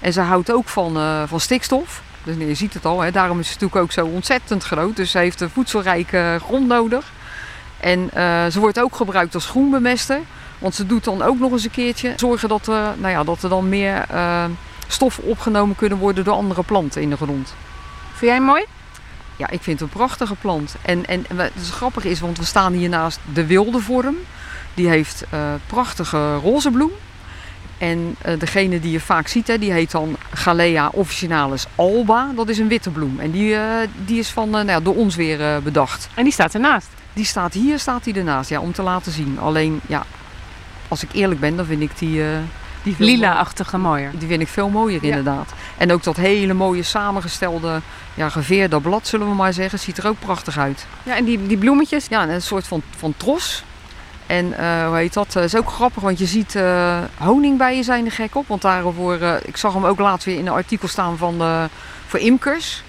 En 0.00 0.12
ze 0.12 0.20
houdt 0.20 0.52
ook 0.52 0.68
van, 0.68 0.96
eh, 0.96 1.22
van 1.26 1.40
stikstof. 1.40 2.02
Dus 2.24 2.36
je 2.38 2.54
ziet 2.54 2.74
het 2.74 2.84
al, 2.84 3.00
hè. 3.00 3.10
daarom 3.10 3.38
is 3.38 3.46
ze 3.46 3.52
natuurlijk 3.52 3.82
ook 3.82 3.92
zo 3.92 4.06
ontzettend 4.06 4.64
groot. 4.64 4.96
Dus 4.96 5.10
ze 5.10 5.18
heeft 5.18 5.40
een 5.40 5.50
voedselrijke 5.50 6.38
grond 6.44 6.66
nodig. 6.66 7.12
En 7.80 8.10
eh, 8.12 8.46
ze 8.46 8.60
wordt 8.60 8.80
ook 8.80 8.96
gebruikt 8.96 9.34
als 9.34 9.46
groenbemester. 9.46 10.20
Want 10.58 10.74
ze 10.74 10.86
doet 10.86 11.04
dan 11.04 11.22
ook 11.22 11.38
nog 11.38 11.52
eens 11.52 11.64
een 11.64 11.70
keertje 11.70 12.12
zorgen 12.16 12.48
dat, 12.48 12.68
eh, 12.68 12.88
nou 12.96 13.12
ja, 13.12 13.24
dat 13.24 13.42
er 13.42 13.48
dan 13.48 13.68
meer 13.68 14.06
stoffen 14.86 15.24
opgenomen 15.24 15.76
kunnen 15.76 15.98
worden 15.98 16.24
door 16.24 16.34
andere 16.34 16.62
planten 16.62 17.02
in 17.02 17.10
de 17.10 17.16
grond. 17.16 17.54
Vind 18.12 18.30
jij 18.30 18.40
mooi? 18.40 18.64
Ja, 19.40 19.50
ik 19.50 19.62
vind 19.62 19.80
het 19.80 19.90
een 19.90 19.96
prachtige 19.96 20.34
plant. 20.34 20.74
En, 20.82 21.06
en 21.06 21.24
wat 21.28 21.50
het 21.54 21.70
grappig 21.70 22.04
is, 22.04 22.20
want 22.20 22.38
we 22.38 22.44
staan 22.44 22.72
hier 22.72 22.88
naast 22.88 23.20
de 23.32 23.46
wilde 23.46 23.80
vorm. 23.80 24.16
Die 24.74 24.88
heeft 24.88 25.24
eh, 25.30 25.40
prachtige 25.66 26.36
roze 26.36 26.70
bloem. 26.70 26.90
En 27.78 28.16
eh, 28.22 28.38
degene 28.38 28.80
die 28.80 28.90
je 28.90 29.00
vaak 29.00 29.28
ziet, 29.28 29.46
hè, 29.46 29.58
die 29.58 29.72
heet 29.72 29.90
dan 29.90 30.16
Galea 30.32 30.88
officinalis 30.92 31.66
alba. 31.74 32.30
Dat 32.34 32.48
is 32.48 32.58
een 32.58 32.68
witte 32.68 32.90
bloem. 32.90 33.20
En 33.20 33.30
die, 33.30 33.54
eh, 33.54 33.88
die 34.04 34.18
is 34.18 34.30
van, 34.30 34.50
nou 34.50 34.66
ja, 34.66 34.80
door 34.80 34.96
ons 34.96 35.16
weer 35.16 35.62
bedacht. 35.62 36.08
En 36.14 36.24
die 36.24 36.32
staat 36.32 36.54
ernaast? 36.54 36.88
Die 37.12 37.24
staat 37.24 37.52
hier, 37.52 37.78
staat 37.78 38.04
die 38.04 38.14
ernaast, 38.14 38.50
ja, 38.50 38.60
om 38.60 38.72
te 38.72 38.82
laten 38.82 39.12
zien. 39.12 39.38
Alleen, 39.38 39.80
ja, 39.86 40.04
als 40.88 41.02
ik 41.02 41.12
eerlijk 41.12 41.40
ben, 41.40 41.56
dan 41.56 41.66
vind 41.66 41.82
ik 41.82 41.98
die... 41.98 42.22
die 42.82 42.94
Lila-achtige 42.98 43.78
mooier. 43.78 44.10
Die 44.18 44.28
vind 44.28 44.40
ik 44.40 44.48
veel 44.48 44.68
mooier, 44.68 45.04
inderdaad. 45.04 45.52
En 45.76 45.92
ook 45.92 46.02
dat 46.02 46.16
hele 46.16 46.54
mooie 46.54 46.82
samengestelde, 46.82 47.80
ja, 48.14 48.28
geveerde 48.28 48.80
blad, 48.80 49.06
zullen 49.06 49.28
we 49.28 49.34
maar 49.34 49.52
zeggen, 49.52 49.78
ziet 49.78 49.98
er 49.98 50.08
ook 50.08 50.18
prachtig 50.18 50.58
uit. 50.58 50.86
Ja, 51.02 51.16
en 51.16 51.24
die, 51.24 51.46
die 51.46 51.58
bloemetjes? 51.58 52.06
Ja, 52.06 52.28
een 52.28 52.42
soort 52.42 52.66
van, 52.66 52.82
van 52.96 53.14
tros. 53.16 53.64
En 54.26 54.58
eh, 54.58 54.86
hoe 54.86 54.96
heet 54.96 55.12
dat? 55.12 55.32
Dat 55.32 55.44
is 55.44 55.56
ook 55.56 55.70
grappig, 55.70 56.02
want 56.02 56.18
je 56.18 56.26
ziet 56.26 56.54
eh, 56.54 56.98
honingbijen 57.18 57.84
zijn 57.84 58.04
er 58.04 58.12
gek 58.12 58.34
op. 58.34 58.48
Want 58.48 58.62
daarvoor, 58.62 59.14
eh, 59.14 59.34
ik 59.42 59.56
zag 59.56 59.74
hem 59.74 59.84
ook 59.84 59.98
laatst 59.98 60.26
weer 60.26 60.38
in 60.38 60.46
een 60.46 60.52
artikel 60.52 60.88
staan 60.88 61.16
van, 61.16 61.40
eh, 61.40 61.64
voor 62.06 62.18
imkers. 62.18 62.82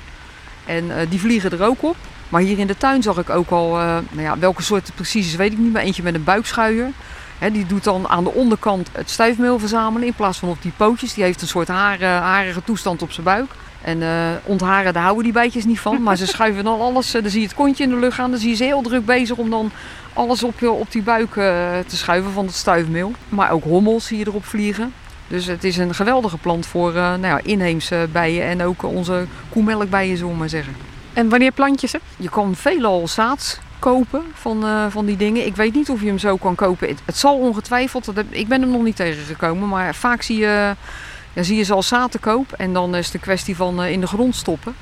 En 0.65 0.97
eh, 0.97 1.09
die 1.09 1.19
vliegen 1.19 1.51
er 1.51 1.63
ook 1.63 1.84
op. 1.84 1.95
Maar 2.30 2.41
hier 2.41 2.59
in 2.59 2.67
de 2.67 2.78
tuin 2.78 3.03
zag 3.03 3.17
ik 3.17 3.30
ook 3.30 3.49
al, 3.49 3.78
eh, 3.78 3.97
nou 4.09 4.22
ja, 4.22 4.38
welke 4.38 4.63
soort 4.63 4.86
het 4.86 4.95
precies 4.95 5.28
is, 5.28 5.36
weet 5.36 5.51
ik 5.51 5.57
niet. 5.57 5.74
Maar 5.74 5.82
eentje 5.82 6.03
met 6.03 6.15
een 6.15 6.24
buikschuier. 6.24 6.89
Hè, 7.38 7.51
die 7.51 7.65
doet 7.65 7.84
dan 7.84 8.07
aan 8.07 8.24
de 8.24 8.32
onderkant 8.32 8.89
het 8.91 9.09
stuifmeel 9.09 9.59
verzamelen 9.59 10.07
in 10.07 10.13
plaats 10.13 10.38
van 10.38 10.49
op 10.49 10.61
die 10.61 10.72
pootjes. 10.78 11.13
Die 11.13 11.24
heeft 11.24 11.41
een 11.41 11.47
soort 11.47 11.67
haren, 11.67 12.22
harige 12.22 12.63
toestand 12.63 13.01
op 13.01 13.11
zijn 13.11 13.26
buik. 13.26 13.51
En 13.82 14.01
eh, 14.01 14.09
ontharen, 14.43 14.93
daar 14.93 15.03
houden 15.03 15.23
die 15.23 15.34
bijtjes 15.34 15.65
niet 15.65 15.79
van. 15.79 16.03
Maar 16.03 16.15
ze 16.17 16.27
schuiven 16.36 16.63
dan 16.63 16.79
alles. 16.79 17.13
eh, 17.13 17.21
dan 17.21 17.32
zie 17.32 17.41
je 17.41 17.47
het 17.47 17.55
kontje 17.55 17.84
in 17.84 17.89
de 17.89 17.95
lucht 17.95 18.15
gaan. 18.15 18.32
Dan 18.32 18.39
zie 18.39 18.49
je 18.49 18.55
ze 18.55 18.63
heel 18.63 18.82
druk 18.82 19.05
bezig 19.05 19.38
om 19.38 19.49
dan 19.49 19.71
alles 20.13 20.43
op, 20.43 20.59
je, 20.59 20.71
op 20.71 20.91
die 20.91 21.01
buik 21.03 21.36
eh, 21.36 21.45
te 21.88 21.97
schuiven 21.97 22.32
van 22.32 22.45
het 22.45 22.55
stuifmeel. 22.55 23.11
Maar 23.29 23.51
ook 23.51 23.63
hommels 23.63 24.05
zie 24.05 24.17
je 24.17 24.27
erop 24.27 24.45
vliegen. 24.45 24.93
Dus 25.27 25.45
het 25.45 25.63
is 25.63 25.77
een 25.77 25.95
geweldige 25.95 26.38
plant 26.38 26.65
voor 26.65 26.89
eh, 26.89 26.95
nou 26.95 27.21
ja, 27.21 27.39
inheemse 27.43 28.07
bijen 28.11 28.43
en 28.43 28.63
ook 28.63 28.84
onze 28.84 29.25
koemelkbijen, 29.49 30.17
zullen 30.17 30.32
we 30.34 30.39
maar 30.39 30.49
zeggen. 30.49 30.75
En 31.13 31.29
wanneer 31.29 31.51
plant 31.51 31.82
je 31.82 31.88
ze? 31.88 31.99
Je 32.17 32.29
kan 32.29 32.55
veelal 32.55 33.07
zaad 33.07 33.59
kopen 33.79 34.23
van, 34.34 34.63
eh, 34.63 34.86
van 34.89 35.05
die 35.05 35.17
dingen. 35.17 35.45
Ik 35.45 35.55
weet 35.55 35.73
niet 35.73 35.89
of 35.89 36.01
je 36.01 36.07
hem 36.07 36.17
zo 36.17 36.38
kan 36.38 36.55
kopen. 36.55 36.88
Het, 36.88 37.01
het 37.05 37.17
zal 37.17 37.38
ongetwijfeld, 37.38 38.11
ik 38.29 38.47
ben 38.47 38.61
hem 38.61 38.71
nog 38.71 38.84
niet 38.84 38.95
tegengekomen, 38.95 39.67
maar 39.67 39.95
vaak 39.95 40.21
zie 40.21 40.38
je, 40.38 40.75
ja, 41.34 41.43
zie 41.43 41.57
je 41.57 41.63
ze 41.63 41.73
als 41.73 41.88
zaad 41.88 42.11
te 42.11 42.19
koop. 42.19 42.51
En 42.57 42.73
dan 42.73 42.95
is 42.95 43.05
het 43.05 43.13
een 43.13 43.19
kwestie 43.19 43.55
van 43.55 43.84
eh, 43.84 43.91
in 43.91 43.99
de 44.01 44.07
grond 44.07 44.36
stoppen. 44.36 44.75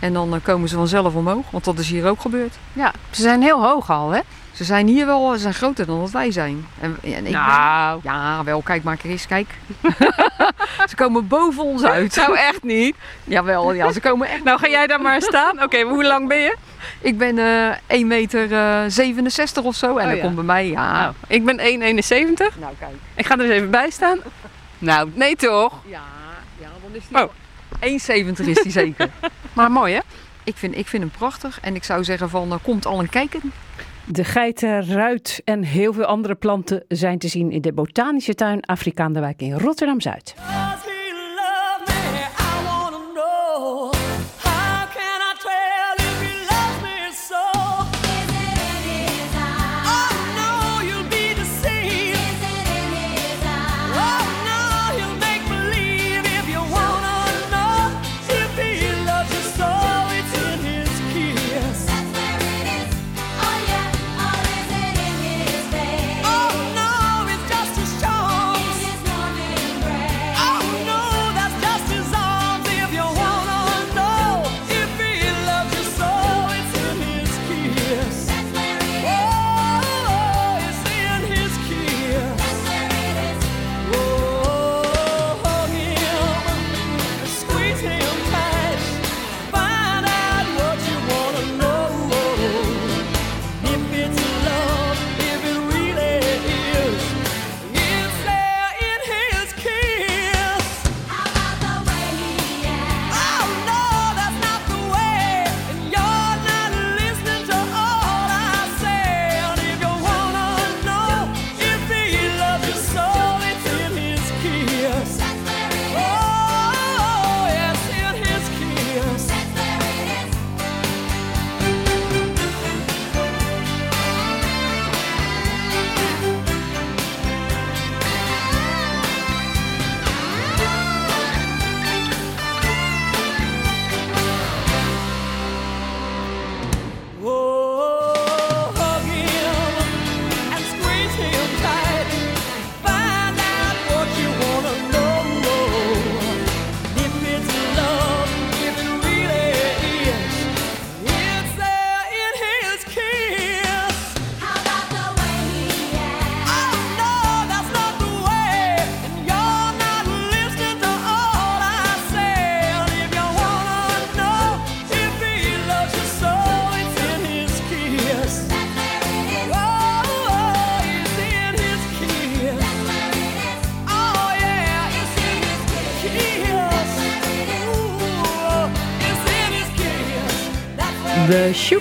En 0.00 0.12
dan 0.12 0.34
eh, 0.34 0.40
komen 0.42 0.68
ze 0.68 0.76
vanzelf 0.76 1.14
omhoog, 1.14 1.50
want 1.50 1.64
dat 1.64 1.78
is 1.78 1.88
hier 1.88 2.06
ook 2.08 2.20
gebeurd. 2.20 2.54
Ja, 2.72 2.92
ze 3.10 3.22
zijn 3.22 3.42
heel 3.42 3.62
hoog 3.64 3.90
al, 3.90 4.10
hè? 4.10 4.20
Ze 4.52 4.64
zijn 4.64 4.86
hier 4.86 5.06
wel 5.06 5.32
ze 5.32 5.38
zijn 5.38 5.54
groter 5.54 5.86
dan 5.86 6.00
dat 6.00 6.10
wij 6.10 6.30
zijn. 6.30 6.66
En, 6.80 6.96
en 7.02 7.10
ik 7.10 7.22
ben- 7.22 7.32
Nou. 7.32 8.00
ja, 8.02 8.44
wel, 8.44 8.62
kijk 8.62 8.82
maar 8.82 8.96
Chris, 8.96 9.26
kijk. 9.26 9.48
ze 10.90 10.96
komen 10.96 11.28
boven 11.28 11.62
ons 11.64 11.84
uit. 11.84 12.16
Nou, 12.16 12.36
echt 12.36 12.62
niet. 12.62 12.96
Jawel, 13.24 13.72
ja, 13.72 13.92
ze 13.92 14.00
komen 14.00 14.28
echt. 14.28 14.44
Nou, 14.44 14.58
ga 14.58 14.68
jij 14.68 14.86
daar 14.86 15.00
maar 15.00 15.22
staan. 15.22 15.62
Oké, 15.62 15.82
hoe 15.82 16.04
lang 16.04 16.28
ben 16.28 16.38
je? 16.38 16.56
Ik 17.00 17.18
ben 17.18 17.38
eh 17.38 17.76
1 17.86 18.06
meter 18.06 18.52
eh, 18.52 18.78
67 18.88 19.62
of 19.64 19.74
zo. 19.74 19.86
En 19.86 19.92
Oh, 20.02 20.02
dan 20.08 20.16
ja. 20.16 20.22
komt 20.22 20.34
bij 20.34 20.44
mij, 20.44 20.68
ja. 20.68 20.92
Nou, 21.00 21.14
ik 21.26 21.44
ben 21.44 21.58
1,71. 21.58 21.64
Nou, 22.60 22.72
kijk. 22.78 22.94
Ik 23.14 23.26
ga 23.26 23.34
er 23.34 23.40
eens 23.40 23.50
even 23.52 23.70
bij 23.70 23.90
staan. 23.90 24.18
Nou, 24.78 25.10
nee 25.14 25.36
toch? 25.36 25.82
Ja, 25.86 26.02
ja 26.60 26.68
dan 26.82 26.94
is 26.94 27.08
die 27.08 27.18
Oh. 27.18 27.30
1,70 28.40 28.48
is 28.48 28.62
die 28.62 28.72
zeker. 28.72 29.10
Maar 29.52 29.70
mooi, 29.70 29.94
hè? 29.94 30.00
Ik 30.44 30.56
vind, 30.56 30.76
ik 30.76 30.86
vind 30.86 31.02
hem 31.02 31.12
prachtig. 31.12 31.60
En 31.60 31.74
ik 31.74 31.84
zou 31.84 32.04
zeggen 32.04 32.30
van, 32.30 32.52
eh, 32.52 32.58
komt 32.62 32.86
al 32.86 33.00
een 33.00 33.08
kijken. 33.08 33.52
De 34.04 34.24
geiten, 34.24 34.86
ruit 34.86 35.42
en 35.44 35.62
heel 35.62 35.92
veel 35.92 36.04
andere 36.04 36.34
planten 36.34 36.84
zijn 36.88 37.18
te 37.18 37.28
zien 37.28 37.50
in 37.50 37.60
de 37.60 37.72
botanische 37.72 38.34
tuin 38.34 38.62
Afrikaanderwijk 38.64 39.40
in 39.40 39.58
Rotterdam-Zuid. 39.58 40.34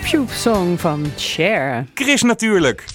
De 0.04 0.10
Shoop 0.10 0.30
Shoop 0.30 0.32
Song 0.32 0.80
van 0.80 1.12
Cher. 1.18 1.86
Chris 1.94 2.22
natuurlijk. 2.22 2.86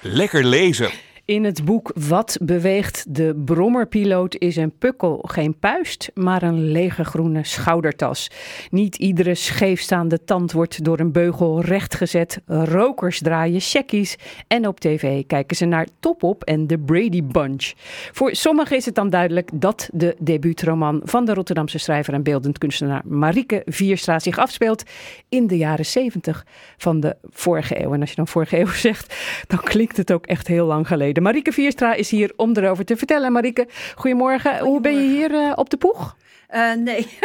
Lekker 0.00 0.44
lezen. 0.44 0.90
In 1.26 1.44
het 1.44 1.64
boek 1.64 1.90
Wat 2.08 2.38
beweegt 2.42 3.14
de 3.14 3.42
brommerpiloot 3.44 4.36
is 4.38 4.56
een 4.56 4.78
pukkel 4.78 5.24
geen 5.26 5.58
puist, 5.58 6.10
maar 6.14 6.42
een 6.42 6.70
lege 6.70 7.04
groene 7.04 7.44
schoudertas. 7.44 8.30
Niet 8.70 8.96
iedere 8.96 9.34
scheefstaande 9.34 10.24
tand 10.24 10.52
wordt 10.52 10.84
door 10.84 10.98
een 10.98 11.12
beugel 11.12 11.60
rechtgezet. 11.60 12.40
Rokers 12.46 13.18
draaien 13.18 13.60
checkies 13.60 14.16
en 14.48 14.66
op 14.66 14.80
tv 14.80 15.26
kijken 15.26 15.56
ze 15.56 15.64
naar 15.64 15.86
Top 16.00 16.22
Op 16.22 16.42
en 16.42 16.66
The 16.66 16.78
Brady 16.78 17.22
Bunch. 17.22 17.72
Voor 18.12 18.34
sommigen 18.34 18.76
is 18.76 18.84
het 18.84 18.94
dan 18.94 19.10
duidelijk 19.10 19.50
dat 19.54 19.88
de 19.92 20.16
debuutroman 20.18 21.00
van 21.04 21.24
de 21.24 21.34
Rotterdamse 21.34 21.78
schrijver 21.78 22.14
en 22.14 22.22
beeldend 22.22 22.58
kunstenaar 22.58 23.02
Marieke 23.04 23.62
Vierstra 23.66 24.18
zich 24.18 24.38
afspeelt 24.38 24.82
in 25.28 25.46
de 25.46 25.56
jaren 25.56 25.86
70 25.86 26.46
van 26.76 27.00
de 27.00 27.16
vorige 27.30 27.82
eeuw. 27.82 27.92
En 27.92 28.00
als 28.00 28.10
je 28.10 28.16
dan 28.16 28.28
vorige 28.28 28.58
eeuw 28.58 28.66
zegt, 28.88 29.14
dan 29.46 29.60
klinkt 29.60 29.96
het 29.96 30.12
ook 30.12 30.26
echt 30.26 30.46
heel 30.46 30.66
lang 30.66 30.86
geleden. 30.86 31.12
Marieke 31.20 31.52
Vierstra 31.52 31.94
is 31.94 32.10
hier 32.10 32.32
om 32.36 32.56
erover 32.56 32.84
te 32.84 32.96
vertellen. 32.96 33.32
Marieke, 33.32 33.66
goedemorgen. 33.94 34.58
Hoe 34.58 34.80
ben 34.80 34.94
je 34.94 35.16
hier 35.16 35.34
eh, 35.34 35.52
op 35.54 35.70
de 35.70 35.76
poeg? 35.76 36.16
Eh, 36.48 36.72
nee. 36.72 37.06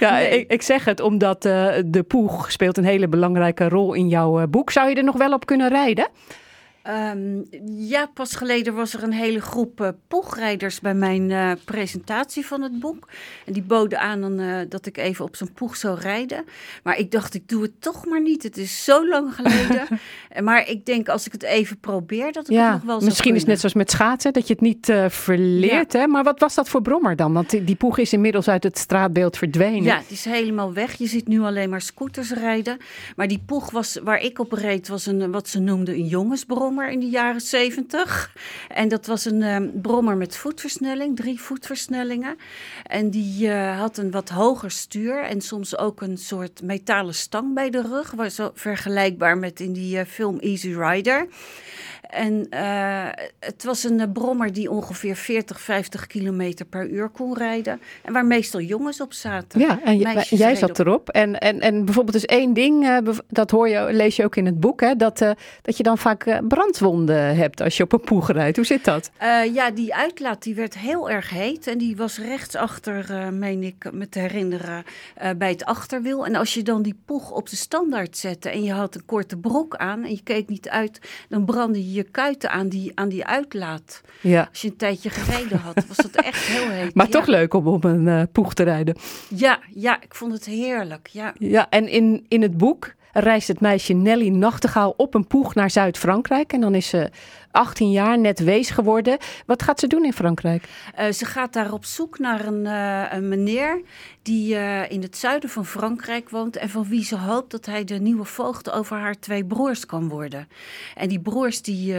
Ja, 0.00 0.18
ik, 0.18 0.50
ik 0.50 0.62
zeg 0.62 0.84
het 0.84 1.00
omdat 1.00 1.44
eh, 1.44 1.74
de 1.84 2.02
poeg 2.02 2.52
speelt 2.52 2.76
een 2.76 2.84
hele 2.84 3.08
belangrijke 3.08 3.68
rol 3.68 3.94
in 3.94 4.08
jouw 4.08 4.46
boek. 4.46 4.70
Zou 4.70 4.88
je 4.88 4.94
er 4.94 5.04
nog 5.04 5.16
wel 5.16 5.32
op 5.32 5.46
kunnen 5.46 5.68
rijden? 5.68 6.08
Ehm, 6.86 7.42
ja, 7.66 8.06
pas 8.14 8.34
geleden 8.34 8.74
was 8.74 8.94
er 8.94 9.02
een 9.02 9.12
hele 9.12 9.40
groep 9.40 9.80
eh, 9.80 9.88
poegrijders 10.08 10.80
bij 10.80 10.94
mijn 10.94 11.30
eh, 11.30 11.50
presentatie 11.64 12.46
van 12.46 12.62
het 12.62 12.80
boek. 12.80 13.08
En 13.46 13.52
die 13.52 13.62
boden 13.62 14.00
aan 14.00 14.20
dan, 14.20 14.38
eh, 14.40 14.58
dat 14.68 14.86
ik 14.86 14.96
even 14.96 15.24
op 15.24 15.36
zo'n 15.36 15.52
poeg 15.52 15.76
zou 15.76 15.98
rijden. 16.00 16.44
Maar 16.82 16.98
ik 16.98 17.10
dacht, 17.10 17.34
ik 17.34 17.48
doe 17.48 17.62
het 17.62 17.80
toch 17.80 18.06
maar 18.06 18.22
niet. 18.22 18.42
Het 18.42 18.56
is 18.56 18.84
zo 18.84 19.08
lang 19.08 19.34
geleden. 19.34 19.86
En 20.28 20.44
maar 20.44 20.68
ik 20.68 20.86
denk, 20.86 21.08
als 21.08 21.26
ik 21.26 21.32
het 21.32 21.42
even 21.42 21.78
probeer, 21.78 22.32
dat 22.32 22.50
ik 22.50 22.56
het 22.56 22.70
nog 22.70 22.82
wel 22.82 22.94
zou 22.94 23.04
misschien 23.04 23.34
is 23.34 23.40
het 23.40 23.48
net 23.48 23.58
zoals 23.58 23.74
met 23.74 23.90
schaatsen, 23.90 24.32
dat 24.32 24.46
je 24.46 24.52
het 24.52 24.62
niet 24.62 24.92
verleert. 25.08 25.92
Hè? 25.92 26.06
Maar 26.06 26.24
wat 26.24 26.40
was 26.40 26.54
dat 26.54 26.68
voor 26.68 26.82
brommer 26.82 27.16
dan? 27.16 27.32
Want 27.32 27.50
die, 27.50 27.64
die 27.64 27.74
poeg 27.76 27.98
is 27.98 28.12
inmiddels 28.12 28.48
uit 28.48 28.62
het 28.62 28.78
straatbeeld 28.78 29.36
verdwenen. 29.36 29.82
Ja, 29.82 29.96
het 29.96 30.10
is 30.10 30.24
helemaal 30.24 30.72
weg. 30.72 30.94
Je 30.94 31.06
ziet 31.06 31.28
nu 31.28 31.40
alleen 31.40 31.70
maar 31.70 31.80
scooters 31.80 32.32
rijden. 32.32 32.76
Maar 33.16 33.28
die 33.28 33.42
poeg 33.46 33.70
was, 33.70 33.98
waar 34.02 34.20
ik 34.20 34.38
op 34.38 34.52
reed, 34.52 34.88
was 34.88 35.06
een, 35.06 35.30
wat 35.32 35.48
ze 35.48 35.60
noemden 35.60 35.94
een 35.94 36.06
in 36.84 37.00
de 37.00 37.08
jaren 37.08 37.40
zeventig. 37.40 38.32
En 38.68 38.88
dat 38.88 39.06
was 39.06 39.24
een 39.24 39.42
ehm, 39.42 39.68
brommer 39.82 40.16
met 40.16 40.36
voetversnelling, 40.36 41.16
drie 41.16 41.40
voetversnellingen. 41.40 42.36
En 42.82 43.10
die 43.10 43.50
eh, 43.50 43.78
had 43.78 43.96
een 43.96 44.10
wat 44.10 44.28
hoger 44.28 44.70
stuur 44.70 45.22
en 45.22 45.40
soms 45.40 45.78
ook 45.78 46.00
een 46.00 46.18
soort 46.18 46.62
metalen 46.62 47.14
stang 47.14 47.54
bij 47.54 47.70
de 47.70 47.82
rug. 47.82 48.10
Was 48.10 48.40
vergelijkbaar 48.54 49.38
met 49.38 49.60
in 49.60 49.72
die 49.72 49.98
eh, 49.98 50.06
film 50.06 50.38
Easy 50.38 50.74
Rider. 50.74 51.26
En 52.06 52.46
eh, 52.50 53.06
het 53.40 53.64
was 53.64 53.84
een 53.84 54.00
eh, 54.00 54.06
brommer 54.12 54.52
die 54.52 54.70
ongeveer 54.70 55.16
40, 55.16 55.60
50 55.60 56.06
kilometer 56.06 56.66
per 56.66 56.88
uur 56.88 57.08
kon 57.08 57.36
rijden. 57.36 57.80
En 58.02 58.12
waar 58.12 58.26
meestal 58.26 58.60
jongens 58.60 59.00
op 59.00 59.12
zaten. 59.12 59.60
Ja, 59.60 59.80
en 59.84 59.98
Meisjes 59.98 60.38
jij 60.38 60.54
zat 60.54 60.78
erop. 60.78 61.08
En, 61.08 61.38
en, 61.38 61.60
en 61.60 61.84
bijvoorbeeld 61.84 62.14
dus 62.14 62.24
één 62.24 62.52
ding, 62.52 62.86
eh, 62.86 62.98
dat 63.28 63.50
hoor 63.50 63.68
je, 63.68 63.88
lees 63.90 64.16
je 64.16 64.24
ook 64.24 64.36
in 64.36 64.46
het 64.46 64.60
boek, 64.60 64.80
hè, 64.80 64.96
dat, 64.96 65.18
dat 65.62 65.76
je 65.76 65.82
dan 65.82 65.98
vaak 65.98 66.40
brandwonden 66.48 67.36
hebt 67.36 67.60
als 67.60 67.76
je 67.76 67.82
op 67.82 67.92
een 67.92 68.00
poeg 68.00 68.32
rijdt. 68.32 68.56
Hoe 68.56 68.66
zit 68.66 68.84
dat? 68.84 69.10
Ja, 69.52 69.70
die 69.70 69.94
uitlaat 69.94 70.42
die 70.42 70.54
werd 70.54 70.78
heel 70.78 71.10
erg 71.10 71.30
heet. 71.30 71.66
En 71.66 71.78
die 71.78 71.96
was 71.96 72.18
rechtsachter, 72.18 73.32
meen 73.32 73.62
ik 73.62 73.92
me 73.92 74.08
te 74.08 74.18
herinneren, 74.18 74.84
bij 75.36 75.50
het 75.50 75.64
achterwiel. 75.64 76.26
En 76.26 76.34
als 76.34 76.54
je 76.54 76.62
dan 76.62 76.82
die 76.82 76.98
poeg 77.04 77.30
op 77.30 77.48
de 77.48 77.56
standaard 77.56 78.16
zette 78.16 78.50
en 78.50 78.62
je 78.62 78.72
had 78.72 78.94
een 78.94 79.04
korte 79.04 79.36
broek 79.36 79.76
aan 79.76 80.04
en 80.04 80.10
je 80.10 80.22
keek 80.22 80.48
niet 80.48 80.68
uit, 80.68 81.00
dan 81.28 81.44
brandde 81.44 81.92
je 81.92 81.95
je 81.96 82.02
kuiten 82.02 82.50
aan 82.50 82.68
die, 82.68 82.92
aan 82.94 83.08
die 83.08 83.24
uitlaat. 83.24 84.00
Ja. 84.20 84.46
Als 84.50 84.60
je 84.60 84.68
een 84.68 84.76
tijdje 84.76 85.10
gereden 85.10 85.58
had, 85.58 85.86
was 85.86 85.96
dat 85.96 86.24
echt 86.24 86.46
heel 86.46 86.70
heet. 86.70 86.94
Maar 86.94 87.06
ja. 87.06 87.12
toch 87.12 87.26
leuk 87.26 87.54
om 87.54 87.66
op 87.66 87.84
een 87.84 88.08
eh, 88.08 88.22
poeg 88.32 88.54
te 88.54 88.62
rijden. 88.62 88.96
Ja, 89.28 89.58
ja, 89.74 90.02
ik 90.02 90.14
vond 90.14 90.32
het 90.32 90.44
heerlijk. 90.44 91.06
Ja. 91.06 91.32
Ja, 91.38 91.66
en 91.70 91.88
in, 91.88 92.24
in 92.28 92.42
het 92.42 92.56
boek 92.56 92.94
reist 93.12 93.48
het 93.48 93.60
meisje 93.60 93.92
Nelly 93.92 94.28
Nachtegaal 94.28 94.94
op 94.96 95.14
een 95.14 95.26
poeg 95.26 95.54
naar 95.54 95.70
Zuid-Frankrijk. 95.70 96.52
En 96.52 96.60
dan 96.60 96.74
is 96.74 96.88
ze 96.88 97.10
18 97.56 97.90
jaar, 97.90 98.18
net 98.18 98.38
wees 98.38 98.70
geworden. 98.70 99.18
Wat 99.46 99.62
gaat 99.62 99.80
ze 99.80 99.86
doen 99.86 100.04
in 100.04 100.12
Frankrijk? 100.12 100.68
Eh, 100.94 101.12
ze 101.12 101.24
gaat 101.24 101.52
daar 101.52 101.72
op 101.72 101.84
zoek 101.84 102.18
naar 102.18 102.46
een, 102.46 102.66
eh, 102.66 103.12
een 103.12 103.28
meneer 103.28 103.80
die 104.22 104.56
eh, 104.56 104.90
in 104.90 105.02
het 105.02 105.16
zuiden 105.16 105.50
van 105.50 105.66
Frankrijk 105.66 106.30
woont 106.30 106.56
en 106.56 106.68
van 106.68 106.84
wie 106.88 107.04
ze 107.04 107.16
hoopt 107.16 107.50
dat 107.50 107.66
hij 107.66 107.84
de 107.84 107.94
nieuwe 107.98 108.24
voogd 108.24 108.70
over 108.70 108.96
haar 108.96 109.18
twee 109.18 109.44
broers 109.44 109.86
kan 109.86 110.08
worden. 110.08 110.48
En 110.94 111.08
die 111.08 111.20
broers 111.20 111.62
die, 111.62 111.94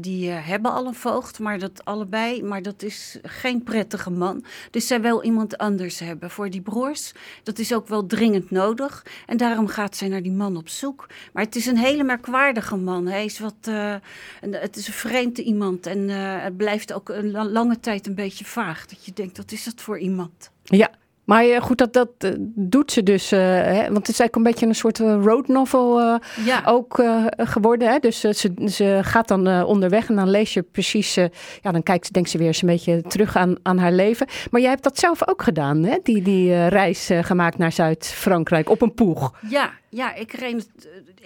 die 0.00 0.30
hebben 0.30 0.72
al 0.72 0.86
een 0.86 0.94
voogd, 0.94 1.38
maar 1.38 1.58
dat 1.58 1.84
allebei, 1.84 2.42
maar 2.42 2.62
dat 2.62 2.82
is 2.82 3.18
geen 3.22 3.62
prettige 3.62 4.10
man. 4.10 4.44
Dus 4.70 4.86
zij 4.86 5.00
wil 5.00 5.22
iemand 5.22 5.58
anders 5.58 5.98
hebben 5.98 6.30
voor 6.30 6.50
die 6.50 6.60
broers. 6.60 7.12
Dat 7.42 7.58
is 7.58 7.74
ook 7.74 7.88
wel 7.88 8.06
dringend 8.06 8.50
nodig 8.50 9.04
en 9.26 9.36
daarom 9.36 9.66
gaat 9.68 9.96
zij 9.96 10.08
naar 10.08 10.22
die 10.22 10.32
man 10.32 10.56
op 10.56 10.68
zoek. 10.68 11.06
Maar 11.32 11.44
het 11.44 11.56
is 11.56 11.66
een 11.66 11.78
hele 11.78 12.02
merkwaardige 12.04 12.76
man. 12.76 13.06
Hij 13.06 13.24
is 13.24 13.38
wat, 13.38 13.54
een- 13.66 14.54
het 14.54 14.76
is 14.76 14.86
een 14.86 14.92
vreemde 14.96 15.42
iemand 15.42 15.86
en 15.86 16.10
eh, 16.10 16.16
het 16.42 16.56
blijft 16.56 16.92
ook 16.92 17.08
een 17.08 17.30
la- 17.30 17.48
lange 17.48 17.80
tijd 17.80 18.06
een 18.06 18.14
beetje 18.14 18.44
vaag. 18.44 18.86
Dat 18.86 19.04
je 19.04 19.12
denkt, 19.12 19.36
wat 19.36 19.52
is 19.52 19.64
dat 19.64 19.80
voor 19.80 19.98
iemand? 19.98 20.50
Ja, 20.62 20.90
maar 21.24 21.44
eh, 21.44 21.60
goed, 21.62 21.78
dat, 21.78 21.92
dat 21.92 22.08
eh, 22.18 22.30
doet 22.54 22.92
ze 22.92 23.02
dus. 23.02 23.30
hè, 23.30 23.82
want 23.84 23.96
het 23.96 24.08
is 24.08 24.20
eigenlijk 24.20 24.36
een 24.36 24.42
beetje 24.42 24.66
een 24.66 24.74
soort 24.74 24.98
road 24.98 25.48
novel 25.48 26.00
Ja. 26.44 26.62
ook 26.64 27.02
geworden. 27.36 27.88
Hè? 27.88 27.98
Dus 27.98 28.20
ze, 28.20 28.52
ze 28.66 28.98
gaat 29.02 29.28
dan 29.28 29.64
onderweg 29.64 30.08
en 30.08 30.16
dan 30.16 30.30
lees 30.30 30.54
je 30.54 30.62
precies... 30.62 31.14
ja, 31.14 31.70
dan 31.72 31.82
kijkt 31.82 32.06
ze, 32.06 32.12
denkt 32.12 32.30
ze 32.30 32.38
weer 32.38 32.46
eens 32.46 32.62
een 32.62 32.68
beetje 32.68 33.02
terug 33.02 33.36
aan, 33.36 33.56
aan 33.62 33.78
haar 33.78 33.92
leven. 33.92 34.26
Maar 34.50 34.60
jij 34.60 34.70
hebt 34.70 34.82
dat 34.82 34.98
zelf 34.98 35.28
ook 35.28 35.42
gedaan, 35.42 35.82
hè? 35.84 35.96
Die, 36.02 36.22
die 36.22 36.66
reis 36.66 37.10
gemaakt 37.20 37.58
naar 37.58 37.72
Zuid-Frankrijk 37.72 38.70
op 38.70 38.82
een 38.82 38.94
poeg. 38.94 39.32
Ja, 39.48 39.70
ja 39.88 40.14
ik, 40.14 40.32
reed, 40.32 40.68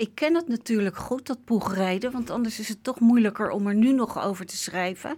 ik 0.01 0.15
ken 0.15 0.35
het 0.35 0.49
natuurlijk 0.49 0.97
goed, 0.97 1.27
dat 1.27 1.45
poegrijden. 1.45 2.13
Want 2.13 2.31
anders 2.31 2.59
is 2.59 2.69
het 2.69 2.85
toch 2.85 3.01
moeilijker 3.01 3.51
om 3.51 3.67
er 3.67 3.75
nu 3.75 3.93
nog 3.93 4.25
over 4.25 4.47
te 4.47 4.57
schrijven. 4.57 5.17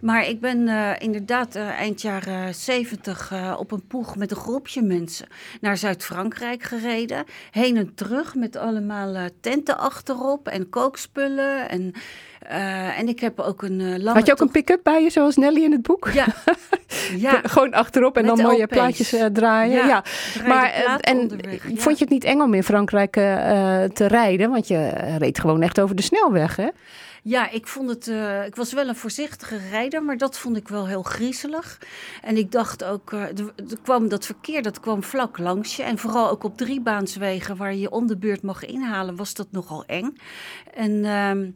Maar 0.00 0.28
ik 0.28 0.40
ben 0.40 0.68
eh, 0.68 0.90
inderdaad 0.98 1.54
eh, 1.54 1.68
eind 1.68 2.02
jaren 2.02 2.54
zeventig 2.54 3.32
eh, 3.32 3.56
op 3.58 3.72
een 3.72 3.86
poeg 3.86 4.16
met 4.16 4.30
een 4.30 4.36
groepje 4.36 4.82
mensen 4.82 5.26
naar 5.60 5.76
Zuid-Frankrijk 5.76 6.62
gereden. 6.62 7.24
Heen 7.50 7.76
en 7.76 7.94
terug 7.94 8.34
met 8.34 8.56
allemaal 8.56 9.28
tenten 9.40 9.78
achterop 9.78 10.48
en 10.48 10.68
kookspullen. 10.68 11.68
En, 11.68 11.92
eh, 12.46 12.98
en 12.98 13.08
ik 13.08 13.20
heb 13.20 13.40
ook 13.40 13.62
een 13.62 13.80
eh, 13.80 13.86
lange 13.86 14.18
Had 14.18 14.26
je 14.26 14.32
ook 14.32 14.40
een 14.40 14.50
pick-up 14.50 14.80
bij 14.82 15.02
je, 15.02 15.10
zoals 15.10 15.36
Nelly 15.36 15.62
in 15.62 15.72
het 15.72 15.82
boek? 15.82 16.08
Ja. 16.12 16.26
ja. 17.16 17.40
Gewoon 17.42 17.72
achterop 17.72 18.16
en 18.16 18.24
Met 18.24 18.36
dan 18.36 18.46
mooie 18.46 18.66
plaatjes 18.66 19.12
eh, 19.12 19.24
draaien. 19.24 19.86
Ja, 19.86 20.04
maar 20.46 20.72
en 21.00 21.18
onderweg, 21.18 21.62
vond 21.74 21.98
je 21.98 22.04
het 22.04 22.12
niet 22.12 22.24
eng 22.24 22.40
om 22.40 22.54
in 22.54 22.62
Frankrijk 22.62 23.12
te 23.92 24.06
rijden? 24.06 24.50
Want 24.50 24.68
je 24.68 24.88
reed 25.18 25.40
gewoon 25.40 25.62
echt 25.62 25.80
over 25.80 25.96
de 25.96 26.02
snelweg, 26.02 26.56
hè? 26.56 26.68
Ja, 27.24 27.50
ik 27.50 27.66
vond 27.66 27.88
het. 27.88 28.06
ik 28.46 28.56
was 28.56 28.72
wel 28.72 28.88
een 28.88 28.96
voorzichtige 28.96 29.58
rijder, 29.70 30.02
maar 30.02 30.16
dat 30.16 30.38
vond 30.38 30.56
ik 30.56 30.68
wel 30.68 30.86
heel 30.86 31.02
griezelig. 31.02 31.78
En 32.22 32.36
ik 32.36 32.52
dacht 32.52 32.84
ook, 32.84 33.12
er 33.12 33.52
kwam 33.82 34.08
dat 34.08 34.26
verkeer 34.26 34.62
dat 34.62 34.80
kwam 34.80 35.02
vlak 35.02 35.38
langs 35.38 35.76
je. 35.76 35.82
En 35.82 35.98
vooral 35.98 36.30
ook 36.30 36.44
op 36.44 36.56
driebaanswegen 36.56 37.56
waar 37.56 37.74
je 37.74 37.90
om 37.90 38.06
de 38.06 38.16
beurt 38.16 38.42
mag 38.42 38.64
inhalen, 38.64 39.16
was 39.16 39.34
dat 39.34 39.46
nogal 39.50 39.84
eng. 39.86 40.16
En 40.74 41.04
ehm, 41.04 41.50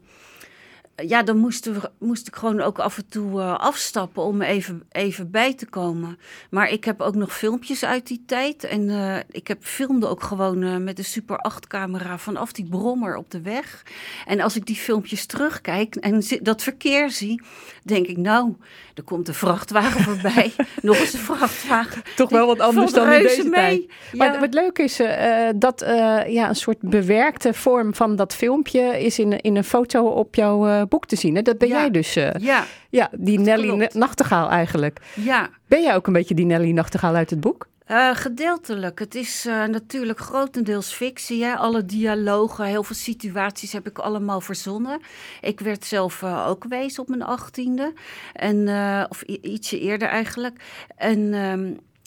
ja, 0.96 1.22
dan 1.22 1.36
moest, 1.36 1.66
er, 1.66 1.90
moest 1.98 2.26
ik 2.26 2.36
gewoon 2.36 2.60
ook 2.60 2.78
af 2.78 2.96
en 2.96 3.08
toe 3.08 3.40
eh, 3.40 3.58
afstappen 3.58 4.22
om 4.22 4.42
even, 4.42 4.82
even 4.90 5.30
bij 5.30 5.54
te 5.54 5.66
komen. 5.66 6.18
Maar 6.50 6.70
ik 6.70 6.84
heb 6.84 7.00
ook 7.00 7.14
nog 7.14 7.36
filmpjes 7.36 7.84
uit 7.84 8.06
die 8.06 8.22
tijd. 8.26 8.64
En 8.64 8.90
eh, 8.90 9.18
ik 9.30 9.48
heb, 9.48 9.64
filmde 9.64 10.06
ook 10.06 10.22
gewoon 10.22 10.62
eh, 10.62 10.76
met 10.76 10.98
een 10.98 11.04
Super 11.04 11.38
8 11.38 11.66
camera 11.66 12.18
vanaf 12.18 12.52
die 12.52 12.68
brommer 12.68 13.16
op 13.16 13.30
de 13.30 13.40
weg. 13.40 13.82
En 14.26 14.40
als 14.40 14.56
ik 14.56 14.66
die 14.66 14.76
filmpjes 14.76 15.26
terugkijk 15.26 15.94
en 15.94 16.22
dat 16.42 16.62
verkeer 16.62 17.10
zie, 17.10 17.42
denk 17.82 18.06
ik 18.06 18.16
nou, 18.16 18.56
er 18.96 19.02
komt 19.04 19.28
een 19.28 19.34
vrachtwagen 19.34 20.00
voorbij. 20.02 20.52
nog 20.82 20.98
eens 20.98 21.12
een 21.12 21.18
vrachtwagen. 21.18 22.02
Toch 22.16 22.30
wel 22.30 22.46
wat 22.46 22.60
anders 22.60 22.92
dan 22.92 23.12
in 23.12 23.22
deze 23.22 23.42
mee. 23.48 23.50
tijd. 23.52 23.86
Maar 24.12 24.32
Ja. 24.32 24.40
wat 24.40 24.54
leuk 24.54 24.78
is, 24.78 25.00
eh, 25.00 25.48
dat 25.56 25.82
eh, 25.82 26.18
ja, 26.28 26.48
een 26.48 26.54
soort 26.56 26.78
bewerkte 26.80 27.54
vorm 27.54 27.94
van 27.94 28.16
dat 28.16 28.34
filmpje 28.34 28.80
is 29.04 29.18
in, 29.18 29.40
in 29.40 29.56
een 29.56 29.64
foto 29.64 30.06
op 30.06 30.34
jouw 30.34 30.66
eh, 30.66 30.82
boek 30.88 31.06
te 31.06 31.16
zien. 31.16 31.34
Hè? 31.34 31.42
Dat 31.42 31.58
ben 31.58 31.68
Ja. 31.68 31.78
jij 31.80 31.90
dus. 31.90 32.14
Ja. 32.14 32.64
ja, 32.90 33.08
die 33.12 33.38
Nelly. 33.38 33.88
Nachtegaal 33.92 34.50
eigenlijk. 34.50 35.00
Ja. 35.14 35.48
Ben 35.68 35.82
jij 35.82 35.94
ook 35.94 36.06
een 36.06 36.12
beetje 36.12 36.34
die 36.34 36.46
Nelly 36.46 36.70
Nachtegaal 36.70 37.14
uit 37.14 37.30
het 37.30 37.40
boek? 37.40 37.66
Eh, 37.86 38.14
gedeeltelijk. 38.14 38.98
Het 38.98 39.14
is 39.14 39.46
eh, 39.46 39.64
natuurlijk 39.64 40.18
grotendeels 40.18 40.92
fictie. 40.92 41.44
Hè? 41.44 41.54
Alle 41.54 41.84
dialogen, 41.84 42.64
heel 42.64 42.82
veel 42.82 42.96
situaties 42.96 43.72
heb 43.72 43.86
ik 43.86 43.98
allemaal 43.98 44.40
verzonnen. 44.40 45.00
Ik 45.40 45.60
werd 45.60 45.84
zelf 45.84 46.22
eh, 46.22 46.46
ook 46.48 46.64
wees 46.64 46.98
op 46.98 47.08
mijn 47.08 47.22
achttiende. 47.22 47.92
En, 48.32 48.68
of 49.08 49.22
ietsje 49.22 49.80
eerder 49.80 50.08
eigenlijk. 50.08 50.60
En... 50.96 51.34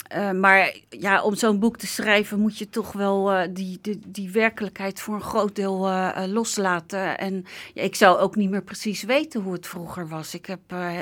Eh, 0.09 0.31
maar 0.31 0.75
ja, 0.89 1.21
om 1.21 1.35
zo'n 1.35 1.59
boek 1.59 1.77
te 1.77 1.87
schrijven 1.87 2.39
moet 2.39 2.57
je 2.57 2.69
toch 2.69 2.91
wel 2.91 3.31
eh, 3.31 3.47
die, 3.53 3.79
die, 3.81 3.99
die 4.07 4.31
werkelijkheid 4.31 4.99
voor 4.99 5.15
een 5.15 5.21
groot 5.21 5.55
deel 5.55 5.87
eh, 5.87 6.23
loslaten. 6.27 7.17
En 7.17 7.45
ja, 7.73 7.83
ik 7.83 7.95
zou 7.95 8.17
ook 8.17 8.35
niet 8.35 8.49
meer 8.49 8.63
precies 8.63 9.03
weten 9.03 9.41
hoe 9.41 9.53
het 9.53 9.67
vroeger 9.67 10.07
was. 10.07 10.33
Ik 10.33 10.45
heb 10.45 10.59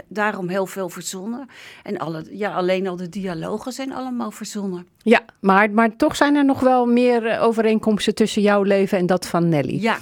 daarom 0.08 0.50
heel 0.50 0.66
veel 0.66 0.90
verzonnen. 0.90 1.50
En 1.84 1.98
alle, 1.98 2.26
ja, 2.32 2.54
alleen 2.54 2.88
al 2.88 2.96
de 2.96 3.10
dialogen 3.10 3.72
zijn 3.72 3.94
allemaal 3.94 4.32
verzonnen. 4.32 4.88
Ja, 4.98 5.26
maar, 5.40 5.72
maar 5.72 5.96
toch 5.96 6.16
zijn 6.16 6.36
er 6.36 6.46
nog 6.46 6.60
wel 6.60 6.86
meer 6.86 7.40
overeenkomsten 7.40 8.16
tussen 8.16 8.42
jouw 8.42 8.64
leven 8.64 8.98
en 8.98 9.06
dat 9.06 9.28
van 9.28 9.50
Nelly. 9.50 9.82
Ja. 9.82 9.98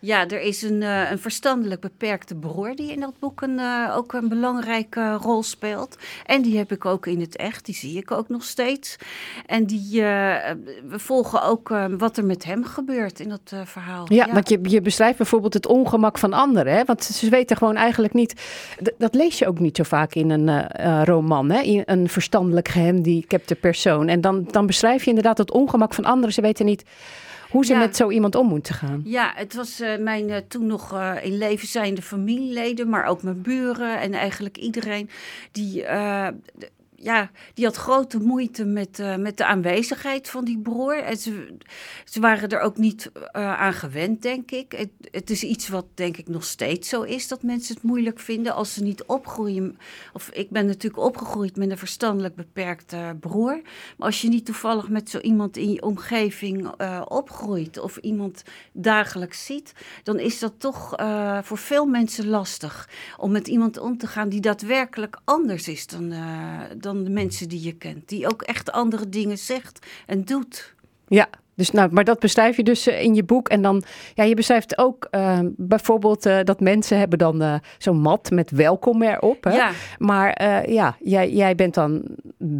Ja, 0.00 0.28
er 0.28 0.40
is 0.40 0.62
een, 0.62 0.82
eh, 0.82 1.10
een 1.10 1.18
verstandelijk 1.18 1.80
beperkte 1.80 2.34
broer 2.34 2.76
die 2.76 2.92
in 2.92 3.00
dat 3.00 3.18
boek 3.18 3.40
een, 3.40 3.58
eh, 3.58 3.94
ook 3.96 4.12
een 4.12 4.28
belangrijke 4.28 5.12
rol 5.12 5.42
speelt. 5.42 5.96
En 6.26 6.42
die 6.42 6.56
heb 6.56 6.72
ik 6.72 6.84
ook 6.84 7.06
in 7.06 7.20
het 7.20 7.36
echt, 7.36 7.64
die 7.66 7.74
zie 7.74 7.96
ik 7.96 8.10
ook 8.10 8.28
nog 8.28 8.44
steeds. 8.44 8.96
En 9.46 9.66
die, 9.66 10.02
eh, 10.02 10.52
we 10.88 10.98
volgen 10.98 11.42
ook 11.42 11.74
wat 11.98 12.16
er 12.16 12.24
met 12.24 12.44
hem 12.44 12.64
gebeurt 12.64 13.20
in 13.20 13.28
dat 13.28 13.52
verhaal. 13.64 14.04
Ja, 14.12 14.32
want 14.32 14.48
je, 14.48 14.58
je 14.62 14.80
beschrijft 14.80 15.16
bijvoorbeeld 15.16 15.54
het 15.54 15.66
ongemak 15.66 16.18
van 16.18 16.32
anderen. 16.32 16.72
Hè? 16.72 16.84
Want 16.84 17.04
ze 17.04 17.28
weten 17.28 17.56
gewoon 17.56 17.76
eigenlijk 17.76 18.14
niet. 18.14 18.34
Dat 18.98 19.14
lees 19.14 19.38
je 19.38 19.46
ook 19.46 19.58
niet 19.58 19.76
zo 19.76 19.82
vaak 19.82 20.14
in 20.14 20.30
een 20.30 20.68
roman. 21.04 21.50
Hè? 21.50 21.60
In 21.60 21.82
een 21.84 22.08
verstandelijk 22.08 22.68
gehandicapte 22.68 23.54
persoon. 23.54 24.08
En 24.08 24.20
dan, 24.20 24.44
dan 24.50 24.66
beschrijf 24.66 25.02
je 25.02 25.08
inderdaad 25.08 25.38
het 25.38 25.50
ongemak 25.50 25.94
van 25.94 26.04
anderen. 26.04 26.34
Ze 26.34 26.40
weten 26.40 26.66
niet 26.66 26.84
hoe 27.50 27.64
ze 27.64 27.72
Ja. 27.72 27.78
met 27.78 27.96
zo 27.96 28.10
iemand 28.10 28.34
om 28.34 28.46
moeten 28.46 28.74
gaan. 28.74 29.00
Ja, 29.04 29.32
het 29.34 29.54
was 29.54 29.80
eh, 29.80 29.98
mijn 29.98 30.30
eh, 30.30 30.36
toen 30.48 30.66
nog 30.66 30.92
eh, 30.92 31.14
in 31.22 31.38
leven 31.38 31.68
zijnde 31.68 32.02
familieleden, 32.02 32.88
maar 32.88 33.04
ook 33.04 33.22
mijn 33.22 33.42
buren 33.42 34.00
en 34.00 34.12
eigenlijk 34.12 34.56
iedereen 34.56 35.10
die. 35.52 35.84
Ja, 37.02 37.30
die 37.54 37.64
had 37.64 37.76
grote 37.76 38.18
moeite 38.18 38.64
met, 38.64 38.98
eh, 38.98 39.16
met 39.16 39.36
de 39.36 39.44
aanwezigheid 39.44 40.28
van 40.28 40.44
die 40.44 40.58
broer. 40.58 41.02
En 41.02 41.16
ze, 41.16 41.56
ze 42.04 42.20
waren 42.20 42.48
er 42.48 42.60
ook 42.60 42.76
niet 42.76 43.10
eh, 43.12 43.60
aan 43.60 43.72
gewend, 43.72 44.22
denk 44.22 44.50
ik. 44.50 44.72
Het, 44.72 44.90
het 45.10 45.30
is 45.30 45.42
iets 45.42 45.68
wat 45.68 45.86
denk 45.94 46.16
ik 46.16 46.28
nog 46.28 46.44
steeds 46.44 46.88
zo 46.88 47.02
is, 47.02 47.28
dat 47.28 47.42
mensen 47.42 47.74
het 47.74 47.82
moeilijk 47.82 48.20
vinden 48.20 48.54
als 48.54 48.74
ze 48.74 48.82
niet 48.82 49.04
opgroeien. 49.04 49.78
Of 50.12 50.30
ik 50.30 50.50
ben 50.50 50.66
natuurlijk 50.66 51.02
opgegroeid 51.02 51.56
met 51.56 51.70
een 51.70 51.78
verstandelijk 51.78 52.34
beperkte 52.34 53.16
broer. 53.20 53.60
Maar 53.96 54.06
als 54.06 54.20
je 54.20 54.28
niet 54.28 54.46
toevallig 54.46 54.88
met 54.88 55.10
zo 55.10 55.18
iemand 55.18 55.56
in 55.56 55.72
je 55.72 55.82
omgeving 55.82 56.68
eh, 56.76 57.02
opgroeit 57.08 57.78
of 57.78 57.96
iemand 57.96 58.42
dagelijks 58.72 59.44
ziet, 59.44 59.72
dan 60.02 60.18
is 60.18 60.38
dat 60.38 60.52
toch 60.58 60.94
voor 61.42 61.58
veel 61.58 61.86
mensen 61.86 62.28
lastig 62.28 62.88
om 63.16 63.30
met 63.30 63.48
iemand 63.48 63.78
om 63.78 63.98
te 63.98 64.06
gaan 64.06 64.28
die 64.28 64.40
daadwerkelijk 64.40 65.20
anders 65.24 65.68
is 65.68 65.86
dan, 65.86 66.12
eh, 66.12 66.60
dan 66.94 67.04
de 67.04 67.10
mensen 67.10 67.48
die 67.48 67.62
je 67.62 67.72
kent. 67.72 68.08
Die 68.08 68.26
ook 68.26 68.42
echt 68.42 68.72
andere 68.72 69.08
dingen 69.08 69.38
zegt 69.38 69.86
en 70.06 70.24
doet. 70.24 70.74
Ja, 71.08 71.28
dus 71.54 71.70
nou, 71.70 71.92
maar 71.92 72.04
dat 72.04 72.18
beschrijf 72.18 72.56
je 72.56 72.62
dus 72.62 72.86
eh, 72.86 73.02
in 73.02 73.14
je 73.14 73.24
boek. 73.24 73.48
En 73.48 73.62
dan, 73.62 73.82
ja, 74.14 74.24
je 74.24 74.34
beschrijft 74.34 74.78
ook 74.78 75.06
eh, 75.10 75.38
bijvoorbeeld 75.56 76.26
eh, 76.26 76.38
dat 76.44 76.60
mensen 76.60 76.98
hebben 76.98 77.18
dan 77.18 77.42
eh, 77.42 77.54
zo'n 77.78 78.00
mat 78.00 78.30
met 78.30 78.50
welkom 78.50 79.02
erop. 79.02 79.44
Hè? 79.44 79.54
Ja. 79.54 79.70
Maar 79.98 80.42
ja, 80.70 80.96
jij, 81.00 81.32
jij 81.32 81.54
bent 81.54 81.74
dan 81.74 82.02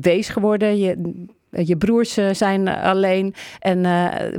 wees 0.01 0.29
geworden. 0.29 0.79
Je, 0.79 1.25
je 1.51 1.77
broers 1.77 2.19
zijn 2.33 2.69
alleen. 2.69 3.35
En 3.59 3.87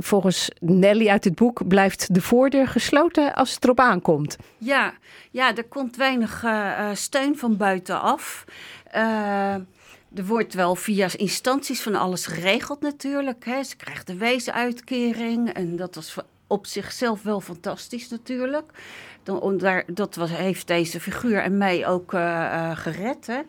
volgens 0.02 0.50
Nelly 0.60 1.08
uit 1.08 1.24
het 1.24 1.34
boek 1.34 1.68
blijft 1.68 2.14
de 2.14 2.20
voordeur 2.20 2.68
gesloten 2.68 3.34
als 3.34 3.54
het 3.54 3.64
erop 3.64 3.80
aankomt. 3.80 4.36
Ja, 4.58 4.92
ja 5.30 5.56
er 5.56 5.64
komt 5.64 5.96
weinig 5.96 6.44
steun 6.92 7.38
van 7.38 7.56
buitenaf. 7.56 8.44
Eh, 8.92 9.54
er 10.14 10.26
wordt 10.26 10.54
wel 10.54 10.74
via 10.74 11.08
instanties 11.16 11.82
van 11.82 11.94
alles 11.94 12.26
geregeld 12.26 12.80
natuurlijk. 12.80 13.44
Hè. 13.44 13.62
Ze 13.62 13.76
krijgt 13.76 14.06
de 14.06 14.16
weesuitkering 14.16 15.52
en 15.52 15.76
dat 15.76 15.94
was 15.94 16.16
op 16.46 16.66
zichzelf 16.66 17.22
wel 17.22 17.40
fantastisch 17.40 18.08
natuurlijk. 18.08 18.70
Dan, 19.22 19.60
dat 19.86 20.14
was, 20.14 20.30
heeft 20.30 20.66
deze 20.66 21.00
figuur 21.00 21.42
en 21.42 21.58
mij 21.58 21.86
ook 21.86 22.14
eh, 22.14 22.44
eh, 22.44 22.76
gered. 22.76 23.44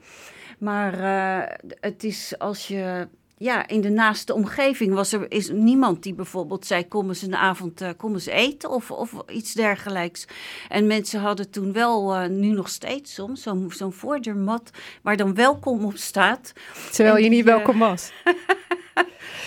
Maar 0.58 0.94
eh, 0.94 1.56
het 1.80 2.04
is 2.04 2.40
als 2.40 2.68
je 2.68 3.08
ja, 3.38 3.68
in 3.68 3.82
de 3.82 3.90
naaste 3.90 4.34
omgeving 4.34 4.94
was 4.94 5.14
er 5.14 5.32
is 5.32 5.50
niemand 5.50 6.04
die 6.04 6.14
bijvoorbeeld 6.14 6.66
zei: 6.66 6.88
kom 6.88 7.08
eens 7.08 7.22
een 7.22 7.36
avond, 7.36 7.82
eh, 7.82 7.90
kom 7.98 8.14
eens 8.14 8.26
eten 8.26 8.70
of, 8.70 8.92
of 8.92 9.14
iets 9.30 9.54
dergelijks. 9.54 10.26
En 10.70 10.88
mensen 10.88 11.20
hadden 11.20 11.50
toen 11.50 11.74
wel, 11.74 12.14
eh, 12.16 12.28
nu 12.30 12.48
nog 12.48 12.70
steeds 12.70 13.14
soms, 13.14 13.42
zo'n 13.42 13.72
zo'n 13.76 13.94
voordeurmat 13.94 14.70
waar 15.02 15.18
dan 15.18 15.34
welkom 15.36 15.86
op 15.86 15.98
staat. 15.98 16.54
Terwijl 16.92 17.16
En 17.16 17.24
je 17.24 17.30
niet 17.30 17.46
eh, 17.48 17.56
welkom 17.56 17.80
was. 17.80 18.12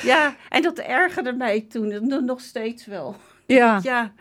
Ja, 0.02 0.36
en 0.48 0.62
dat 0.62 0.78
ergerde 0.78 1.32
mij 1.32 1.60
toen, 1.68 2.06
nog- 2.08 2.20
nog 2.20 2.40
steeds 2.40 2.86
wel. 2.86 3.16
Ja. 3.46 3.80
Ja. 3.82 4.12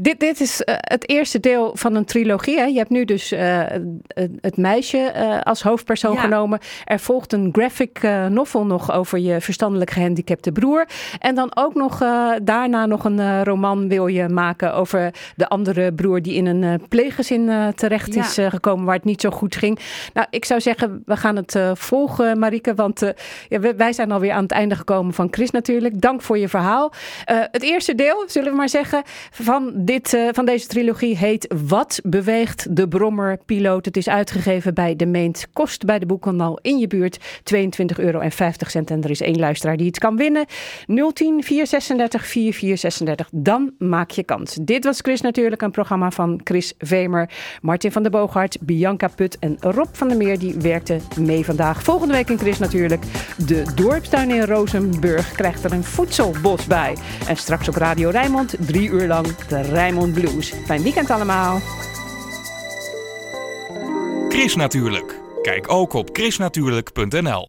Dit, 0.00 0.20
dit 0.20 0.40
is 0.40 0.62
eh, 0.64 0.74
het 0.78 1.08
eerste 1.08 1.40
deel 1.40 1.70
van 1.74 1.94
een 1.94 2.04
trilogie. 2.04 2.58
Hè? 2.58 2.64
Je 2.64 2.76
hebt 2.76 2.90
nu 2.90 3.04
dus 3.04 3.32
eh, 3.32 3.60
het, 4.40 4.56
meisje 4.56 4.98
eh, 4.98 5.40
als 5.40 5.62
hoofdpersoon 5.62 6.12
Ja. 6.14 6.20
genomen. 6.20 6.58
Er 6.84 6.98
volgt 6.98 7.32
een 7.32 7.48
graphic 7.52 8.02
novel 8.28 8.66
nog 8.66 8.92
over 8.92 9.18
je 9.18 9.40
verstandelijk 9.40 9.90
gehandicapte 9.90 10.52
broer. 10.52 10.86
En 11.18 11.34
dan 11.34 11.50
ook 11.54 11.74
nog 11.74 11.98
daarna 12.42 12.86
nog 12.86 13.04
een 13.04 13.44
roman 13.44 13.88
wil 13.88 14.06
je 14.06 14.28
maken 14.28 14.74
over 14.74 15.14
de 15.36 15.48
andere 15.48 15.92
broer 15.92 16.22
die 16.22 16.34
in 16.34 16.46
een 16.46 16.82
pleeggezin 16.88 17.72
terecht 17.74 18.14
Ja. 18.14 18.20
is 18.20 18.38
gekomen 18.48 18.84
waar 18.84 18.94
het 18.94 19.04
niet 19.04 19.20
zo 19.20 19.30
goed 19.30 19.56
ging. 19.56 19.78
Nou, 20.14 20.26
ik 20.30 20.44
zou 20.44 20.60
zeggen, 20.60 21.02
we 21.06 21.16
gaan 21.16 21.36
het 21.36 21.58
volgen, 21.74 22.38
Marike. 22.38 22.74
Want 22.74 23.12
ja, 23.48 23.60
wij 23.76 23.92
zijn 23.92 24.12
alweer 24.12 24.32
aan 24.32 24.42
het 24.42 24.52
einde 24.52 24.74
gekomen 24.74 25.14
van 25.14 25.28
Chris 25.30 25.50
natuurlijk. 25.50 26.00
Dank 26.00 26.22
voor 26.22 26.38
je 26.38 26.48
verhaal. 26.48 26.92
Het 27.24 27.62
eerste 27.62 27.94
deel, 27.94 28.24
zullen 28.26 28.50
we 28.50 28.56
maar 28.56 28.68
zeggen, 28.68 29.02
van, 29.30 29.72
dit, 29.88 30.14
eh, 30.14 30.28
van 30.32 30.44
deze 30.44 30.66
trilogie 30.66 31.16
heet 31.16 31.54
Wat 31.66 32.00
beweegt 32.02 32.76
de 32.76 32.88
brommer 32.88 33.38
piloot? 33.46 33.84
Het 33.84 33.96
is 33.96 34.08
uitgegeven 34.08 34.74
bij 34.74 34.96
De 34.96 35.06
Meent. 35.06 35.46
Kost 35.52 35.84
bij 35.84 35.98
de 35.98 36.06
boekhandel 36.06 36.58
in 36.62 36.78
je 36.78 36.86
buurt 36.86 37.18
22,50 37.42 37.98
euro. 37.98 38.20
En 38.20 39.02
er 39.02 39.10
is 39.10 39.20
één 39.20 39.38
luisteraar 39.38 39.76
die 39.76 39.86
het 39.86 39.98
kan 39.98 40.16
winnen. 40.16 40.46
010 40.86 41.42
436 41.42 42.26
4436. 42.26 43.28
Dan 43.32 43.72
maak 43.78 44.10
je 44.10 44.22
kans. 44.22 44.58
Dit 44.60 44.84
was 44.84 45.00
Chris 45.00 45.20
natuurlijk, 45.20 45.62
een 45.62 45.70
programma 45.70 46.10
van 46.10 46.40
Chris 46.44 46.74
Vemer, 46.78 47.30
Martin 47.60 47.92
van 47.92 48.02
der 48.02 48.10
Boogaard, 48.10 48.58
Bianca 48.60 49.08
Put 49.08 49.38
en 49.38 49.56
Rob 49.60 49.88
van 49.92 50.08
der 50.08 50.16
Meer. 50.16 50.38
Die 50.38 50.54
werkten 50.54 51.00
mee 51.20 51.44
vandaag. 51.44 51.82
Volgende 51.82 52.14
week 52.14 52.30
in 52.30 52.38
Chris 52.38 52.58
natuurlijk. 52.58 53.02
De 53.46 53.62
dorpstuin 53.74 54.30
in 54.30 54.44
Rozenburg 54.44 55.32
krijgt 55.32 55.64
er 55.64 55.72
een 55.72 55.84
voedselbos 55.84 56.66
bij. 56.66 56.96
En 57.28 57.36
straks 57.36 57.68
op 57.68 57.74
Radio 57.74 58.10
Rijnmond 58.10 58.56
drie 58.58 58.88
uur 58.88 59.06
lang 59.06 59.26
de 59.36 59.76
Rijnmond 59.78 60.12
Blues. 60.12 60.52
Fijn 60.64 60.82
weekend 60.82 61.10
allemaal. 61.10 61.60
Chris 64.28 64.56
natuurlijk. 64.56 65.20
Kijk 65.42 65.72
ook 65.72 65.92
op 65.92 66.08
chrisnatuurlijk.nl 66.12 67.46